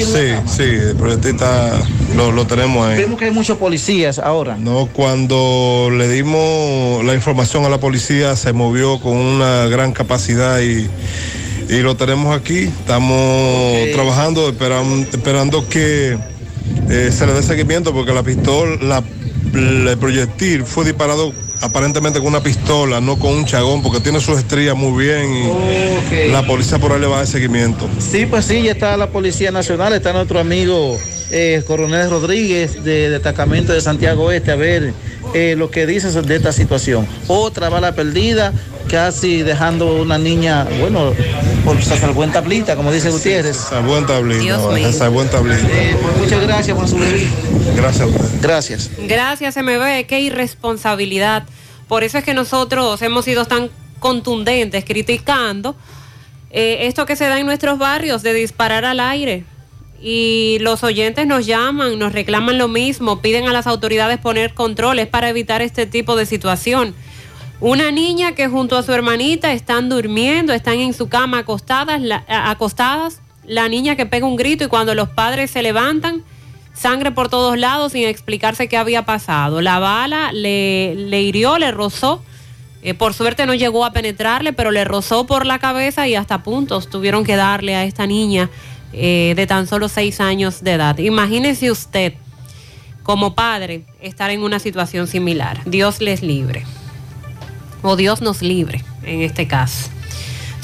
[0.05, 1.81] sí, sí, el proyectil está-
[2.15, 2.97] lo, lo tenemos ahí.
[2.99, 4.55] Vemos que hay muchos policías ahora.
[4.57, 10.59] No, cuando le dimos la información a la policía se movió con una gran capacidad
[10.59, 10.87] y,
[11.69, 12.63] y lo tenemos aquí.
[12.63, 16.17] Estamos trabajando, esperan- esperando que
[16.89, 19.03] eh, se le dé seguimiento porque la pistola, la-
[19.53, 24.37] el proyectil fue disparado aparentemente con una pistola, no con un chagón, porque tiene sus
[24.37, 27.89] estrías muy bien y la policía por ahí le va a dar seguimiento.
[27.99, 30.97] Sí, pues sí, ya está la Policía Nacional, está nuestro amigo
[31.31, 34.93] eh, Coronel Rodríguez de destacamento de Santiago Este, a ver
[35.33, 37.07] eh, lo que dice de esta situación.
[37.27, 38.53] Otra bala perdida,
[38.89, 41.13] casi dejando una niña, bueno,
[41.63, 43.55] por salvó en tablita, como dice Gutiérrez.
[43.57, 44.59] Salvó en tablita,
[44.91, 45.27] salvó en.
[45.27, 46.97] Eh, pues muchas gracias por su
[47.75, 48.25] Gracias a usted.
[48.41, 48.89] Gracias.
[49.07, 50.05] Gracias, MB.
[50.07, 51.43] Qué irresponsabilidad.
[51.87, 53.69] Por eso es que nosotros hemos sido tan
[53.99, 55.75] contundentes criticando
[56.51, 59.43] eh, esto que se da en nuestros barrios de disparar al aire.
[60.01, 65.07] Y los oyentes nos llaman, nos reclaman lo mismo, piden a las autoridades poner controles
[65.07, 66.95] para evitar este tipo de situación.
[67.59, 72.23] Una niña que junto a su hermanita están durmiendo, están en su cama acostadas, la-
[72.27, 76.23] acostadas, la niña que pega un grito y cuando los padres se levantan,
[76.73, 79.59] sangre por todos lados sin explicarse qué había pasado.
[79.59, 82.23] La bala le, le hirió, le rozó.
[82.81, 86.43] Eh, por suerte no llegó a penetrarle, pero le rozó por la cabeza y hasta
[86.43, 88.49] puntos tuvieron que darle a esta niña
[88.93, 90.97] eh, de tan solo seis años de edad.
[90.97, 92.13] Imagínese usted,
[93.03, 95.61] como padre, estar en una situación similar.
[95.65, 96.63] Dios les libre.
[97.81, 99.89] O Dios nos libre en este caso.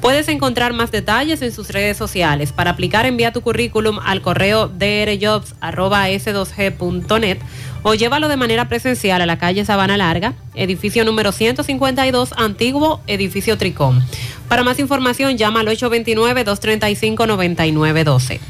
[0.00, 2.52] Puedes encontrar más detalles en sus redes sociales.
[2.52, 7.38] Para aplicar, envía tu currículum al correo drjobs.s2g.net
[7.82, 13.58] o llévalo de manera presencial a la calle Sabana Larga, edificio número 152, antiguo edificio
[13.58, 14.02] Tricón.
[14.48, 18.40] Para más información, llama al 829-235-9912.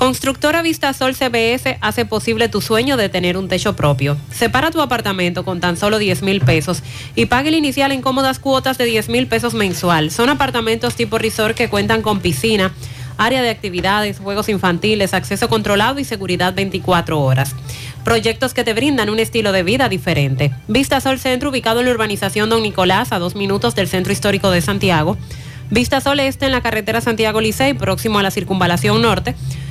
[0.00, 4.16] Constructora Vistasol CBS hace posible tu sueño de tener un techo propio.
[4.32, 6.82] Separa tu apartamento con tan solo 10 mil pesos
[7.14, 10.10] y pague el inicial en cómodas cuotas de 10 mil pesos mensual.
[10.10, 12.72] Son apartamentos tipo resort que cuentan con piscina,
[13.18, 17.54] área de actividades, juegos infantiles, acceso controlado y seguridad 24 horas.
[18.02, 20.50] Proyectos que te brindan un estilo de vida diferente.
[20.66, 24.50] Vista Sol Centro, ubicado en la urbanización Don Nicolás, a dos minutos del Centro Histórico
[24.50, 25.18] de Santiago.
[25.68, 29.36] Vista Sol Este en la carretera Santiago Licey, próximo a la Circunvalación Norte.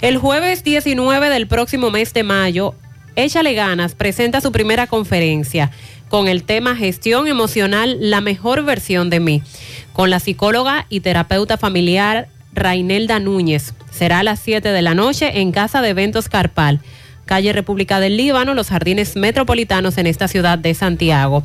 [0.00, 2.76] El jueves 19 del próximo mes de mayo,
[3.16, 5.72] Échale Ganas presenta su primera conferencia
[6.08, 9.42] con el tema Gestión Emocional, la mejor versión de mí,
[9.92, 13.74] con la psicóloga y terapeuta familiar Rainelda Núñez.
[13.90, 16.80] Será a las 7 de la noche en Casa de Eventos Carpal,
[17.26, 21.42] calle República del Líbano, los Jardines Metropolitanos en esta ciudad de Santiago.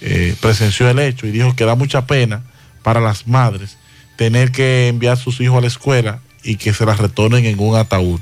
[0.00, 2.42] eh, presenció el hecho y dijo que da mucha pena
[2.82, 3.76] para las madres
[4.16, 7.76] tener que enviar sus hijos a la escuela y que se las retornen en un
[7.76, 8.20] ataúd.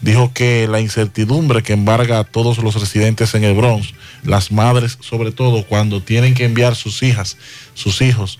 [0.00, 3.94] Dijo que la incertidumbre que embarga a todos los residentes en el Bronx,
[4.24, 7.36] las madres sobre todo cuando tienen que enviar sus hijas,
[7.74, 8.38] sus hijos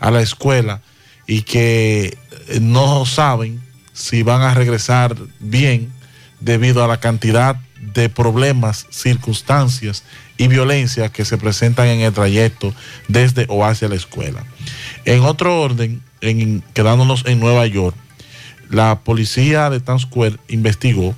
[0.00, 0.80] a la escuela
[1.26, 2.16] y que
[2.48, 3.60] eh, no saben
[3.92, 5.92] si van a regresar bien
[6.40, 7.56] debido a la cantidad
[7.94, 10.04] de problemas, circunstancias
[10.36, 12.74] y violencia que se presentan en el trayecto
[13.08, 14.44] desde o hacia la escuela.
[15.04, 17.96] En otro orden, en- quedándonos en Nueva York,
[18.70, 21.14] la policía de Times Square investigó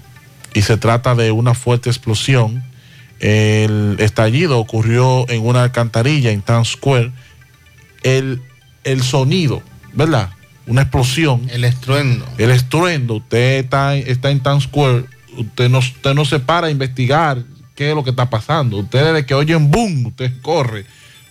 [0.55, 2.63] y se trata de una fuerte explosión.
[3.21, 7.13] El estallido ocurrió en una alcantarilla en Times Square.
[8.03, 8.43] El,
[8.85, 9.63] el sonido,
[9.97, 10.31] ¿verdad?
[10.67, 11.49] Una explosión.
[11.51, 12.27] El estruendo.
[12.39, 13.15] El estruendo.
[13.15, 15.07] Usted está, está en Times Square.
[15.37, 17.43] Usted no, usted no se para a investigar
[17.75, 18.79] qué es lo que está pasando.
[18.79, 20.87] Usted desde que oyen boom, usted corre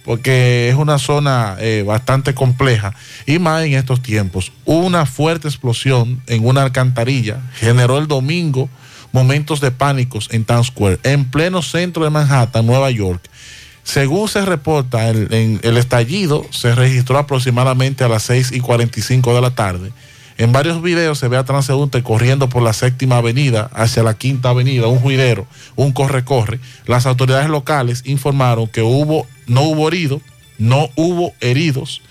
[0.05, 2.93] porque es una zona eh, bastante compleja
[3.25, 4.51] y más en estos tiempos.
[4.63, 8.69] Una fuerte explosión en una alcantarilla generó el domingo
[9.11, 13.27] momentos de pánicos en Times Square, en pleno centro de Manhattan, Nueva York.
[13.85, 19.33] Según se reporta, el, en- el estallido se registró aproximadamente a las 6 y 45
[19.33, 19.93] de la tarde.
[20.37, 24.49] En varios videos se ve a transeúnte corriendo por la séptima avenida hacia la quinta
[24.49, 25.47] avenida, un juidero,
[25.77, 26.59] un corre-corre.
[26.87, 30.21] Las autoridades locales informaron que hubo, no hubo heridos,
[30.57, 32.01] no hubo heridos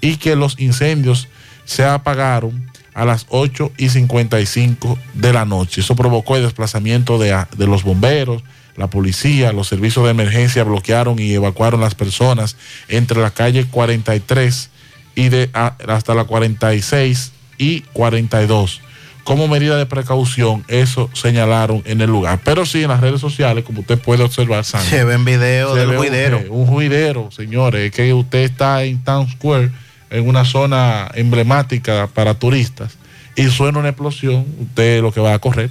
[0.00, 1.28] y que los incendios
[1.66, 5.80] se apagaron a las 8 y 55 de la noche.
[5.82, 7.36] Eso provocó el desplazamiento de,
[7.66, 8.42] los bomberos,
[8.76, 12.56] la policía, los servicios de emergencia bloquearon y evacuaron las personas
[12.88, 14.70] entre la calle 43
[15.14, 18.80] y de, a- hasta la 46 y 42.
[19.22, 22.40] Como medida de precaución, eso señalaron en el lugar.
[22.44, 25.88] Pero sí, en las redes sociales, como usted puede observar, Sandra, Se ven videos del
[25.88, 26.42] ve juidero.
[26.50, 29.70] Un, juidero, señores, es que usted está en Town Square,
[30.10, 32.98] en una zona emblemática para turistas,
[33.34, 35.70] y suena una explosión, usted lo que va a correr.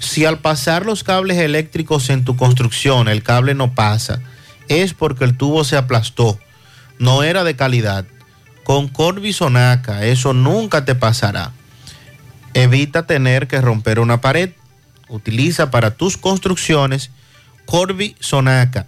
[0.00, 4.20] Si al pasar los cables eléctricos en tu construcción el cable no pasa,
[4.68, 6.40] es porque el tubo se aplastó,
[6.98, 8.06] no era de calidad.
[8.64, 11.52] Con Corby Sonaca eso nunca te pasará.
[12.54, 14.50] Evita tener que romper una pared.
[15.08, 17.10] Utiliza para tus construcciones
[17.66, 18.86] Corby Sonaca.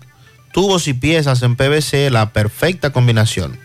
[0.53, 3.59] Tubos y piezas en PVC, la perfecta combinación.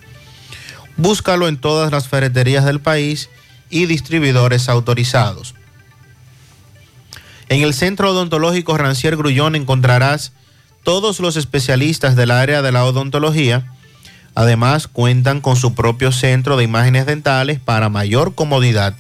[0.97, 3.29] Búscalo en todas las ferreterías del país
[3.69, 5.56] y distribuidores autorizados.
[7.49, 10.33] En el Centro Odontológico Rancier Grullón encontrarás
[10.83, 13.73] todos los especialistas del área de la odontología,
[14.37, 18.93] Además, cuentan con su propio centro de imágenes dentales para mayor comodidad.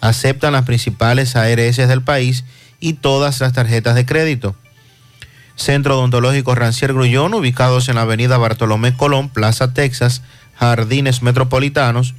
[0.00, 2.46] Aceptan las principales ARS del país
[2.80, 4.56] y todas las tarjetas de crédito.
[5.56, 10.22] Centro Odontológico Rancier Grullón, ubicados en la avenida Bartolomé Colón, Plaza Texas,
[10.54, 12.14] Jardines Metropolitanos,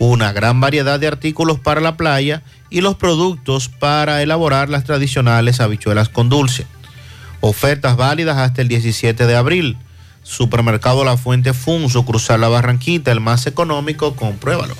[0.00, 5.60] Una gran variedad de artículos para la playa y los productos para elaborar las tradicionales
[5.60, 6.66] habichuelas con dulce.
[7.40, 9.78] Ofertas válidas hasta el 17 de abril.
[10.24, 14.74] Supermercado La Fuente Fun, cruzar La Barranquita, el más económico, compruébalo.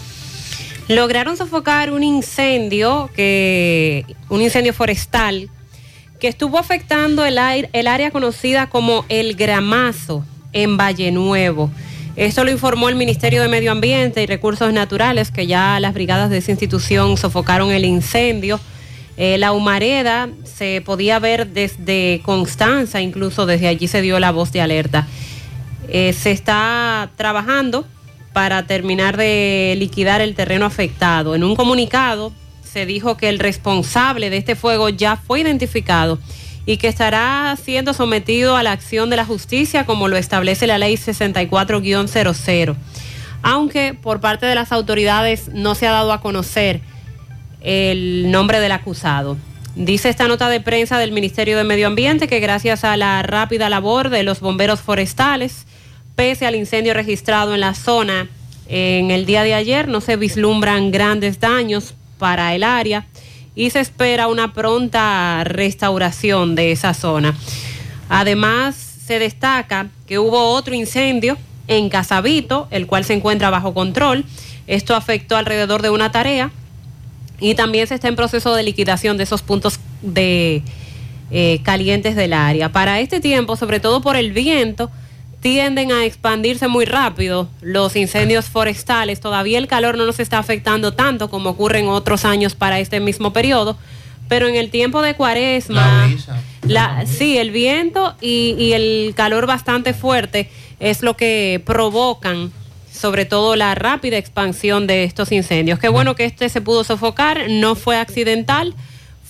[0.88, 5.48] Lograron sofocar un incendio que un incendio forestal
[6.18, 11.70] que estuvo afectando el, aire- el área conocida como El Gramazo en Valle Nuevo.
[12.16, 16.30] Esto lo informó el Ministerio de Medio Ambiente y Recursos Naturales, que ya las brigadas
[16.30, 18.60] de esa institución sofocaron el incendio.
[19.16, 24.52] Eh, la humareda se podía ver desde Constanza, incluso desde allí se dio la voz
[24.52, 25.06] de alerta.
[25.88, 27.86] Eh, se está trabajando
[28.32, 31.34] para terminar de liquidar el terreno afectado.
[31.34, 32.32] En un comunicado
[32.62, 36.18] se dijo que el responsable de este fuego ya fue identificado
[36.66, 40.78] y que estará siendo sometido a la acción de la justicia como lo establece la
[40.78, 42.74] ley 64-00.
[43.42, 46.80] Aunque por parte de las autoridades no se ha dado a conocer
[47.60, 49.36] el nombre del acusado.
[49.76, 53.68] Dice esta nota de prensa del Ministerio de Medio Ambiente que gracias a la rápida
[53.68, 55.66] labor de los bomberos forestales,
[56.16, 58.28] pese al incendio registrado en la zona
[58.66, 63.06] en el día de ayer, no se vislumbran grandes daños para el área
[63.54, 67.36] y se espera una pronta restauración de esa zona.
[68.08, 68.74] Además,
[69.06, 71.36] se destaca que hubo otro incendio
[71.68, 74.24] en Casabito, el cual se encuentra bajo control.
[74.66, 76.50] Esto afectó alrededor de una tarea
[77.38, 80.62] y también se está en proceso de liquidación de esos puntos de
[81.30, 82.72] eh, calientes del área.
[82.72, 84.90] Para este tiempo, sobre todo por el viento,
[85.44, 89.20] tienden a expandirse muy rápido los incendios forestales.
[89.20, 92.98] Todavía el calor no nos está afectando tanto como ocurre en otros años para este
[92.98, 93.76] mismo periodo,
[94.26, 96.08] pero en el tiempo de cuaresma,
[96.66, 100.48] la- sí, el viento y, y el calor bastante fuerte
[100.80, 102.50] es lo que provocan
[102.90, 105.78] sobre todo la rápida expansión de estos incendios.
[105.78, 108.74] Qué bueno que este se pudo sofocar, no fue accidental,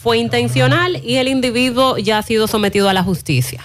[0.00, 3.64] fue intencional y el individuo ya ha sido sometido a la justicia.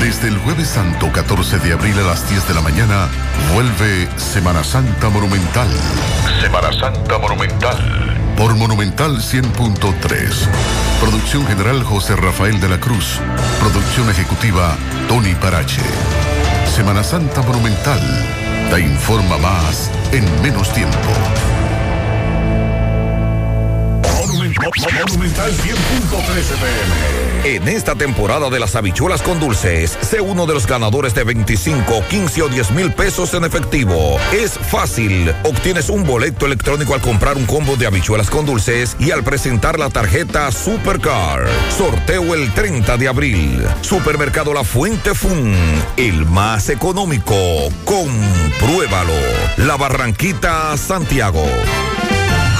[0.00, 3.08] Desde el jueves santo 14 de abril a las 10 de la mañana,
[3.52, 5.68] vuelve Semana Santa Monumental.
[6.40, 7.76] Semana Santa Monumental.
[8.38, 10.48] Por Monumental 100.3.
[10.98, 13.20] Producción general José Rafael de la Cruz.
[13.60, 14.78] Producción ejecutiva
[15.08, 15.82] Tony Parache.
[16.74, 18.00] Semana Santa Monumental.
[18.70, 20.96] Te informa más en menos tiempo.
[24.80, 27.54] Monumental 100.13 pm.
[27.54, 32.04] En esta temporada de las habichuelas con dulces, sé uno de los ganadores de 25,
[32.08, 34.18] 15 o 10 mil pesos en efectivo.
[34.32, 35.34] Es fácil.
[35.44, 39.78] Obtienes un boleto electrónico al comprar un combo de habichuelas con dulces y al presentar
[39.78, 41.46] la tarjeta Supercar.
[41.76, 43.66] Sorteo el 30 de abril.
[43.82, 45.54] Supermercado La Fuente Fun.
[45.96, 47.36] El más económico.
[47.84, 49.12] Compruébalo.
[49.58, 51.44] La Barranquita, Santiago.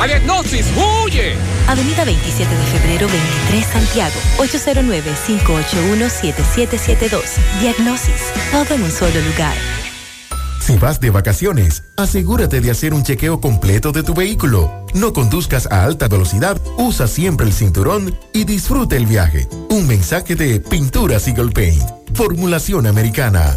[0.00, 0.66] ¡A Diagnosis!
[0.76, 1.34] ¡Huye!
[1.68, 7.22] Avenida 27 de febrero 23 Santiago, 809-581-7772.
[7.60, 9.54] Diagnosis, todo en un solo lugar.
[10.60, 14.86] Si vas de vacaciones, asegúrate de hacer un chequeo completo de tu vehículo.
[14.94, 19.48] No conduzcas a alta velocidad, usa siempre el cinturón y disfruta el viaje.
[19.70, 21.82] Un mensaje de Pinturas Eagle Paint.
[22.14, 23.56] Formulación americana.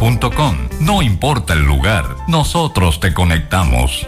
[0.79, 4.07] no importa el lugar, nosotros te conectamos.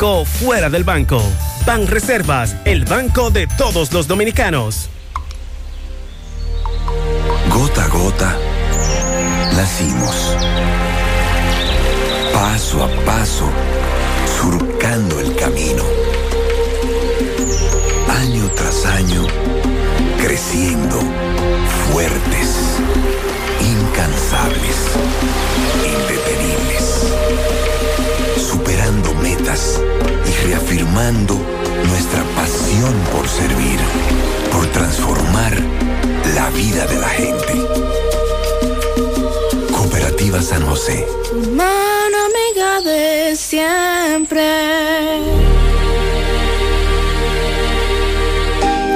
[0.25, 1.21] fuera del banco.
[1.65, 4.89] Banreservas, el banco de todos los dominicanos.
[7.49, 8.37] Gota a gota
[9.55, 10.35] nacimos.
[12.33, 13.47] Paso a paso,
[14.39, 15.83] surcando el camino.
[18.09, 19.27] Año tras año,
[20.19, 20.99] creciendo,
[21.91, 22.79] fuertes,
[23.61, 24.77] incansables,
[25.85, 26.30] indetenibles,
[29.51, 29.81] metas
[30.25, 31.35] y reafirmando
[31.87, 33.79] nuestra pasión por servir,
[34.51, 35.57] por transformar
[36.35, 37.53] la vida de la gente.
[39.71, 41.05] Cooperativa San José.
[41.55, 44.41] Mano amiga de siempre.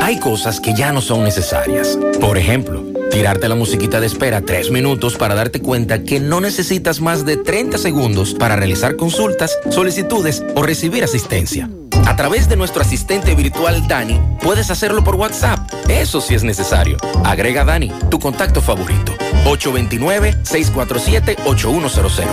[0.01, 1.97] Hay cosas que ya no son necesarias.
[2.21, 2.83] Por ejemplo,
[3.15, 7.37] tirarte la musiquita de espera tres minutos para darte cuenta que no necesitas más de
[7.37, 11.69] 30 segundos para realizar consultas, solicitudes o recibir asistencia.
[12.07, 15.59] A través de nuestro asistente virtual Dani, puedes hacerlo por WhatsApp.
[15.87, 16.97] Eso sí es necesario.
[17.23, 19.13] Agrega Dani, tu contacto favorito.
[19.45, 22.25] 829-647-8100.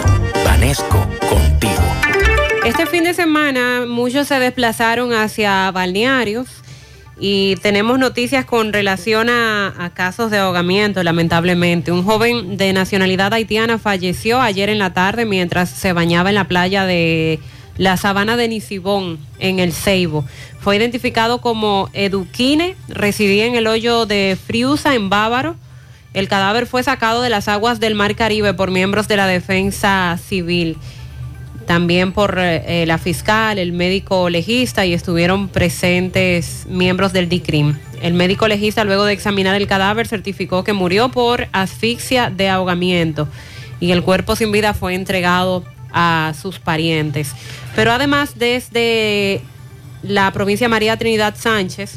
[0.44, 1.80] Vanesco, contigo.
[2.64, 6.48] Este fin de semana muchos se desplazaron hacia balnearios
[7.24, 11.92] y tenemos noticias con relación a, casos de ahogamiento, lamentablemente.
[11.92, 16.48] Un joven de nacionalidad haitiana falleció ayer en la tarde mientras se bañaba en la
[16.48, 17.38] playa de
[17.76, 20.24] la sabana de Nisibón, en el Ceibo.
[20.58, 25.54] Fue identificado como Eduquine, residía en el hoyo de Friusa, en Bávaro.
[26.14, 30.18] El cadáver fue sacado de las aguas del Mar Caribe por miembros de la Defensa
[30.26, 30.76] Civil,
[31.66, 37.78] también por eh, la fiscal, el médico legista y estuvieron presentes miembros del DICRIM.
[38.02, 43.28] El médico legista, luego de examinar el cadáver, certificó que murió por asfixia de ahogamiento
[43.80, 47.32] y el cuerpo sin vida fue entregado a sus parientes.
[47.74, 49.40] Pero además desde
[50.02, 51.96] la provincia María Trinidad Sánchez,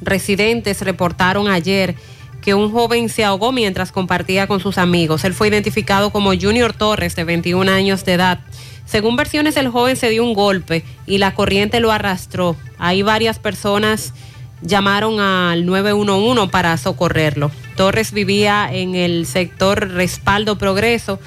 [0.00, 1.94] residentes reportaron ayer
[2.42, 5.24] que un joven se ahogó mientras compartía con sus amigos.
[5.24, 8.40] Él fue identificado como Junior Torres, de 21 años de edad.
[8.84, 12.56] Según versiones, el joven se dio un golpe y la corriente lo arrastró.
[12.78, 14.12] Ahí varias personas
[14.60, 17.50] llamaron al 911 para socorrerlo.
[17.76, 21.18] Torres vivía en el sector Respaldo Progreso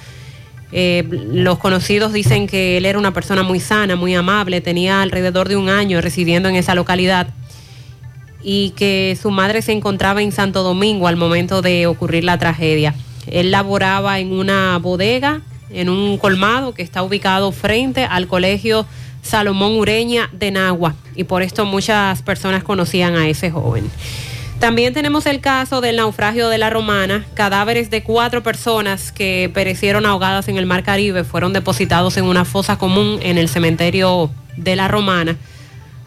[0.77, 5.47] Eh, los conocidos dicen que él era una persona muy sana, muy amable, tenía alrededor
[5.47, 7.27] de un año residiendo en esa localidad
[8.47, 12.93] y que su madre se encontraba en Santo Domingo al momento de ocurrir la tragedia.
[13.25, 15.41] Él laboraba en una bodega,
[15.71, 18.85] en un colmado que está ubicado frente al colegio
[19.23, 23.89] Salomón Ureña de Nagua y por esto muchas personas conocían a ese joven.
[24.59, 27.25] También tenemos el caso del naufragio de la Romana.
[27.33, 32.45] Cadáveres de cuatro personas que perecieron ahogadas en el Mar Caribe fueron depositados en una
[32.45, 35.35] fosa común en el cementerio de la Romana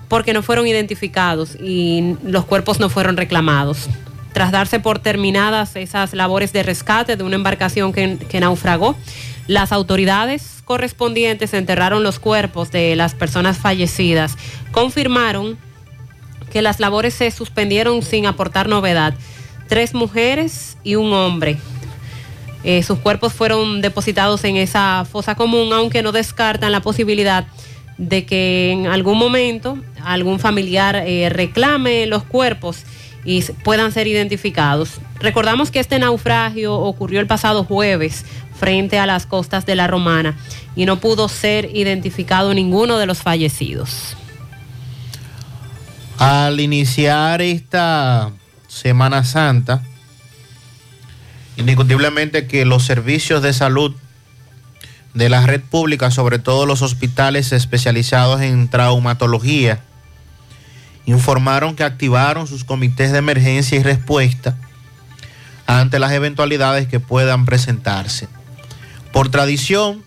[0.09, 3.89] porque no fueron identificados y los cuerpos no fueron reclamados.
[4.33, 8.97] Tras darse por terminadas esas labores de rescate de una embarcación que, naufragó,
[9.47, 14.37] las autoridades correspondientes enterraron los cuerpos de las personas fallecidas.
[14.71, 15.59] Confirmaron
[16.53, 19.15] que las labores se suspendieron sin aportar novedad.
[19.69, 21.59] Tres mujeres y un hombre.
[22.65, 27.68] Eh, sus cuerpos fueron depositados en esa fosa común, aunque no descartan la posibilidad de
[27.99, 32.85] que en algún momento algún familiar eh, reclame los cuerpos
[33.25, 35.01] y puedan ser identificados.
[35.21, 38.25] Recordamos que este naufragio ocurrió el pasado jueves
[38.59, 40.37] frente a las costas de la Romana
[40.77, 44.17] y no pudo ser identificado ninguno de los fallecidos.
[46.19, 48.33] Al iniciar esta
[48.67, 49.83] Semana Santa,
[51.57, 53.95] indiscutiblemente que los servicios de salud
[55.19, 59.81] de la red pública, sobre todo los hospitales especializados en traumatología,
[61.07, 64.57] informaron que activaron sus comités de emergencia y respuesta
[65.67, 68.29] ante las eventualidades que puedan presentarse.
[69.13, 70.05] Por tradición,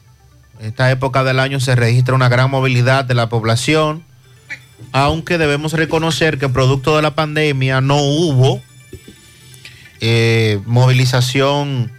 [0.61, 4.05] esta época del año se registra una gran movilidad de la población,
[4.93, 8.61] aunque debemos reconocer que producto de la pandemia no hubo
[9.99, 11.91] eh, movilización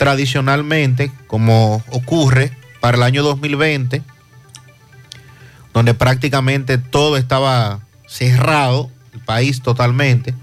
[0.00, 4.00] tradicionalmente, como ocurre para el año 2020,
[5.74, 10.34] donde prácticamente todo estaba cerrado, el país totalmente.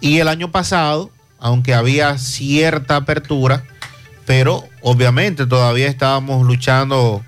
[0.00, 1.10] Y el año pasado,
[1.40, 3.64] aunque había cierta apertura,
[4.24, 7.24] pero obviamente todavía estábamos luchando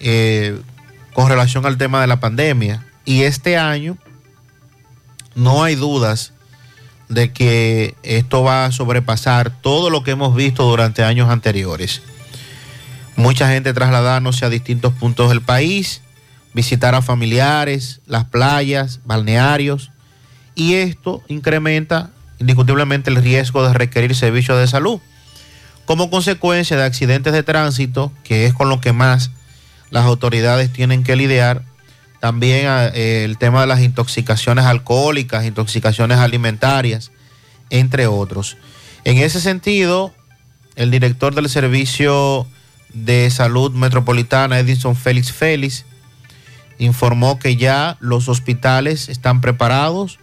[0.00, 0.58] eh,
[1.12, 2.82] con relación al tema de la pandemia.
[3.04, 3.98] Y este año
[5.34, 6.32] no hay dudas
[7.12, 12.00] de que esto va a sobrepasar todo lo que hemos visto durante años anteriores.
[13.16, 16.00] Mucha gente trasladándose a distintos puntos del país,
[16.54, 19.90] visitar a familiares, las playas, balnearios,
[20.54, 25.00] y esto incrementa indiscutiblemente el riesgo de requerir servicios de salud.
[25.84, 29.30] Como consecuencia de accidentes de tránsito, que es con lo que más
[29.90, 31.62] las autoridades tienen que lidiar,
[32.22, 37.10] también eh, el tema de las intoxicaciones alcohólicas, intoxicaciones alimentarias,
[37.68, 38.56] entre otros.
[39.02, 40.14] En ese sentido,
[40.76, 42.46] el director del Servicio
[42.94, 45.84] de Salud Metropolitana, Edison Félix Félix,
[46.78, 50.20] informó que ya los hospitales están preparados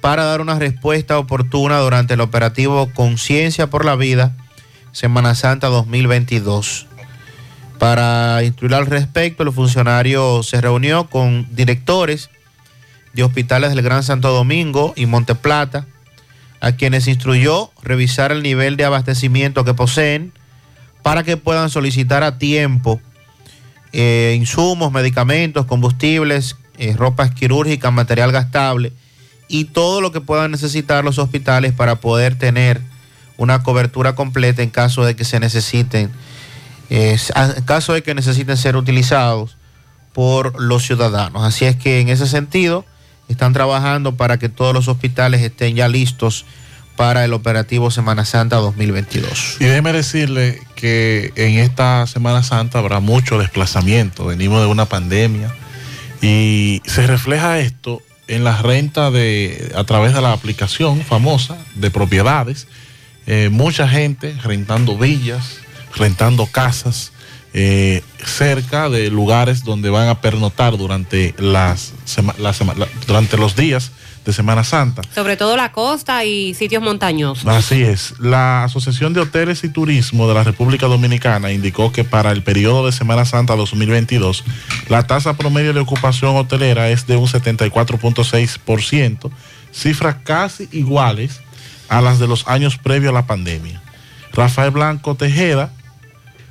[0.00, 4.34] para dar una respuesta oportuna durante el operativo Conciencia por la Vida,
[4.92, 6.86] Semana Santa 2022.
[7.78, 12.30] Para instruir al respecto, el funcionario se reunió con directores
[13.12, 15.86] de hospitales del Gran Santo Domingo y Monteplata,
[16.60, 20.32] a quienes instruyó revisar el nivel de abastecimiento que poseen
[21.02, 23.00] para que puedan solicitar a tiempo
[23.92, 28.92] eh, insumos, medicamentos, combustibles, eh, ropas quirúrgicas, material gastable
[29.48, 32.80] y todo lo que puedan necesitar los hospitales para poder tener
[33.36, 36.10] una cobertura completa en caso de que se necesiten
[36.92, 39.56] en caso de que necesiten ser utilizados
[40.12, 41.42] por los ciudadanos.
[41.42, 42.84] Así es que en ese sentido
[43.28, 46.44] están trabajando para que todos los hospitales estén ya listos
[46.96, 49.56] para el operativo Semana Santa 2022.
[49.60, 54.26] Y déjeme decirle que en esta Semana Santa habrá mucho desplazamiento.
[54.26, 55.50] Venimos de una pandemia
[56.20, 61.90] y se refleja esto en la renta de a través de la aplicación famosa de
[61.90, 62.68] propiedades.
[63.26, 65.58] Eh, mucha gente rentando villas,
[65.96, 67.12] rentando casas
[67.54, 71.92] eh, cerca de lugares donde van a pernotar durante, las
[73.06, 73.92] durante los días
[74.24, 75.02] de Semana Santa.
[75.14, 77.46] Sobre todo la costa y sitios montañosos.
[77.46, 78.14] Así es.
[78.20, 82.86] La Asociación de Hoteles y Turismo de la República Dominicana indicó que para el periodo
[82.86, 84.44] de Semana Santa 2022,
[84.88, 89.30] la tasa promedio de ocupación hotelera es de un 74.6%,
[89.72, 91.40] cifras casi iguales
[91.88, 93.82] a las de los años previos a la pandemia.
[94.32, 95.72] Rafael Blanco Tejeda,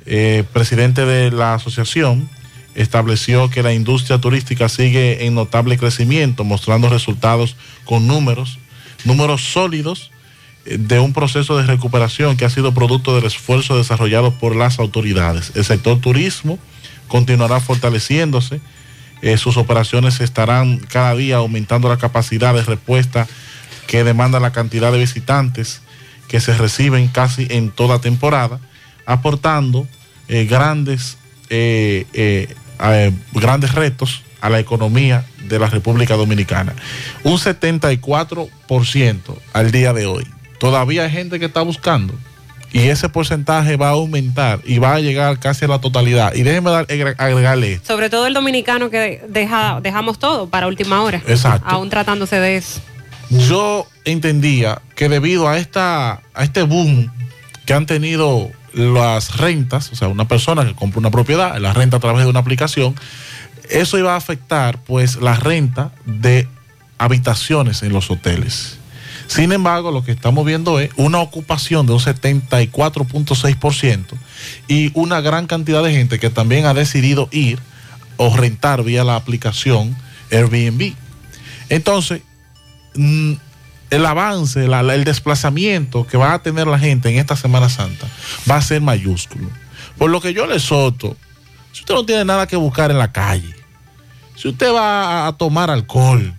[0.06, 2.28] eh, presidente de la asociación,
[2.74, 8.58] estableció que la industria turística sigue en notable crecimiento, mostrando resultados con números,
[9.04, 10.10] números sólidos
[10.64, 14.78] eh, de un proceso de recuperación que ha sido producto del esfuerzo desarrollado por las
[14.78, 15.52] autoridades.
[15.54, 16.58] El sector turismo
[17.08, 18.60] continuará fortaleciéndose,
[19.20, 23.28] eh, sus operaciones estarán cada día aumentando la capacidad de respuesta
[23.86, 25.82] que demanda la cantidad de visitantes
[26.26, 28.58] que se reciben casi en toda temporada,
[29.06, 29.86] aportando
[30.28, 31.18] eh, grandes,
[31.50, 32.54] eh, eh,
[33.32, 36.74] grandes retos a la economía de la República Dominicana.
[37.24, 40.26] Un 74% al día de hoy.
[40.58, 42.14] Todavía hay gente que está buscando
[42.72, 46.34] y ese porcentaje va a aumentar y va a llegar casi a la totalidad.
[46.34, 47.92] Y dar, agre- agregarle esto.
[47.94, 51.20] Sobre todo el dominicano que deja, dejamos todo para última hora.
[51.26, 51.68] Exacto.
[51.68, 52.80] Aún tratándose de eso.
[53.30, 57.10] Yo entendía que debido a, esta, a este boom
[57.66, 61.98] que han tenido las rentas, o sea, una persona que compra una propiedad, la renta
[61.98, 62.94] a través de una aplicación,
[63.68, 66.48] eso iba a afectar pues la renta de
[66.98, 68.78] habitaciones en los hoteles.
[69.26, 74.04] Sin embargo, lo que estamos viendo es una ocupación de un 74.6%
[74.68, 77.58] y una gran cantidad de gente que también ha decidido ir
[78.18, 79.96] o rentar vía la aplicación
[80.30, 80.92] Airbnb.
[81.70, 82.20] Entonces,
[82.94, 83.32] mm,
[83.92, 88.06] el avance, el desplazamiento que va a tener la gente en esta Semana Santa
[88.50, 89.48] va a ser mayúsculo.
[89.98, 91.16] Por lo que yo le soto,
[91.72, 93.54] si usted no tiene nada que buscar en la calle,
[94.34, 96.34] si usted va a- tomar alcohol,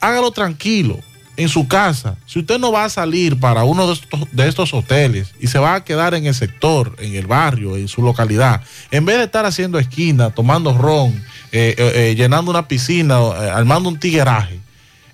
[0.00, 0.98] hágalo tranquilo
[1.36, 2.16] en su casa.
[2.26, 5.58] Si usted no va a salir para uno de estos, de estos hoteles y se
[5.58, 9.24] va a quedar en el sector, en el barrio, en su localidad, en vez de
[9.24, 11.12] estar haciendo esquina, tomando ron,
[11.52, 13.18] eh, eh, eh, llenando una piscina,
[13.54, 14.58] armando un tigueraje,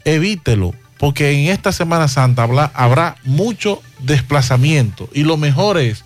[0.04, 6.04] evítelo, porque en esta Semana Santa habla- habrá mucho desplazamiento y lo mejor es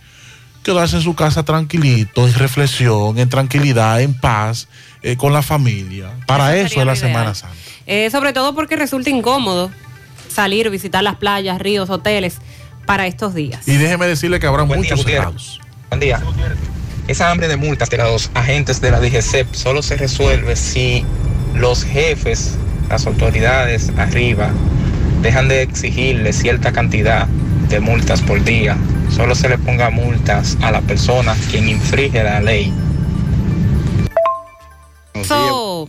[0.63, 4.69] quedarse en su casa tranquilito, en reflexión, en tranquilidad, en paz,
[5.03, 6.13] eh, con la familia.
[6.27, 6.97] Para Eso es la.
[6.97, 7.55] Semana Santa.
[7.87, 9.71] Eh, sobre todo porque resulta incómodo
[10.33, 12.39] salir, visitar las playas, ríos, hoteles
[12.87, 13.69] para estos días.
[13.69, 15.61] Y déjeme decirle que habrá Buen día, muchos cerrados.
[15.91, 16.23] Buen día.
[17.07, 21.05] Esa hambre de multas de los agentes de la DGCEP solo se resuelve si
[21.55, 22.55] los jefes,
[22.89, 24.51] las autoridades arriba,
[25.27, 27.27] dejan de exigirle cierta cantidad
[27.69, 28.77] de multas por día.
[29.11, 32.73] Solo se le ponga multas a la persona quien infringe la ley.
[35.15, 35.89] Eso,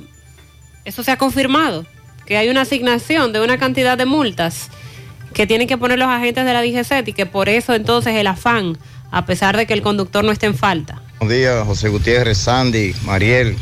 [0.86, 1.86] eso se ha confirmado,
[2.26, 4.70] que hay una asignación de una cantidad de multas
[5.36, 8.26] que tienen que poner los agentes de la DGCET y que por eso entonces el
[8.26, 8.80] afán,
[9.12, 11.04] a pesar de que el conductor no esté en falta.
[11.20, 13.56] Buenos días, José Gutiérrez, Sandy, Mariel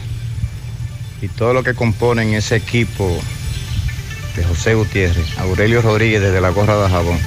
[1.21, 3.19] y todo lo que componen ese equipo
[4.35, 7.19] de José Gutiérrez, Aurelio Rodríguez desde la Gorra de Jabón.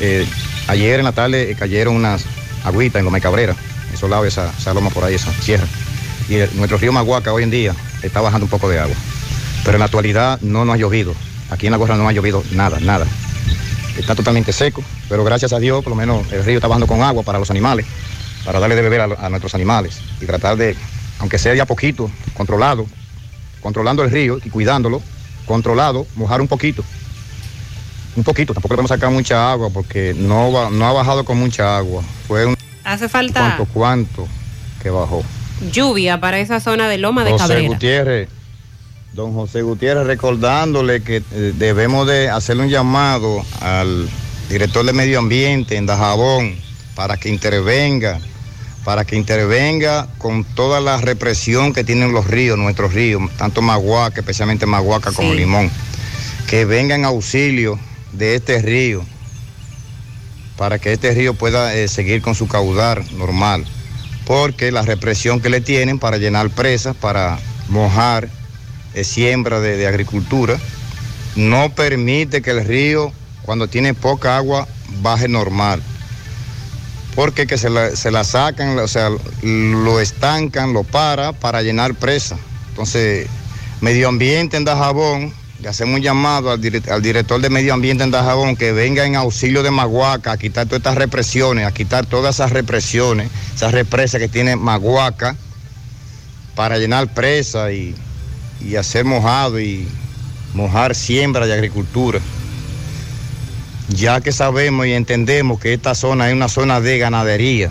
[0.00, 0.26] Eh,
[0.68, 2.24] ayer en la tarde eh, cayeron unas
[2.64, 3.56] agüitas en Gómez Cabrera,
[3.92, 5.66] esos lados, esa, esa loma por ahí, esa sierra.
[6.28, 8.96] Y nuestro río Maguaca hoy en día está bajando un poco de agua.
[9.64, 11.14] Pero en la actualidad no nos ha llovido.
[11.50, 13.06] Aquí en la Gorra no ha llovido nada, nada.
[13.96, 17.02] Está totalmente seco, pero gracias a Dios, por lo menos el río está bajando con
[17.02, 17.86] agua para los animales,
[18.44, 20.76] para darle de beber a, a nuestros animales y tratar de,
[21.18, 22.86] aunque sea de a poquito, controlado,
[23.62, 25.00] controlando el río y cuidándolo,
[25.46, 26.84] controlado, mojar un poquito.
[28.16, 31.38] Un poquito, tampoco le podemos sacar mucha agua porque no, va- no ha bajado con
[31.38, 32.02] mucha agua.
[32.26, 34.28] Fue un Hace falta cuanto, cuanto
[34.82, 35.22] que bajó.
[35.72, 37.68] lluvia para esa zona de Loma de José Cabrera.
[37.68, 38.28] Gutiérrez,
[39.12, 44.08] don José Gutiérrez, recordándole que eh, debemos de hacerle un llamado al
[44.48, 46.54] director de Medio Ambiente en Dajabón
[46.94, 48.18] para que intervenga,
[48.86, 54.20] para que intervenga con toda la represión que tienen los ríos, nuestros ríos, tanto Maguaca,
[54.20, 55.34] especialmente Maguaca como.
[55.34, 55.72] Limón,
[56.46, 57.80] que venga en auxilio
[58.12, 59.04] de este río
[60.56, 63.66] para que este río pueda eh, seguir con su caudal normal
[64.24, 68.28] porque la represión que le tienen para llenar presas, para mojar
[68.94, 70.60] eh, siembra de, de agricultura,
[71.34, 74.68] no permite que el río, cuando tiene poca agua,
[75.02, 75.82] baje normal.
[77.16, 79.10] Porque que se la, se la sacan, o sea,
[79.42, 82.36] lo estancan, lo para para llenar presa.
[82.68, 83.26] Entonces,
[83.80, 88.10] Medio Ambiente en Dajabón, le hacemos un llamado al, al director de Medio Ambiente en
[88.10, 92.36] Dajabón que venga en auxilio de Maguaca a quitar todas estas represiones, a quitar todas
[92.36, 95.34] esas represiones, esas represas que tiene Maguaca
[96.54, 97.94] para llenar presa y,
[98.60, 99.88] y hacer mojado y
[100.52, 102.20] mojar siembra de agricultura.
[103.88, 107.70] Ya que sabemos y entendemos que esta zona es una zona de ganadería,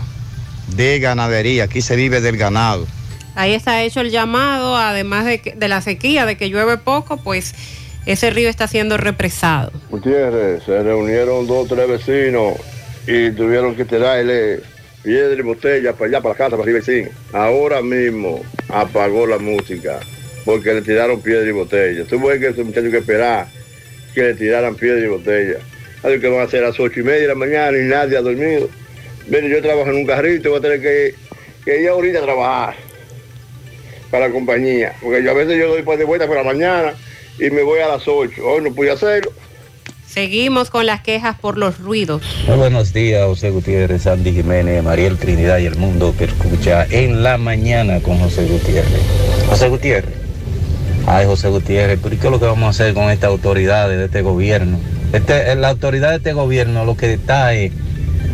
[0.74, 2.86] de ganadería, aquí se vive del ganado.
[3.34, 7.18] Ahí está hecho el llamado, además de, que- de la sequía, de que llueve poco,
[7.18, 7.54] pues
[8.06, 9.72] ese río está siendo represado.
[9.90, 12.54] Gutiérrez, se reunieron dos o tres vecinos
[13.06, 14.60] y tuvieron que tirarle
[15.02, 19.38] piedra y botella para allá, para la casa, para arriba y Ahora mismo apagó la
[19.38, 20.00] música
[20.46, 22.04] porque le tiraron piedra y botella.
[22.06, 23.48] Tuvo que ese muchacho que esperar
[24.14, 25.58] que le tiraran piedra y botella.
[26.06, 28.16] Así que van a ser a las ocho y media de la mañana y nadie
[28.16, 28.68] ha dormido.
[29.26, 31.14] Mire, yo trabajo en un carrito, voy a tener que,
[31.64, 32.74] que ir ahorita a trabajar
[34.08, 34.94] para la compañía.
[35.02, 36.94] Porque yo a veces yo doy pues de vuelta por la mañana
[37.40, 38.40] y me voy a las 8.
[38.40, 39.32] Hoy no pude hacerlo.
[40.06, 42.22] Seguimos con las quejas por los ruidos.
[42.46, 47.24] Muy buenos días, José Gutiérrez, Sandy Jiménez, Mariel Trinidad y el mundo que escucha en
[47.24, 49.02] la mañana con José Gutiérrez.
[49.48, 50.14] José Gutiérrez.
[51.08, 53.98] Ay, José Gutiérrez, pero ¿y qué es lo que vamos a hacer con estas autoridades
[53.98, 54.78] de este gobierno?
[55.12, 57.72] Este, la autoridad de este gobierno lo que está es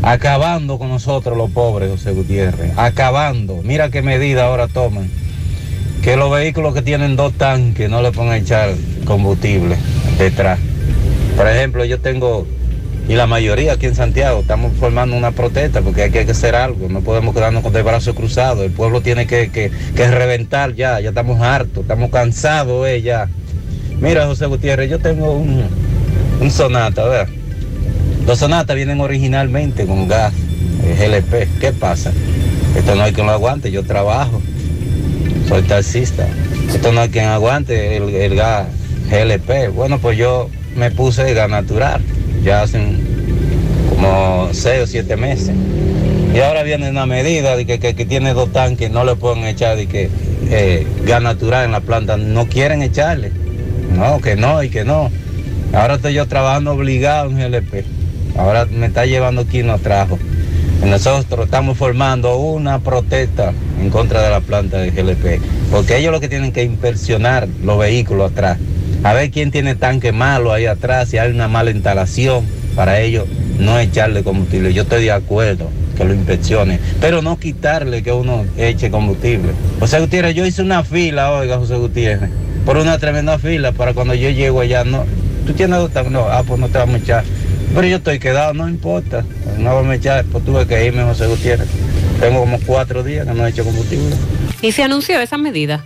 [0.03, 2.73] acabando con nosotros los pobres, José Gutiérrez.
[2.77, 3.61] Acabando.
[3.63, 5.09] Mira qué medida ahora toman.
[6.03, 8.71] Que los vehículos que tienen dos tanques no le pongan a echar
[9.05, 9.77] combustible
[10.19, 10.59] detrás.
[11.37, 12.47] Por ejemplo, yo tengo,
[13.09, 16.89] y la mayoría aquí en Santiago, estamos formando una protesta porque hay que hacer algo,
[16.89, 20.99] no podemos quedarnos con el brazo cruzado, el pueblo tiene que, que- que reventar ya,
[21.01, 23.29] ya estamos hartos, estamos cansados eh, ya.
[24.01, 25.65] Mira, José Gutiérrez, yo tengo un,
[26.43, 27.29] un sonata, ¿verdad?
[28.27, 30.33] Los sonatas vienen originalmente con gas,
[30.85, 31.61] eh, GLP.
[31.61, 32.13] ¿Qué pasa?
[32.77, 34.43] Esto no hay quien lo aguante, yo trabajo,
[35.49, 36.27] soy taxista.
[36.69, 38.67] Esto no hay quien aguante el, el gas
[39.09, 39.73] GLP.
[39.73, 42.01] Bueno, pues yo me puse gas natural,
[42.43, 42.81] ya hace
[43.91, 45.55] como seis o siete meses.
[46.35, 49.45] Y ahora viene una medida de que, que, que tiene dos tanques, no le pueden
[49.45, 50.11] echar de que
[50.51, 53.31] eh, gas natural en la planta, no quieren echarle.
[53.95, 55.11] No, que no y que no.
[55.73, 57.85] Ahora estoy yo trabajando obligado en GLP.
[58.37, 60.19] Ahora me está llevando quien nos trajo.
[60.85, 65.41] Nosotros estamos formando una protesta en contra de la planta de GLP.
[65.71, 68.59] Porque ellos lo que tienen que inspeccionar los vehículos atrás.
[69.03, 72.45] A ver quién tiene tanque malo ahí atrás, si hay una mala instalación
[72.77, 73.27] para ellos
[73.59, 74.73] no echarle combustible.
[74.73, 79.53] Yo estoy de acuerdo que lo inspeccione, pero no quitarle que uno eche combustible.
[79.81, 82.31] José Gutiérrez, yo hice una fila, oiga, José Gutiérrez,
[82.65, 84.85] por una tremenda fila para cuando yo llego allá.
[84.85, 85.05] No,
[85.47, 87.25] tú tienes dos tanques, no, ah, pues no te vamos a echar.
[87.75, 89.25] Pero yo estoy quedado, no importa,
[89.59, 91.69] no vamos a echar, pues tuve que irme, José Gutiérrez.
[92.21, 94.15] Tengo como cuatro días que no he hecho combustible.
[94.61, 95.85] ¿Y se anunció esa medida?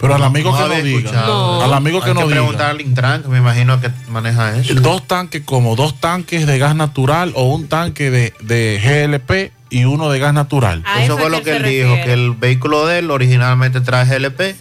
[0.00, 0.98] Pero al amigo No que no diga.
[0.98, 1.62] escuchado.
[1.62, 2.36] Al amigo que Hay no que diga.
[2.40, 4.74] preguntar al Intran, que me imagino que maneja eso.
[4.74, 9.84] Dos tanques como dos tanques de gas natural o un tanque de, de GLP y
[9.84, 10.82] uno de gas natural.
[11.00, 14.56] Eso fue lo que él dijo, que el vehículo de él originalmente trae GLP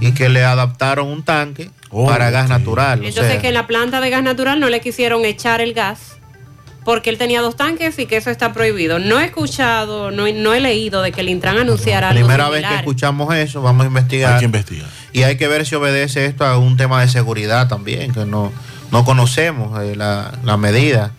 [0.00, 3.00] y que le adaptaron un tanque para gas natural.
[3.00, 5.72] o Entonces sea, que en la planta de gas natural no le quisieron echar el
[5.74, 6.16] gas
[6.84, 8.98] porque él tenía dos tanques y que eso está prohibido.
[8.98, 12.48] No he escuchado, no, he- no he leído de que el Intran anunciara algo primera
[12.48, 14.32] vez que escuchamos eso, vamos a investigar.
[14.34, 14.88] Hay que investigar.
[15.12, 18.50] Y hay que ver si obedece esto a un tema de seguridad también, que no,
[18.92, 21.12] no conocemos eh, la, la medida.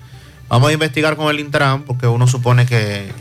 [0.49, 3.11] Vamos a investigar con el Intran, porque uno supone que,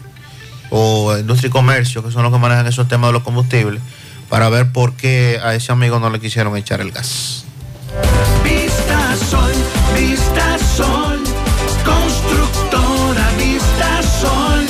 [0.71, 3.83] o Industria y Comercio, que son los que manejan esos temas de los combustibles,
[4.29, 7.45] para ver por qué a ese amigo no le quisieron echar el gas.
[8.45, 9.53] Vista Sol,
[9.97, 11.21] Vista Sol,
[11.85, 14.67] constructora Vista Sol,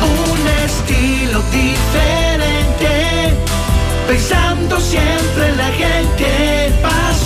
[0.00, 3.34] un estilo diferente,
[4.06, 4.41] pensando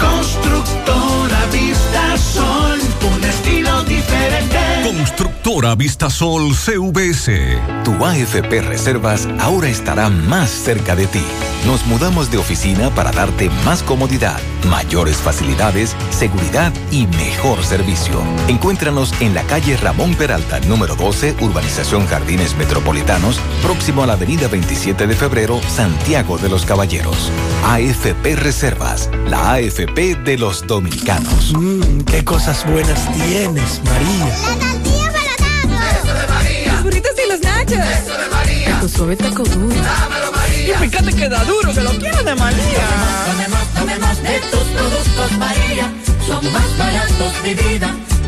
[0.00, 2.80] constructora Vista Sol,
[3.14, 4.58] un estilo diferente.
[4.84, 7.30] Constructora Vistasol CVS.
[7.84, 11.22] Tu AFP Reservas ahora estará más cerca de ti.
[11.66, 18.22] Nos mudamos de oficina para darte más comodidad, mayores facilidades, seguridad y mejor servicio.
[18.48, 24.48] Encuéntranos en la calle Ramón Peralta, número 12, Urbanización Jardines Metropolitanos, próximo a la avenida
[24.48, 27.30] 27 de febrero, Santiago de los Caballeros.
[27.66, 31.52] AFP Reservas, la AFP de los dominicanos.
[31.52, 34.34] Mmm, qué cosas buenas tienes, María.
[36.00, 36.72] Eso de María.
[36.72, 37.78] Los burritos y los nachos.
[37.78, 38.80] Eso de María.
[38.80, 39.76] Tu suave taco duro.
[40.72, 40.86] María.
[40.86, 42.86] Y fíjate que da duro, que lo quiero de María.
[43.26, 45.90] Tomemos, tomemos de tus productos María,
[46.26, 47.94] son más baratos de vida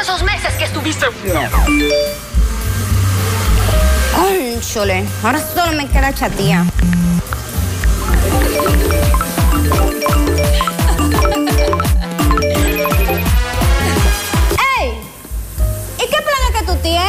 [0.00, 1.04] esos meses que estuviste.
[4.14, 6.64] Cónchole, ahora solo me queda chatía.
[14.78, 14.94] ¡Ey!
[15.98, 17.04] ¿Y qué planes que tú tienes?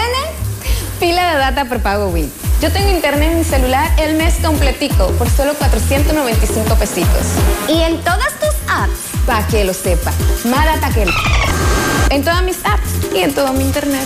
[0.99, 2.29] Pila de data prepago Win.
[2.61, 7.25] Yo tengo internet en mi celular el mes completico por solo 495 pesitos.
[7.69, 8.99] ¿Y en todas tus apps?
[9.25, 10.11] Para que lo sepa.
[10.43, 11.05] Más data que...
[12.11, 14.05] En todas mis apps y en todo mi internet.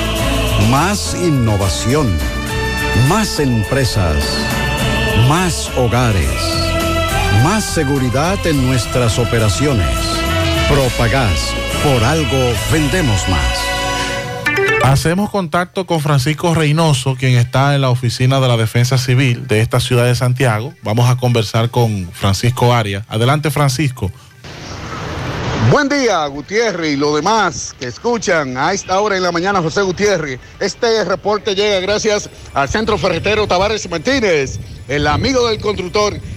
[0.69, 2.17] Más innovación.
[3.07, 4.23] Más empresas.
[5.27, 6.29] Más hogares.
[7.43, 9.87] Más seguridad en nuestras operaciones.
[10.69, 11.53] Propagás.
[11.83, 13.71] Por algo vendemos más.
[14.83, 19.61] Hacemos contacto con Francisco Reynoso, quien está en la oficina de la Defensa Civil de
[19.61, 20.73] esta ciudad de Santiago.
[20.83, 23.05] Vamos a conversar con Francisco Arias.
[23.07, 24.11] Adelante, Francisco.
[25.71, 29.81] Buen día, Gutiérrez y los demás que escuchan a esta hora en la mañana, José
[29.81, 30.37] Gutiérrez.
[30.59, 34.59] Este reporte llega gracias al Centro Ferretero Tavares Martínez,
[34.89, 36.19] el amigo del constructor.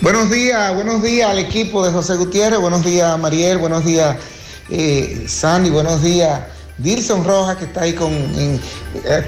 [0.00, 4.16] Buenos días, buenos días al equipo de José Gutiérrez, buenos días Mariel, buenos días
[4.68, 6.40] eh, Sandy, buenos días
[6.78, 8.58] Dilson Rojas que está ahí con eh,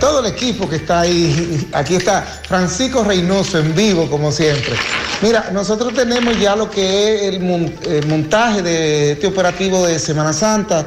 [0.01, 1.69] todo el equipo que está ahí.
[1.73, 4.75] Aquí está Francisco Reynoso en vivo como siempre.
[5.23, 9.99] Mira, nosotros tenemos ya lo que es el, mon- el montaje de este operativo de
[9.99, 10.85] Semana Santa.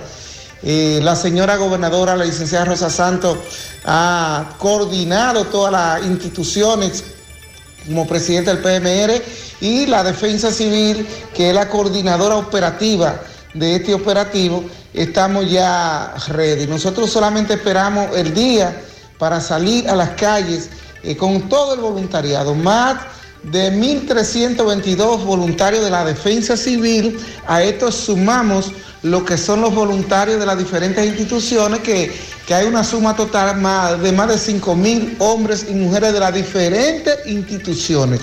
[0.62, 3.38] Eh, la señora gobernadora, la licenciada Rosa Santos,
[3.86, 7.06] ha coordinado todas las instituciones
[7.88, 9.24] como presidente del PMR
[9.62, 13.22] y la Defensa Civil, que es la coordinadora operativa
[13.54, 16.68] de este operativo, estamos ya ready.
[16.68, 18.82] Nosotros solamente esperamos el día
[19.18, 20.70] para salir a las calles
[21.04, 22.98] eh, con todo el voluntariado, más
[23.44, 27.20] de 1.322 voluntarios de la Defensa Civil.
[27.48, 28.72] A esto sumamos
[29.04, 32.12] lo que son los voluntarios de las diferentes instituciones, que,
[32.46, 36.34] que hay una suma total más- de más de 5.000 hombres y mujeres de las
[36.34, 38.22] diferentes instituciones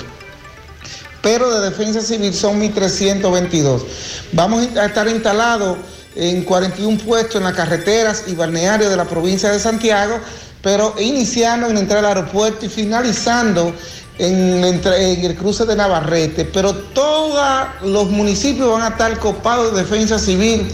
[1.23, 3.83] pero de defensa civil son 1.322.
[4.31, 5.77] Vamos a estar instalados
[6.17, 10.19] en 41 puestos en las carreteras y balnearios de la provincia de Santiago,
[10.63, 13.75] pero iniciando en la entrada al aeropuerto y finalizando
[14.19, 19.83] en, en el cruce de Navarrete, pero todos los municipios van a estar copados de
[19.83, 20.67] defensa civil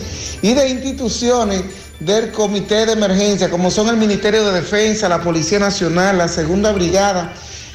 [0.42, 1.62] y de instituciones
[1.98, 6.72] del Comité de Emergencia, como son el Ministerio de Defensa, la Policía Nacional, la Segunda
[6.72, 7.32] Brigada,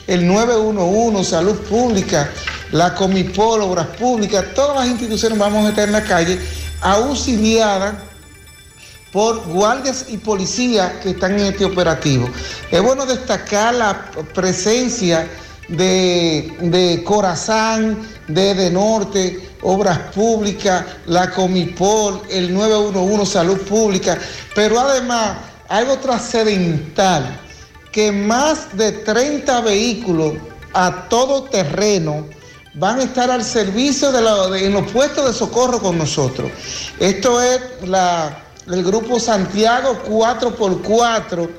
[0.08, 2.30] el 911, Salud Pública,
[2.72, 6.40] la Comipol, Obras Públicas, todas las instituciones vamos a estar en la calle
[6.82, 7.96] auxiliadas
[9.12, 12.30] por guardias y policías que están en este operativo.
[12.70, 15.28] Es bueno destacar la presencia
[15.70, 17.98] de, de Corazán,
[18.28, 24.18] de De Norte, Obras Públicas, la Comipol, el 911 Salud Pública,
[24.54, 27.40] pero además algo trascendental,
[27.92, 30.34] que más de 30 vehículos
[30.74, 32.26] a todo terreno
[32.80, 36.52] van a estar al servicio de, de- en los puestos de socorro con nosotros.
[37.00, 41.50] Esto es la, el grupo Santiago 4x4,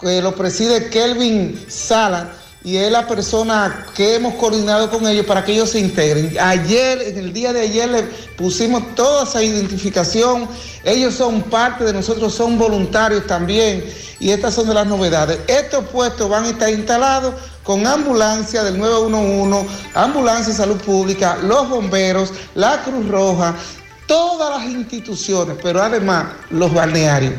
[0.00, 2.28] que lo preside Kelvin Sala
[2.68, 6.36] y es la persona que hemos coordinado con ellos para que ellos se integren.
[6.38, 8.02] Ayer, en el día de ayer, le
[8.36, 10.46] pusimos toda esa identificación.
[10.84, 13.82] Ellos son parte de nosotros, son voluntarios también.
[14.20, 15.38] Y estas son de las novedades.
[15.46, 21.70] Estos puestos van a estar instalados con ambulancia del 911, ambulancia de salud pública, los
[21.70, 23.54] bomberos, la Cruz Roja,
[24.06, 27.32] todas las instituciones, pero además los balnearios.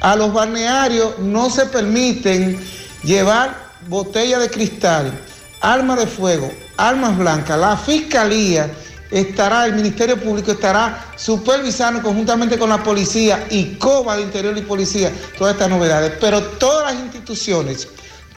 [0.00, 2.58] A los balnearios no se permiten
[3.04, 5.12] llevar botella de cristal,
[5.60, 7.58] armas de fuego, armas blancas.
[7.58, 8.70] La fiscalía
[9.10, 14.62] estará, el Ministerio Público estará supervisando conjuntamente con la policía y COBA de Interior y
[14.62, 16.12] Policía todas estas novedades.
[16.20, 17.88] Pero todas las instituciones,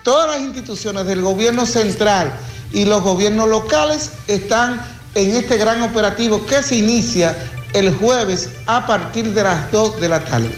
[0.03, 2.31] todas las instituciones del gobierno central
[2.71, 4.81] y los gobiernos locales están
[5.15, 7.35] en este gran operativo que se inicia
[7.73, 10.51] el jueves a partir de las 2 de la tarde.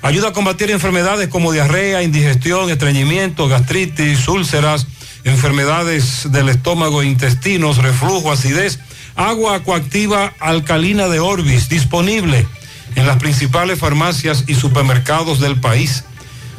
[0.00, 4.86] Ayuda a combatir enfermedades como diarrea, indigestión, estreñimiento, gastritis, úlceras,
[5.24, 8.78] enfermedades del estómago, intestinos, reflujo, acidez.
[9.18, 12.46] Agua coactiva alcalina de Orbis, disponible
[12.94, 16.04] en las principales farmacias y supermercados del país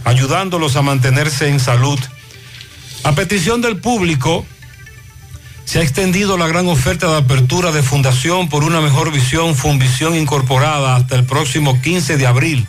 [0.03, 1.99] ayudándolos a mantenerse en salud.
[3.03, 4.45] A petición del público,
[5.63, 10.15] se ha extendido la gran oferta de apertura de Fundación por una mejor visión, Funvisión
[10.15, 12.67] Incorporada, hasta el próximo 15 de abril.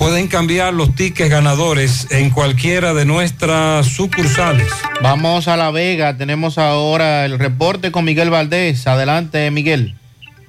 [0.00, 4.66] Pueden cambiar los tickets ganadores en cualquiera de nuestras sucursales.
[5.02, 8.86] Vamos a La Vega, tenemos ahora el reporte con Miguel Valdés.
[8.86, 9.94] Adelante, Miguel.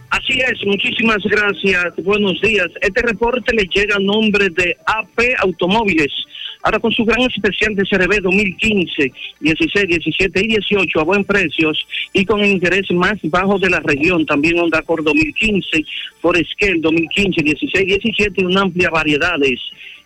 [0.09, 1.83] Así es, muchísimas gracias.
[2.01, 2.67] Buenos días.
[2.79, 6.13] Este reporte le llega a nombre de AP Automóviles.
[6.63, 11.87] Ahora con su gran especial de CRB 2015, 16, 17 y 18 a buen precios
[12.13, 14.25] y con el interés más bajo de la región.
[14.25, 15.83] También Honda Accord 2015,
[16.21, 19.59] Foresquel 2015, 16, 17 y una amplia variedades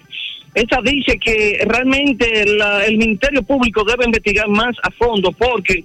[0.54, 5.84] Esa dice que realmente la- el Ministerio Público debe investigar más a fondo porque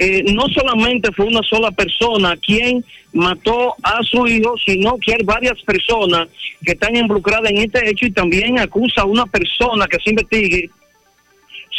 [0.00, 5.24] eh, no solamente fue una sola persona quien mató a su hijo, sino que hay
[5.24, 6.28] varias personas
[6.64, 10.70] que están involucradas en este hecho y también acusa a una persona que se investigue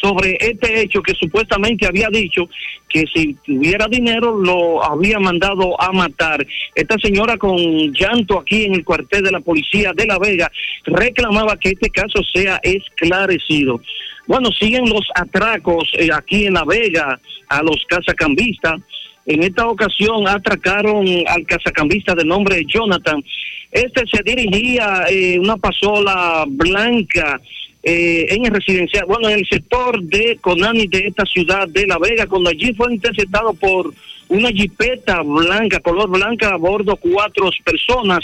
[0.02, 2.50] sobre este hecho que supuestamente había dicho
[2.88, 6.46] que si tuviera dinero lo había mandado a matar.
[6.76, 7.58] Esta señora con
[7.94, 10.52] llanto aquí en el cuartel de la policía de La Vega
[10.86, 13.82] reclamaba que este caso sea esclarecido.
[14.28, 18.80] Bueno, siguen los atracos eh, aquí en La Vega a los cazacambistas.
[19.26, 23.24] En esta ocasión atracaron al cazacambista de nombre Jonathan.
[23.72, 27.40] Este se dirigía eh, una pasola blanca
[27.82, 31.98] eh, en el residencial, bueno, en el sector de Conani de esta ciudad de La
[31.98, 33.94] Vega, cuando allí fue interceptado por
[34.28, 38.20] una jipeta blanca, color blanca, a bordo cuatro personas.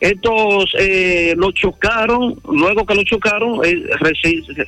[0.00, 3.82] Estos eh, lo chocaron, luego que lo chocaron, eh,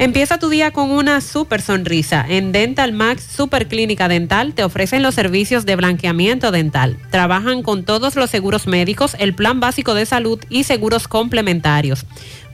[0.00, 2.24] Empieza tu día con una super sonrisa.
[2.26, 6.96] En Dental Max Super Clínica Dental te ofrecen los servicios de blanqueamiento dental.
[7.10, 12.06] Trabajan con todos los seguros médicos, el plan básico de salud y seguros complementarios.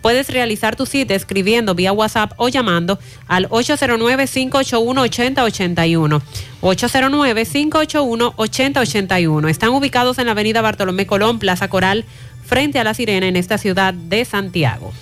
[0.02, 6.23] Puedes realizar tu cita escribiendo vía WhatsApp o llamando al 809-581-8081.
[6.62, 9.49] 809-581-8081.
[9.49, 12.07] Están ubicados en la avenida Bartolomé Colón, Plaza Coral,
[12.44, 14.92] frente a la Sirena en esta ciudad de Santiago.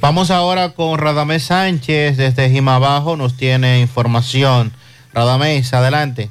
[0.00, 4.72] Vamos ahora con Radamés Sánchez desde Jimabajo, nos tiene información.
[5.12, 6.30] Radamés, adelante.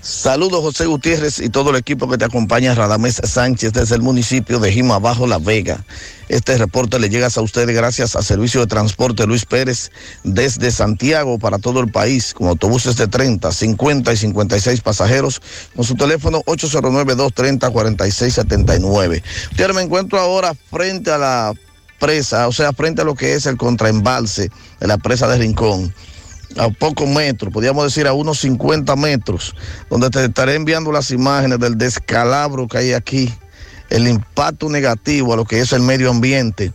[0.00, 4.58] Saludos José Gutiérrez y todo el equipo que te acompaña, Radamés Sánchez desde el municipio
[4.58, 5.84] de Jima Bajo La Vega.
[6.30, 9.90] Este reporte le llega a ustedes gracias a Servicio de Transporte Luis Pérez
[10.24, 15.42] desde Santiago para todo el país, con autobuses de 30, 50 y 56 pasajeros,
[15.76, 19.22] con su teléfono 809-230-4679.
[19.50, 21.52] Gutiérrez, me encuentro ahora frente a la
[22.02, 24.50] presa, o sea, frente a lo que es el contraembalse
[24.80, 25.94] de la presa de Rincón
[26.58, 29.54] a pocos metros, podríamos decir a unos 50 metros,
[29.88, 33.32] donde te estaré enviando las imágenes del descalabro que hay aquí,
[33.88, 36.72] el impacto negativo a lo que es el medio ambiente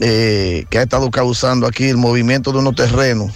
[0.00, 3.30] eh, que ha estado causando aquí el movimiento de unos terrenos.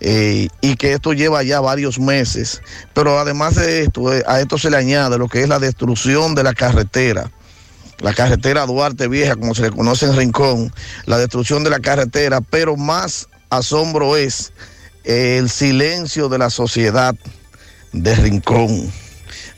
[0.00, 2.60] eh, y que esto lleva ya varios meses,
[2.92, 6.34] pero además de esto, eh, a esto se le añade lo que es la destrucción
[6.34, 7.30] de la carretera,
[8.00, 10.72] la carretera Duarte Vieja, como se le conoce en Rincón,
[11.06, 14.52] la destrucción de la carretera, pero más asombro es
[15.04, 17.14] el silencio de la sociedad
[17.92, 18.92] de Rincón.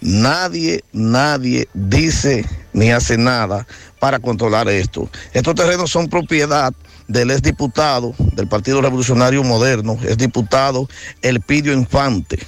[0.00, 3.66] Nadie, nadie dice ni hace nada
[3.98, 5.10] para controlar esto.
[5.32, 6.72] Estos terrenos son propiedad
[7.08, 10.88] del exdiputado del Partido Revolucionario Moderno, es diputado
[11.22, 12.38] Elpidio Infante.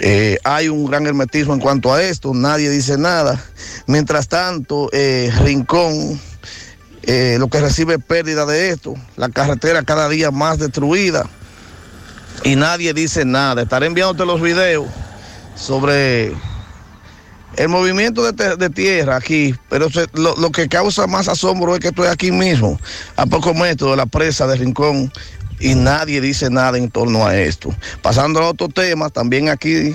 [0.00, 3.42] Eh, hay un gran hermetismo en cuanto a esto, nadie dice nada.
[3.86, 6.20] Mientras tanto, eh, Rincón,
[7.02, 11.28] eh, lo que recibe pérdida de esto, la carretera cada día más destruida
[12.44, 13.62] y nadie dice nada.
[13.62, 14.86] Estaré enviándote los videos
[15.56, 16.32] sobre
[17.56, 22.06] el movimiento de, tierra aquí, pero lo, lo que causa más asombro es que estoy
[22.06, 22.78] aquí mismo,
[23.16, 25.12] a pocos metros de la presa de Rincón,
[25.60, 27.74] y nadie dice nada en torno a esto.
[28.02, 29.94] Pasando a otro tema, también aquí, eh,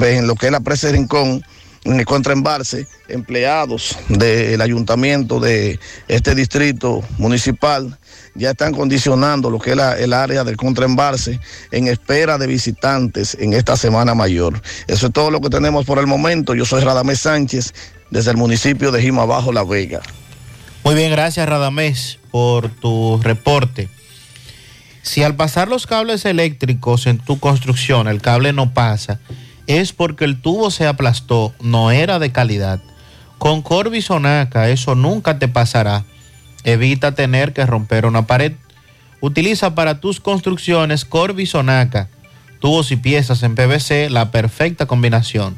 [0.00, 1.42] en lo que es la presa de Rincón,
[1.84, 5.78] en el contraembalse, empleados del ayuntamiento de
[6.08, 7.96] este distrito municipal
[8.36, 13.54] ya están condicionando lo que es el área del contraembalse en espera de visitantes en
[13.54, 14.60] esta Semana Mayor.
[14.86, 16.54] Eso es todo lo que tenemos por el momento.
[16.54, 17.72] Yo soy Radamés Sánchez
[18.10, 20.02] desde el municipio de Jima Bajo La Vega.
[20.84, 23.88] Muy bien, gracias Radamés por tu reporte.
[25.06, 29.20] Si al pasar los cables eléctricos en tu construcción el cable no pasa,
[29.68, 32.80] es porque el tubo se aplastó, no era de calidad.
[33.38, 36.04] Con Corby Sonaca eso nunca te pasará.
[36.64, 38.54] Evita tener que romper una pared.
[39.20, 42.08] Utiliza para tus construcciones Corby Sonaca,
[42.58, 45.56] tubos y piezas en PVC, la perfecta combinación.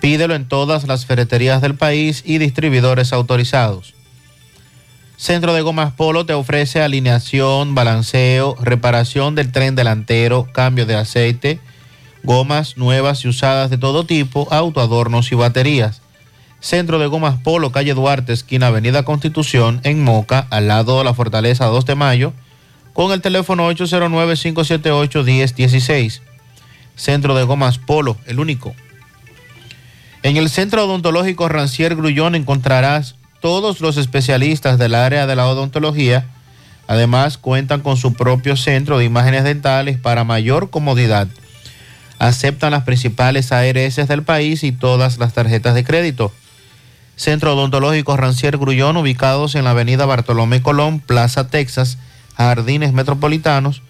[0.00, 3.93] Pídelo en todas las ferreterías del país y distribuidores autorizados.
[5.16, 11.60] Centro de Gomas Polo te ofrece alineación, balanceo, reparación del tren delantero, cambio de aceite,
[12.24, 16.02] gomas nuevas y usadas de todo tipo, autoadornos y baterías.
[16.58, 21.12] Centro de Gomas Polo, calle Duarte, esquina Avenida Constitución, en Moca, al lado de la
[21.12, 22.32] Fortaleza 2 de Mayo,
[22.94, 26.22] con el teléfono 809-578-1016.
[26.96, 28.74] Centro de Gomas Polo, el único.
[30.22, 36.24] En el Centro Odontológico Rancier Grullón encontrarás todos los especialistas del área de la odontología.
[36.86, 41.28] Además, cuentan con su propio centro de imágenes dentales para mayor comodidad.
[42.18, 46.32] Aceptan las principales ARS del país y todas las tarjetas de crédito.
[47.16, 51.98] Centro Odontológico Rancier Grullón, ubicados en la avenida Bartolomé Colón, Plaza Texas,
[52.38, 53.82] Jardines Metropolitanos,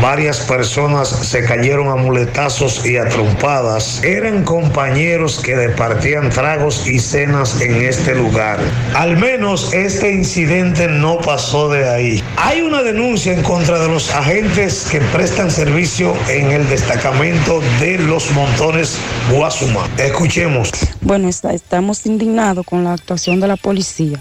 [0.00, 6.98] varias personas se cayeron a muletazos y a trompadas, eran compañeros que departían tragos y
[6.98, 8.58] cenas en este lugar.
[8.94, 12.22] Al menos este incidente no pasó de ahí.
[12.36, 17.98] Hay una denuncia en contra de los agentes que prestan servicio en el destacamento de
[17.98, 18.96] los montones
[19.30, 19.88] Guasuma.
[19.98, 20.70] Escuchemos.
[21.00, 24.18] Bueno, está- estamos indignados con la actuación de la policía.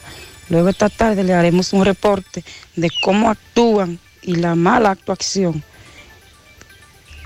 [0.50, 2.44] Luego esta tarde le haremos un reporte
[2.76, 5.64] de cómo actúan y la mala actuación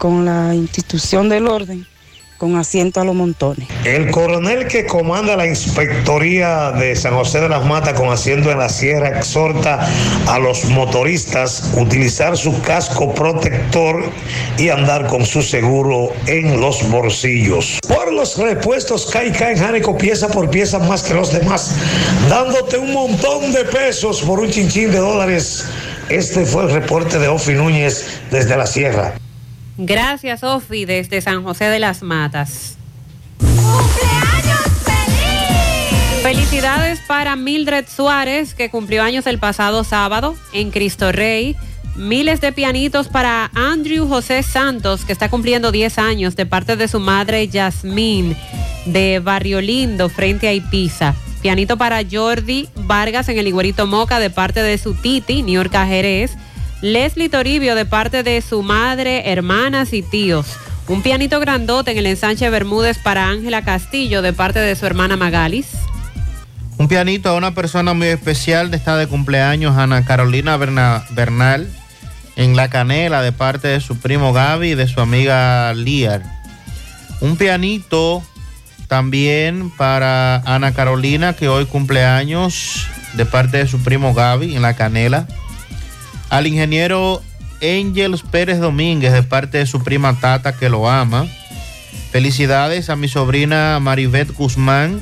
[0.05, 1.83] con la institución del orden
[2.37, 3.67] con asiento a los montones.
[3.85, 8.59] El coronel que comanda la inspectoría de San José de las Matas con asiento en
[8.59, 9.89] la sierra exhorta
[10.27, 14.03] a los motoristas utilizar su casco protector
[14.59, 17.79] y andar con su seguro en los bolsillos.
[17.87, 21.71] Por los repuestos Caica en Jánico pieza por pieza más que los demás,
[22.29, 25.65] dándote un montón de pesos por un chinchín de dólares.
[26.09, 29.15] Este fue el reporte de Ofi Núñez desde la sierra.
[29.77, 32.77] Gracias, Ofi, desde San José de las Matas.
[36.21, 41.55] Felicidades para Mildred Suárez, que cumplió años el pasado sábado en Cristo Rey.
[41.95, 46.87] Miles de pianitos para Andrew José Santos, que está cumpliendo 10 años, de parte de
[46.87, 48.35] su madre Yasmín,
[48.85, 51.13] de Barrio Lindo, frente a Ipiza.
[51.41, 56.35] Pianito para Jordi Vargas en el Iguerito Moca, de parte de su titi, Niorca Jerez.
[56.85, 60.45] Leslie Toribio, de parte de su madre, hermanas y tíos.
[60.87, 65.17] Un pianito grandote en el ensanche Bermúdez para Ángela Castillo, de parte de su hermana
[65.17, 65.65] Magalis.
[66.77, 71.67] Un pianito a una persona muy especial de esta de cumpleaños, Ana Carolina Berna- Bernal,
[72.35, 76.21] en La Canela, de parte de su primo Gaby y de su amiga Liar.
[77.19, 78.21] Un pianito
[78.87, 84.75] también para Ana Carolina, que hoy cumpleaños, de parte de su primo Gaby, en La
[84.75, 85.25] Canela.
[86.29, 87.21] Al ingeniero
[87.61, 91.27] Angels Pérez Domínguez, de parte de su prima Tata, que lo ama.
[92.11, 95.01] Felicidades a mi sobrina Maribeth Guzmán,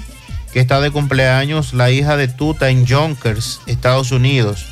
[0.51, 4.65] que está de cumpleaños, la hija de Tuta en Yonkers, Estados Unidos.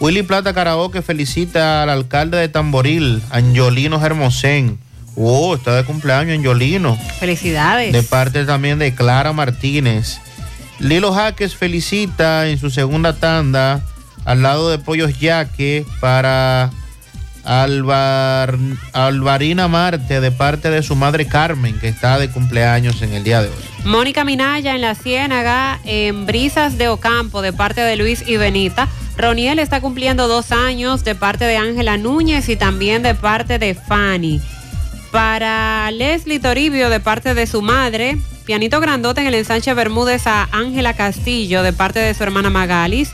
[0.00, 4.78] Willy Plata Karaoke felicita al alcalde de Tamboril, Angiolino Hermosén.
[5.16, 6.96] Oh, está de cumpleaños Angiolino.
[7.18, 7.92] Felicidades.
[7.92, 10.20] De parte también de Clara Martínez.
[10.78, 13.82] Lilo Jaques felicita en su segunda tanda
[14.28, 16.70] al lado de Pollos Yaque para
[17.44, 18.58] Alvar,
[18.92, 23.40] Alvarina Marte de parte de su madre Carmen, que está de cumpleaños en el día
[23.40, 23.54] de hoy.
[23.86, 28.86] Mónica Minaya en la Ciénaga, en Brisas de Ocampo, de parte de Luis y Benita.
[29.16, 33.74] Roniel está cumpliendo dos años de parte de Ángela Núñez y también de parte de
[33.74, 34.42] Fanny.
[35.10, 38.18] Para Leslie Toribio, de parte de su madre.
[38.44, 43.10] Pianito grandote en el ensanche Bermúdez a Ángela Castillo, de parte de su hermana Magalis.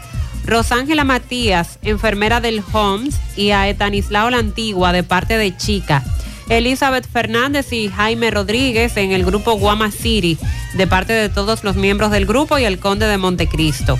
[0.46, 6.02] Rosángela Matías, enfermera del Homs, y a Etanislao La Antigua, de parte de Chica.
[6.48, 10.38] Elizabeth Fernández y Jaime Rodríguez en el grupo Guama City,
[10.74, 13.98] de parte de todos los miembros del grupo y el conde de Montecristo.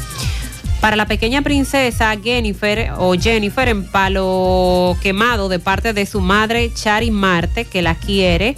[0.81, 6.71] Para la pequeña princesa Jennifer o Jennifer en palo quemado de parte de su madre
[6.75, 8.55] Chari Marte, que la quiere.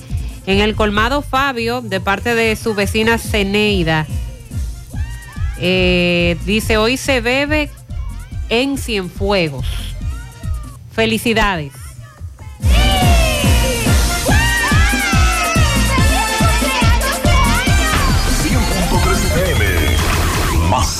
[0.47, 4.06] En el colmado Fabio, de parte de su vecina Ceneida.
[5.60, 7.70] Eh, dice, hoy se bebe
[8.49, 9.67] en Cienfuegos.
[10.93, 11.73] Felicidades.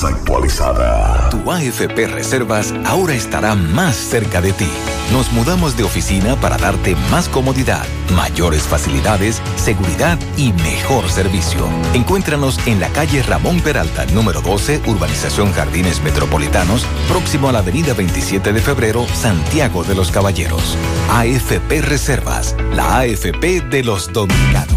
[0.03, 1.29] Actualizada.
[1.29, 4.69] Tu AFP Reservas ahora estará más cerca de ti.
[5.11, 7.85] Nos mudamos de oficina para darte más comodidad,
[8.15, 11.67] mayores facilidades, seguridad y mejor servicio.
[11.93, 17.93] Encuéntranos en la calle Ramón Peralta, número 12, Urbanización Jardines Metropolitanos, próximo a la avenida
[17.93, 20.77] 27 de febrero, Santiago de los Caballeros.
[21.11, 24.76] AFP Reservas, la AFP de los dominicanos.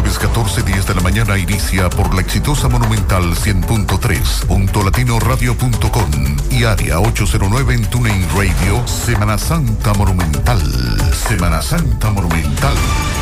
[0.08, 6.64] Jueves 14, 10 de la mañana inicia por la exitosa Monumental 100.3, punto latinoradio.com y
[6.64, 10.62] área 809 en TuneIn Radio, Semana Santa Monumental.
[11.14, 12.76] Semana Santa Monumental.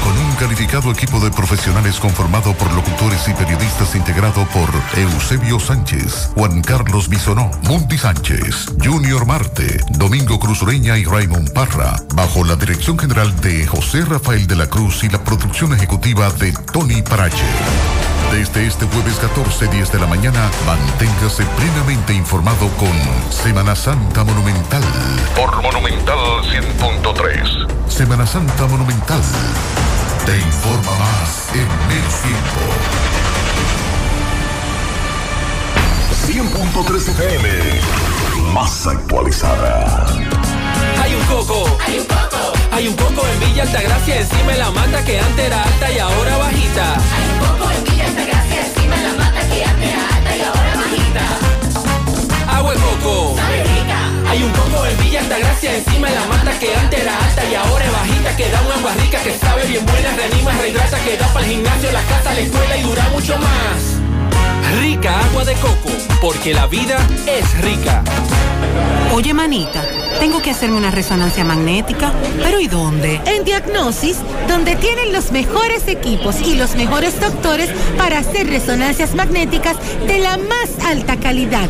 [0.04, 6.30] Con un calificado equipo de profesionales conformado por locutores y periodistas integrado por Eusebio Sánchez,
[6.36, 12.56] Juan Carlos Bisonó, Mundi Sánchez, Junior Marte, Domingo Cruz Ureña y Raymond Parra, bajo la
[12.56, 17.46] dirección general de José Rafael de la Cruz y la producción ejecutiva de Tony Parache.
[18.34, 22.92] Desde este jueves 14, 10 de la mañana, manténgase plenamente informado con
[23.32, 24.84] Semana Santa Monumental.
[25.38, 27.90] Por Monumental 100.3.
[27.90, 29.22] Semana Santa Monumental.
[30.26, 32.60] Te informa más en menos tiempo.
[36.28, 38.52] 100.3 FM.
[38.54, 40.35] Más actualizada.
[41.16, 41.78] Hay un coco.
[41.88, 42.54] Hay un coco.
[42.74, 45.98] Hay un coco en Villa Altagracia, encima de la mata que antes era alta y
[45.98, 46.94] ahora bajita.
[47.16, 50.42] Hay un coco en Villa Altagracia, encima de la mata que antes era alta y
[50.42, 52.58] ahora bajita.
[52.58, 53.36] Agua de coco.
[54.28, 57.56] Hay un coco en Villa Altagracia, encima de la mata que antes era alta y
[57.56, 58.36] ahora es bajita.
[58.36, 61.52] Que da una agua rica, que sabe bien buena, reanima, rehidrata, que da para el
[61.54, 64.05] gimnasio, la casa, la escuela y dura mucho más.
[64.74, 65.90] Rica agua de coco,
[66.22, 68.04] porque la vida es rica.
[69.14, 69.82] Oye, manita,
[70.20, 72.12] tengo que hacerme una resonancia magnética.
[72.44, 73.22] ¿Pero y dónde?
[73.26, 79.78] En Diagnosis, donde tienen los mejores equipos y los mejores doctores para hacer resonancias magnéticas
[80.08, 81.70] de la más alta calidad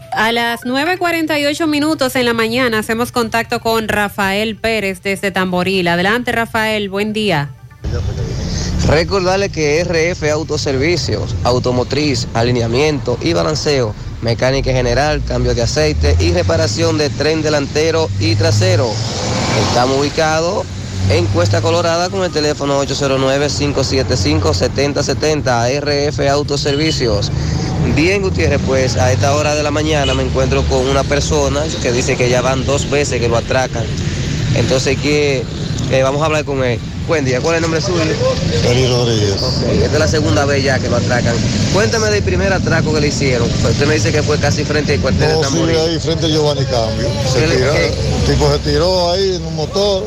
[0.13, 5.87] A las 9.48 minutos en la mañana hacemos contacto con Rafael Pérez desde Tamboril.
[5.87, 7.47] Adelante Rafael, buen día.
[8.87, 16.97] Recordarle que RF Autoservicios, automotriz, alineamiento y balanceo, mecánica general, cambio de aceite y reparación
[16.97, 18.91] de tren delantero y trasero.
[19.69, 20.65] Estamos ubicados
[21.09, 27.31] en Cuesta Colorada con el teléfono 809-575-7070 RF Autoservicios.
[27.95, 31.91] Bien, Gutiérrez, pues a esta hora de la mañana me encuentro con una persona que
[31.91, 33.83] dice que ya van dos veces que lo atracan.
[34.55, 35.43] Entonces que
[35.91, 36.79] eh, vamos a hablar con él.
[37.07, 38.01] Buen día, ¿cuál es el nombre suyo?
[38.69, 39.33] Eli Rodríguez.
[39.41, 41.35] Ok, esta es la segunda vez ya que lo atracan.
[41.73, 43.49] Cuéntame del primer atraco que le hicieron.
[43.61, 46.27] Pues usted me dice que fue casi frente al cuartel de No, sí, ahí frente
[46.27, 47.07] a Giovanni Cambio.
[47.31, 47.87] Se ¿Qué le- tiró, qué?
[47.87, 50.05] el tipo se tiró ahí en un motor.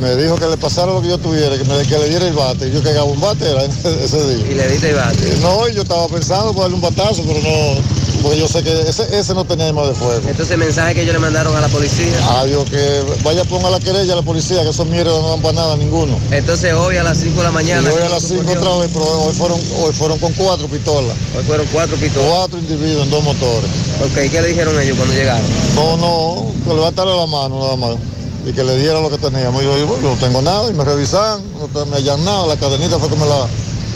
[0.00, 2.34] Me dijo que le pasara lo que yo tuviera, que, me, que le diera el
[2.34, 2.70] bate.
[2.70, 3.64] Yo cagaba un bate era
[4.04, 4.46] ese día.
[4.50, 5.36] Y le diste el bate.
[5.40, 7.82] No, y yo estaba pensando por darle un batazo, pero no,
[8.22, 10.20] porque yo sé que ese, ese no tenía arma de fuego.
[10.28, 12.12] Entonces el mensaje que ellos le mandaron a la policía.
[12.40, 15.54] Adiós, que vaya ponga la querella a la policía, que esos mierdas no dan para
[15.54, 16.18] nada ninguno.
[16.30, 17.88] Entonces hoy a las 5 de la mañana.
[17.88, 21.16] Y hoy a las 5 otra vez, pero hoy fueron, hoy fueron con cuatro pistolas.
[21.36, 22.28] Hoy fueron cuatro pistolas.
[22.28, 23.70] Cuatro individuos en dos motores.
[24.04, 25.46] Ok, ¿qué le dijeron ellos cuando llegaron?
[25.74, 28.17] No, no, que le va a darle la mano nada más.
[28.48, 29.62] Y que le diera lo que teníamos.
[29.62, 31.42] Y yo, no tengo nada, y me revisan,
[31.74, 33.46] no me hallan nada, la cadenita fue que me la,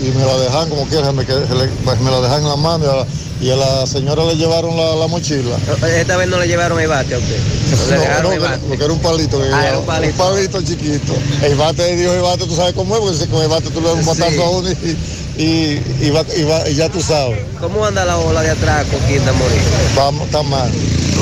[0.03, 2.49] y me la dejan como quiera, me, quedé- se le- pues me la dejan en
[2.49, 3.07] la mano y a la,
[3.41, 5.57] y a la señora le llevaron la, la mochila.
[5.97, 7.39] Esta vez no le llevaron el bate a usted.
[7.73, 8.59] No le No, el bate.
[8.69, 10.61] porque era un palito que Ah, llevaba, era un palito.
[10.63, 11.15] chiquito.
[11.43, 13.81] El bate, Dios, el bate, tú sabes cómo es, porque si con el bate tú
[13.81, 14.21] le das un Sí.
[14.21, 14.97] batazo a uno y,
[15.43, 17.39] y, y, va- y va- y ya tú sabes.
[17.59, 19.59] ¿Cómo anda la ola de atraco aquí en Tamboril?
[19.97, 20.71] Vamos, está mal.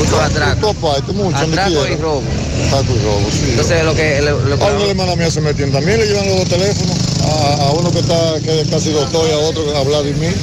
[0.00, 0.74] Mucho atraco.
[0.74, 2.22] Parte, mucho, Atraco y robo.
[2.66, 3.46] Atraco y robo, sí.
[3.50, 4.20] Entonces lo que...
[4.22, 6.96] Lo, lo que- A una hermana mía se metían también, le llevan los dos teléfonos.
[7.24, 10.34] A, a uno que está que casi doctor y a otro a Vladimir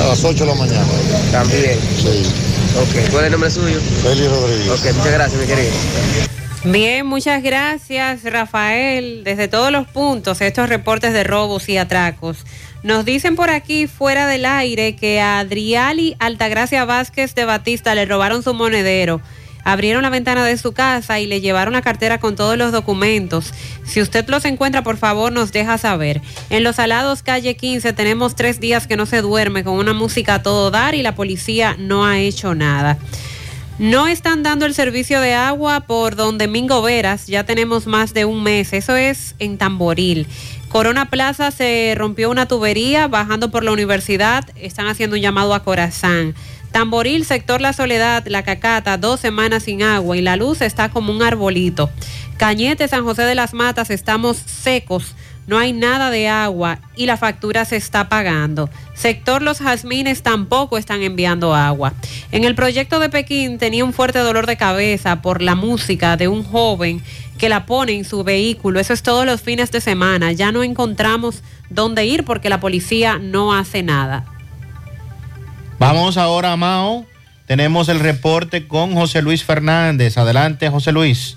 [0.00, 0.86] a las 8 de la mañana.
[1.32, 1.78] También.
[2.00, 2.22] Sí.
[2.78, 3.78] Ok, ¿cuál es el nombre suyo?
[4.02, 4.68] Félix Rodríguez.
[4.70, 5.72] Ok, muchas gracias, mi querido.
[6.68, 9.22] Bien, muchas gracias, Rafael.
[9.22, 12.38] Desde todos los puntos, estos reportes de robos y atracos.
[12.82, 18.04] Nos dicen por aquí, fuera del aire, que a Adriali Altagracia Vázquez de Batista le
[18.04, 19.20] robaron su monedero.
[19.62, 23.54] Abrieron la ventana de su casa y le llevaron la cartera con todos los documentos.
[23.84, 26.20] Si usted los encuentra, por favor, nos deja saber.
[26.50, 30.34] En Los Alados, calle 15, tenemos tres días que no se duerme con una música
[30.34, 32.98] a todo dar y la policía no ha hecho nada.
[33.78, 38.24] No están dando el servicio de agua por don Domingo Veras, ya tenemos más de
[38.24, 40.26] un mes, eso es en Tamboril.
[40.70, 45.62] Corona Plaza se rompió una tubería bajando por la universidad, están haciendo un llamado a
[45.62, 46.34] Corazán.
[46.72, 51.12] Tamboril, sector La Soledad, La Cacata, dos semanas sin agua y la luz está como
[51.12, 51.90] un arbolito.
[52.38, 55.14] Cañete, San José de las Matas, estamos secos,
[55.46, 58.68] no hay nada de agua y la factura se está pagando.
[58.94, 61.92] Sector Los Jazmines tampoco están enviando agua.
[62.32, 66.28] En el proyecto de Pekín tenía un fuerte dolor de cabeza por la música de
[66.28, 67.02] un joven
[67.38, 68.80] que la pone en su vehículo.
[68.80, 70.32] Eso es todos los fines de semana.
[70.32, 74.24] Ya no encontramos dónde ir porque la policía no hace nada.
[75.78, 77.06] Vamos ahora Mao.
[77.46, 80.18] Tenemos el reporte con José Luis Fernández.
[80.18, 81.36] Adelante, José Luis.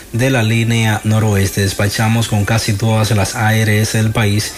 [0.13, 1.61] de la línea noroeste.
[1.61, 4.53] Despachamos con casi todas las ARS del país,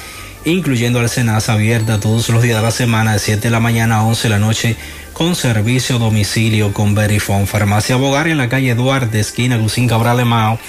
[0.46, 3.98] incluyendo al Senasa abierta todos los días de la semana de 7 de la mañana
[3.98, 4.76] a 11 de la noche
[5.14, 7.46] con servicio a domicilio con Verifone.
[7.46, 10.60] Farmacia Bogar en la calle Duarte, esquina Lucín Cabral de Mao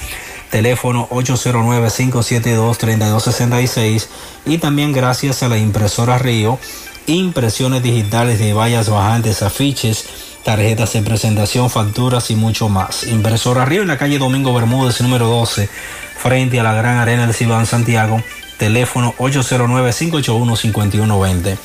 [0.55, 4.07] teléfono 809-572-3266
[4.47, 6.61] y también gracias a la impresora Río,
[7.07, 10.05] impresiones digitales de vallas bajantes, afiches,
[10.43, 13.07] tarjetas de presentación, facturas y mucho más.
[13.07, 15.69] Impresora Río en la calle Domingo Bermúdez, número 12,
[16.19, 18.23] frente a la Gran Arena del Cibán Santiago,
[18.59, 21.57] teléfono 809-581-5120.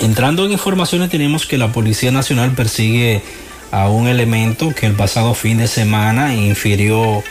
[0.00, 3.22] Entrando en informaciones tenemos que la Policía Nacional persigue
[3.70, 7.22] a un elemento que el pasado fin de semana infirió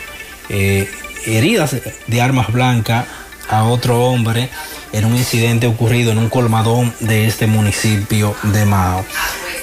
[0.48, 0.88] eh,
[1.26, 3.06] heridas de armas blancas
[3.48, 4.50] a otro hombre
[4.92, 9.04] en un incidente ocurrido en un colmadón de este municipio de Mao.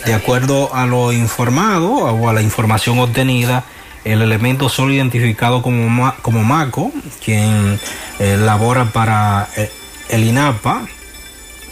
[0.05, 3.63] De acuerdo a lo informado o a la información obtenida,
[4.03, 6.91] el elemento solo identificado como, como Maco,
[7.23, 7.79] quien
[8.19, 9.71] eh, labora para eh,
[10.09, 10.87] el INAPA,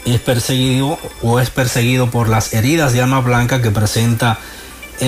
[0.04, 4.38] es perseguido o es perseguido por las heridas de arma blanca que presenta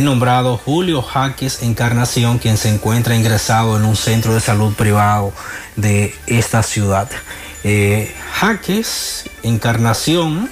[0.01, 5.33] nombrado Julio Jaques Encarnación, quien se encuentra ingresado en un centro de salud privado
[5.77, 7.11] de esta ciudad.
[7.63, 10.49] Eh, Jaques Encarnación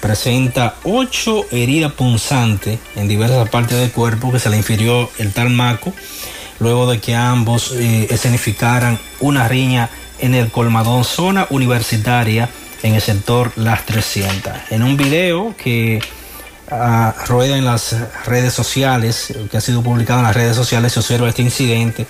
[0.00, 5.50] presenta ocho heridas punzantes en diversas partes del cuerpo que se le infirió el tal
[5.50, 5.92] Maco,
[6.58, 12.48] luego de que ambos eh, escenificaran una riña en el colmadón zona universitaria
[12.82, 14.52] en el sector Las 300.
[14.70, 16.00] En un video que
[17.26, 21.28] rueda en las redes sociales, que ha sido publicado en las redes sociales, se observa
[21.28, 22.06] este incidente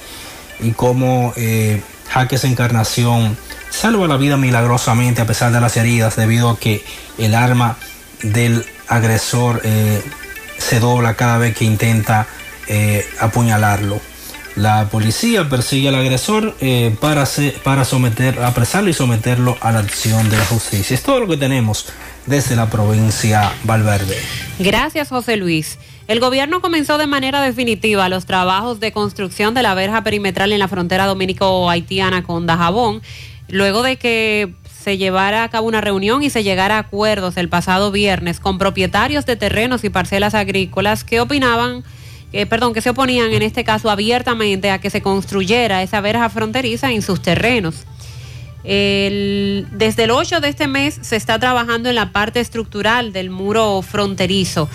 [0.60, 3.36] y cómo eh, Jaques Encarnación
[3.70, 6.84] salva la vida milagrosamente a pesar de las heridas debido a que
[7.18, 7.76] el arma
[8.22, 10.02] del agresor eh,
[10.58, 12.26] se dobla cada vez que intenta
[12.68, 14.00] eh, apuñalarlo.
[14.54, 17.26] La policía persigue al agresor eh, para,
[17.64, 20.94] para someter, apresarlo y someterlo a la acción de la justicia.
[20.94, 21.86] Es todo lo que tenemos
[22.26, 24.16] desde la provincia Valverde.
[24.58, 25.78] Gracias, José Luis.
[26.08, 30.58] El gobierno comenzó de manera definitiva los trabajos de construcción de la verja perimetral en
[30.58, 33.02] la frontera dominico-haitiana con Dajabón,
[33.48, 37.48] luego de que se llevara a cabo una reunión y se llegara a acuerdos el
[37.48, 41.84] pasado viernes con propietarios de terrenos y parcelas agrícolas que opinaban,
[42.32, 46.28] eh, perdón, que se oponían en este caso abiertamente a que se construyera esa verja
[46.30, 47.86] fronteriza en sus terrenos.
[48.64, 53.82] Desde el 8 de este mes se está trabajando en la parte estructural del muro
[53.82, 54.68] fronterizo.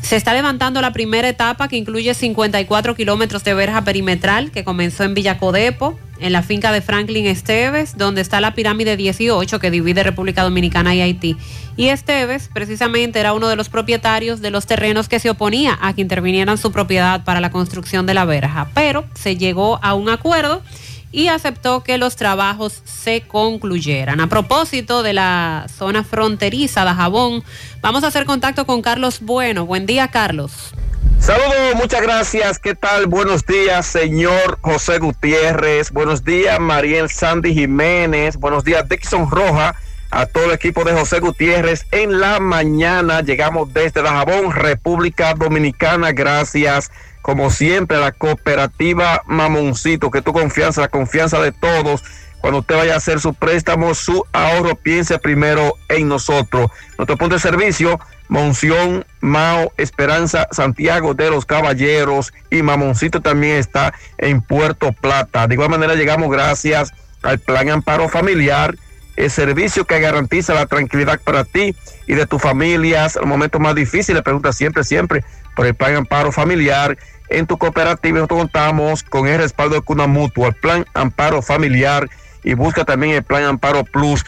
[0.00, 5.04] Se está levantando la primera etapa que incluye 54 kilómetros de verja perimetral que comenzó
[5.04, 10.02] en Villacodepo en la finca de Franklin Esteves, donde está la pirámide 18 que divide
[10.02, 11.36] República Dominicana y Haití.
[11.76, 15.92] Y Esteves precisamente era uno de los propietarios de los terrenos que se oponía a
[15.94, 20.08] que intervinieran su propiedad para la construcción de la verja, pero se llegó a un
[20.08, 20.62] acuerdo
[21.10, 24.20] y aceptó que los trabajos se concluyeran.
[24.20, 27.42] A propósito de la zona fronteriza de Jabón,
[27.80, 29.66] vamos a hacer contacto con Carlos Bueno.
[29.66, 30.74] Buen día, Carlos.
[31.20, 32.58] Saludos, muchas gracias.
[32.58, 33.06] ¿Qué tal?
[33.06, 35.90] Buenos días, señor José Gutiérrez.
[35.90, 38.36] Buenos días, Mariel Sandy Jiménez.
[38.36, 39.74] Buenos días, Dixon Roja.
[40.10, 41.86] A todo el equipo de José Gutiérrez.
[41.90, 46.12] En la mañana llegamos desde Dajabón, República Dominicana.
[46.12, 46.90] Gracias,
[47.22, 52.02] como siempre, la cooperativa Mamoncito, que tu confianza, la confianza de todos.
[52.40, 56.70] Cuando usted vaya a hacer su préstamo, su ahorro, piense primero en nosotros.
[56.96, 57.98] Nuestro punto de servicio,
[58.28, 65.46] Monción, Mao, Esperanza, Santiago de los Caballeros y Mamoncito también está en Puerto Plata.
[65.48, 68.76] De igual manera llegamos gracias al Plan Amparo Familiar,
[69.16, 71.74] el servicio que garantiza la tranquilidad para ti
[72.06, 73.16] y de tus familias.
[73.16, 75.24] En los momentos más difíciles, pregunta siempre, siempre
[75.58, 76.96] por el Plan Amparo Familiar.
[77.28, 82.08] En tu cooperativa nosotros contamos con el respaldo de Cuna Mutua, el Plan Amparo Familiar
[82.44, 84.24] y busca también el Plan Amparo Plus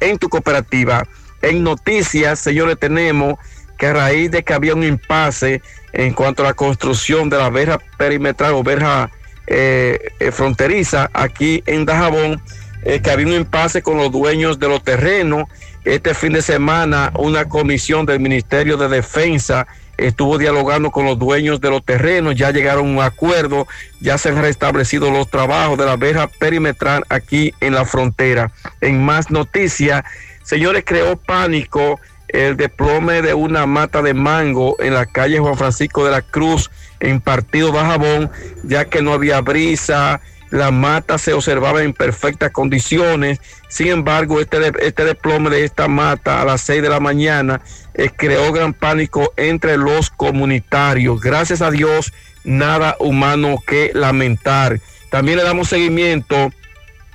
[0.00, 1.04] en tu cooperativa.
[1.40, 3.38] En noticias, señores, tenemos
[3.78, 5.62] que a raíz de que había un impasse
[5.94, 9.10] en cuanto a la construcción de la verja perimetral o verja
[9.46, 12.42] eh, eh, fronteriza aquí en Dajabón,
[12.82, 15.44] eh, que había un impasse con los dueños de los terrenos.
[15.86, 19.66] Este fin de semana, una comisión del Ministerio de Defensa
[19.96, 23.66] estuvo dialogando con los dueños de los terrenos, ya llegaron a un acuerdo,
[24.00, 28.50] ya se han restablecido los trabajos de la verja perimetral aquí en la frontera.
[28.80, 30.04] En más noticias,
[30.42, 36.04] señores, creó pánico el desplome de una mata de mango en la calle Juan Francisco
[36.04, 38.30] de la Cruz en Partido Bajabón,
[38.64, 40.20] ya que no había brisa,
[40.54, 43.40] la mata se observaba en perfectas condiciones.
[43.68, 47.60] Sin embargo, este, este desplome de esta mata a las 6 de la mañana
[47.94, 51.20] eh, creó gran pánico entre los comunitarios.
[51.20, 52.12] Gracias a Dios,
[52.44, 54.78] nada humano que lamentar.
[55.10, 56.52] También le damos seguimiento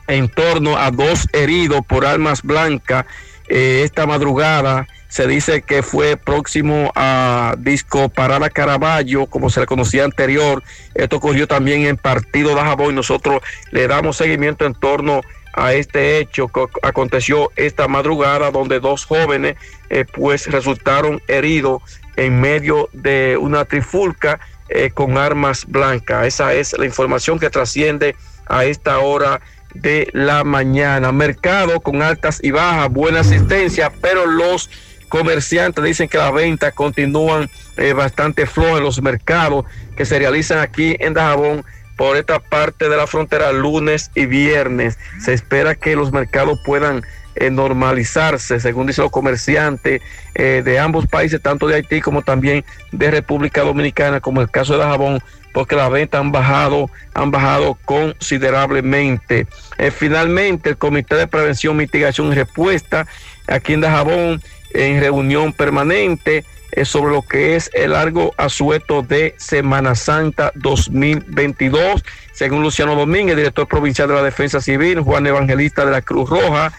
[0.08, 3.06] en torno a dos heridos por armas blancas
[3.48, 4.86] eh, esta madrugada.
[5.10, 10.64] Se dice que fue próximo a Disco Parada Caraballo, como se le conocía anterior.
[10.94, 15.22] Esto ocurrió también en Partido de Jabón y nosotros le damos seguimiento en torno
[15.54, 19.58] a este hecho que aconteció esta madrugada donde dos jóvenes
[19.90, 21.82] eh, pues resultaron heridos
[22.16, 24.40] en medio de una trifulca
[24.70, 26.28] eh, con armas blancas.
[26.28, 28.16] Esa es la información que trasciende
[28.46, 29.42] a esta hora
[29.74, 31.12] de la mañana.
[31.12, 34.70] Mercado con altas y bajas, buena asistencia, pero los
[35.10, 39.66] comerciantes dicen que las ventas continúan eh, bastante flojas en los mercados
[39.98, 41.66] que se realizan aquí en Dajabón
[41.98, 44.98] por esta parte de la frontera lunes y viernes.
[45.20, 47.04] Se espera que los mercados puedan
[47.36, 50.02] eh, normalizarse, según dicen los comerciantes
[50.36, 52.64] eh, de ambos países, tanto de Haití como también
[52.94, 55.20] de República Dominicana, como el caso de Dajabón,
[55.52, 59.48] porque las ventas han bajado, han bajado considerablemente.
[59.92, 63.08] finalmente, el Comité de Prevención, Mitigación y Respuesta
[63.48, 69.34] aquí en Dajabón en reunión permanente eh, sobre lo que es el largo asueto de
[69.38, 72.04] Semana Santa 2022.
[72.32, 76.72] Según Luciano Domínguez, director provincial de la Defensa Civil, Juan Evangelista de la Cruz Roja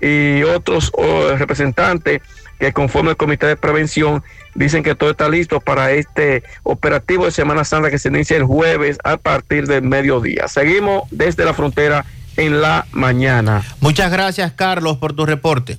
[0.00, 2.22] y otros oh, representantes
[2.58, 4.22] que conforme el Comité de Prevención
[4.54, 8.44] dicen que todo está listo para este operativo de Semana Santa que se inicia el
[8.44, 10.48] jueves a partir del mediodía.
[10.48, 12.04] Seguimos desde la frontera
[12.36, 13.62] en la mañana.
[13.80, 15.78] Muchas gracias, Carlos, por tu reporte.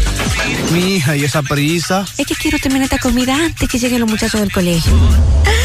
[0.72, 2.06] Mi hija, ¿y esa prisa?
[2.16, 4.92] Es que quiero terminar esta comida antes que lleguen los muchachos del colegio.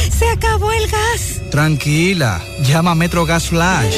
[0.10, 1.40] ¡Se acabó el gas!
[1.52, 3.98] Tranquila, llama a Metro Gas Flash.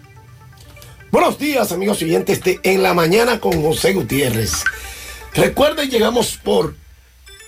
[1.11, 4.65] Buenos días, amigos siguientes de En la Mañana con José Gutiérrez.
[5.35, 6.77] Recuerden, llegamos por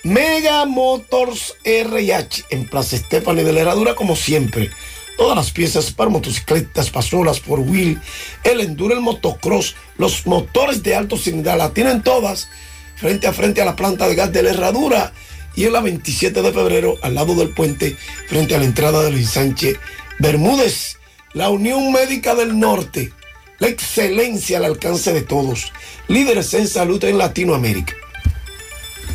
[0.03, 4.71] Mega Motors RH en Plaza Estefani de la Herradura, como siempre.
[5.17, 8.01] Todas las piezas para motocicletas, pasolas, por wheel,
[8.43, 12.49] el enduro, el motocross, los motores de alto cilindrada, la tienen todas
[12.97, 15.13] frente a frente a la planta de gas de la Herradura
[15.55, 17.97] y en la 27 de febrero al lado del puente
[18.29, 19.79] frente a la entrada de Luis Sánchez
[20.19, 20.99] Bermúdez.
[21.35, 23.11] La Unión Médica del Norte,
[23.59, 25.73] la excelencia al alcance de todos,
[26.09, 27.95] líderes en salud en Latinoamérica.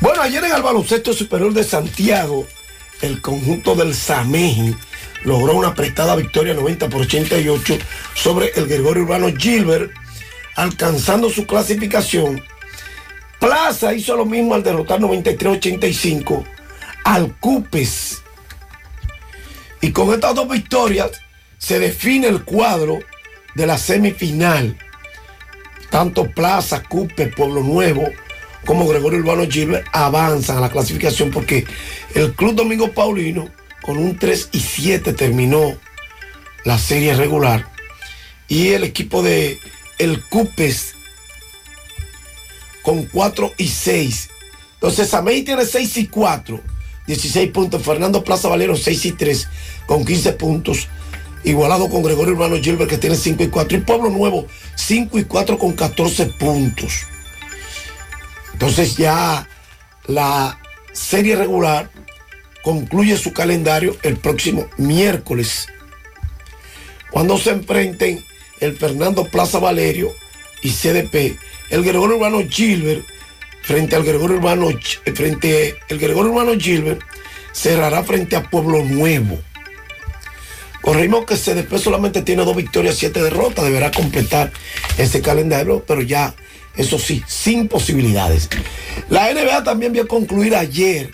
[0.01, 2.48] Bueno, ayer en el baloncesto superior de Santiago,
[3.01, 4.75] el conjunto del Sameji
[5.24, 7.77] logró una prestada victoria 90 por 88
[8.16, 9.91] sobre el Gregorio Urbano Gilbert,
[10.56, 12.43] alcanzando su clasificación
[13.40, 16.43] Plaza hizo lo mismo al derrotar 93-85
[17.03, 18.22] al Cupes.
[19.82, 21.11] Y con estas dos victorias
[21.57, 22.99] se define el cuadro
[23.56, 24.77] de la semifinal.
[25.90, 28.09] Tanto Plaza, Cupes, Pueblo Nuevo
[28.66, 31.66] como Gregorio Urbano Gilbert avanzan a la clasificación porque
[32.14, 33.49] el Club Domingo Paulino
[33.82, 35.77] con un 3 y 7 terminó
[36.66, 37.66] la serie regular
[38.49, 39.57] y el equipo de
[39.98, 40.97] el Cupes
[42.88, 44.30] con 4 y 6.
[44.75, 46.61] Entonces Samey tiene 6 y 4,
[47.06, 47.83] 16 puntos.
[47.83, 49.49] Fernando Plaza Valero 6 y 3
[49.85, 50.88] con 15 puntos.
[51.43, 53.77] Igualado con Gregorio Urbano Gilbert que tiene 5 y 4.
[53.77, 57.01] Y Pueblo Nuevo 5 y 4 con 14 puntos.
[58.53, 59.49] Entonces ya
[60.06, 60.57] la
[60.93, 61.91] serie regular
[62.64, 65.67] concluye su calendario el próximo miércoles.
[67.11, 68.24] Cuando se enfrenten
[68.61, 70.09] el Fernando Plaza Valerio
[70.64, 71.38] y CDP
[71.70, 73.06] el Gregorio Urbano Gilbert
[73.62, 74.70] frente al Gregorio Urbano
[75.14, 77.02] frente el Gregorio Urbano Gilbert
[77.52, 79.40] cerrará frente a Pueblo Nuevo.
[80.82, 84.54] Corrimos que CDP solamente tiene dos victorias, siete derrotas, deberá completar
[84.98, 86.34] ese calendario, pero ya,
[86.78, 88.48] eso sí, sin posibilidades.
[89.10, 91.12] La NBA también vio concluir ayer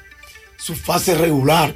[0.58, 1.76] su fase regular.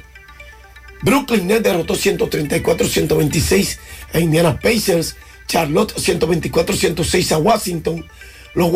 [1.02, 3.78] Brooklyn Nets derrotó 134-126
[4.12, 5.16] a Indiana Pacers,
[5.48, 8.06] Charlotte 124-106 a Washington,
[8.54, 8.70] los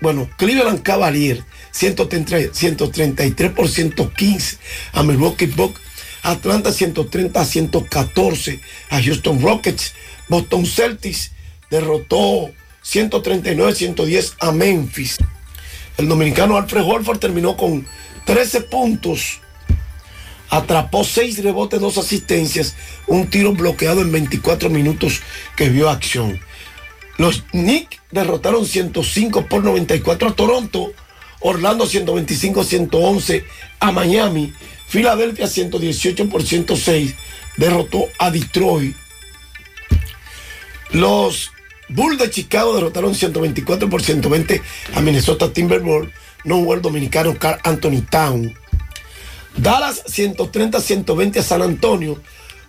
[0.00, 4.58] bueno, Cleveland Cavalier 133, 133 por 115
[4.92, 5.80] a Milwaukee Bucks.
[6.22, 9.94] Atlanta 130 a 114 a Houston Rockets.
[10.28, 11.32] Boston Celtics
[11.70, 12.50] derrotó
[12.82, 15.18] 139 110 a Memphis.
[15.96, 17.86] El dominicano Alfred Holford terminó con
[18.24, 19.40] 13 puntos.
[20.48, 25.20] Atrapó 6 rebotes, 2 asistencias, un tiro bloqueado en 24 minutos
[25.56, 26.40] que vio acción.
[27.18, 30.92] Los Knicks derrotaron 105 por 94 a Toronto,
[31.40, 33.44] Orlando 125-111
[33.80, 34.52] a Miami,
[34.88, 37.14] Filadelfia 118 por 106
[37.56, 38.96] derrotó a Detroit.
[40.90, 41.50] Los
[41.88, 44.62] Bulls de Chicago derrotaron 124 por 120
[44.94, 46.12] a Minnesota Timberwolves,
[46.44, 48.54] no hubo el dominicano Carl Anthony Town.
[49.56, 52.20] Dallas 130-120 a San Antonio,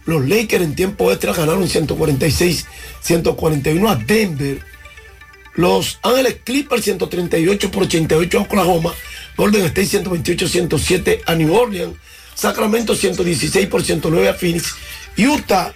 [0.07, 4.59] Los Lakers en tiempo extra ganaron 146-141 a Denver.
[5.53, 8.91] Los Ángeles Clippers 138 por 88 a Oklahoma.
[9.35, 11.95] Golden State 128-107 a New Orleans.
[12.33, 14.73] Sacramento 116 por 109 a Phoenix.
[15.17, 15.73] Utah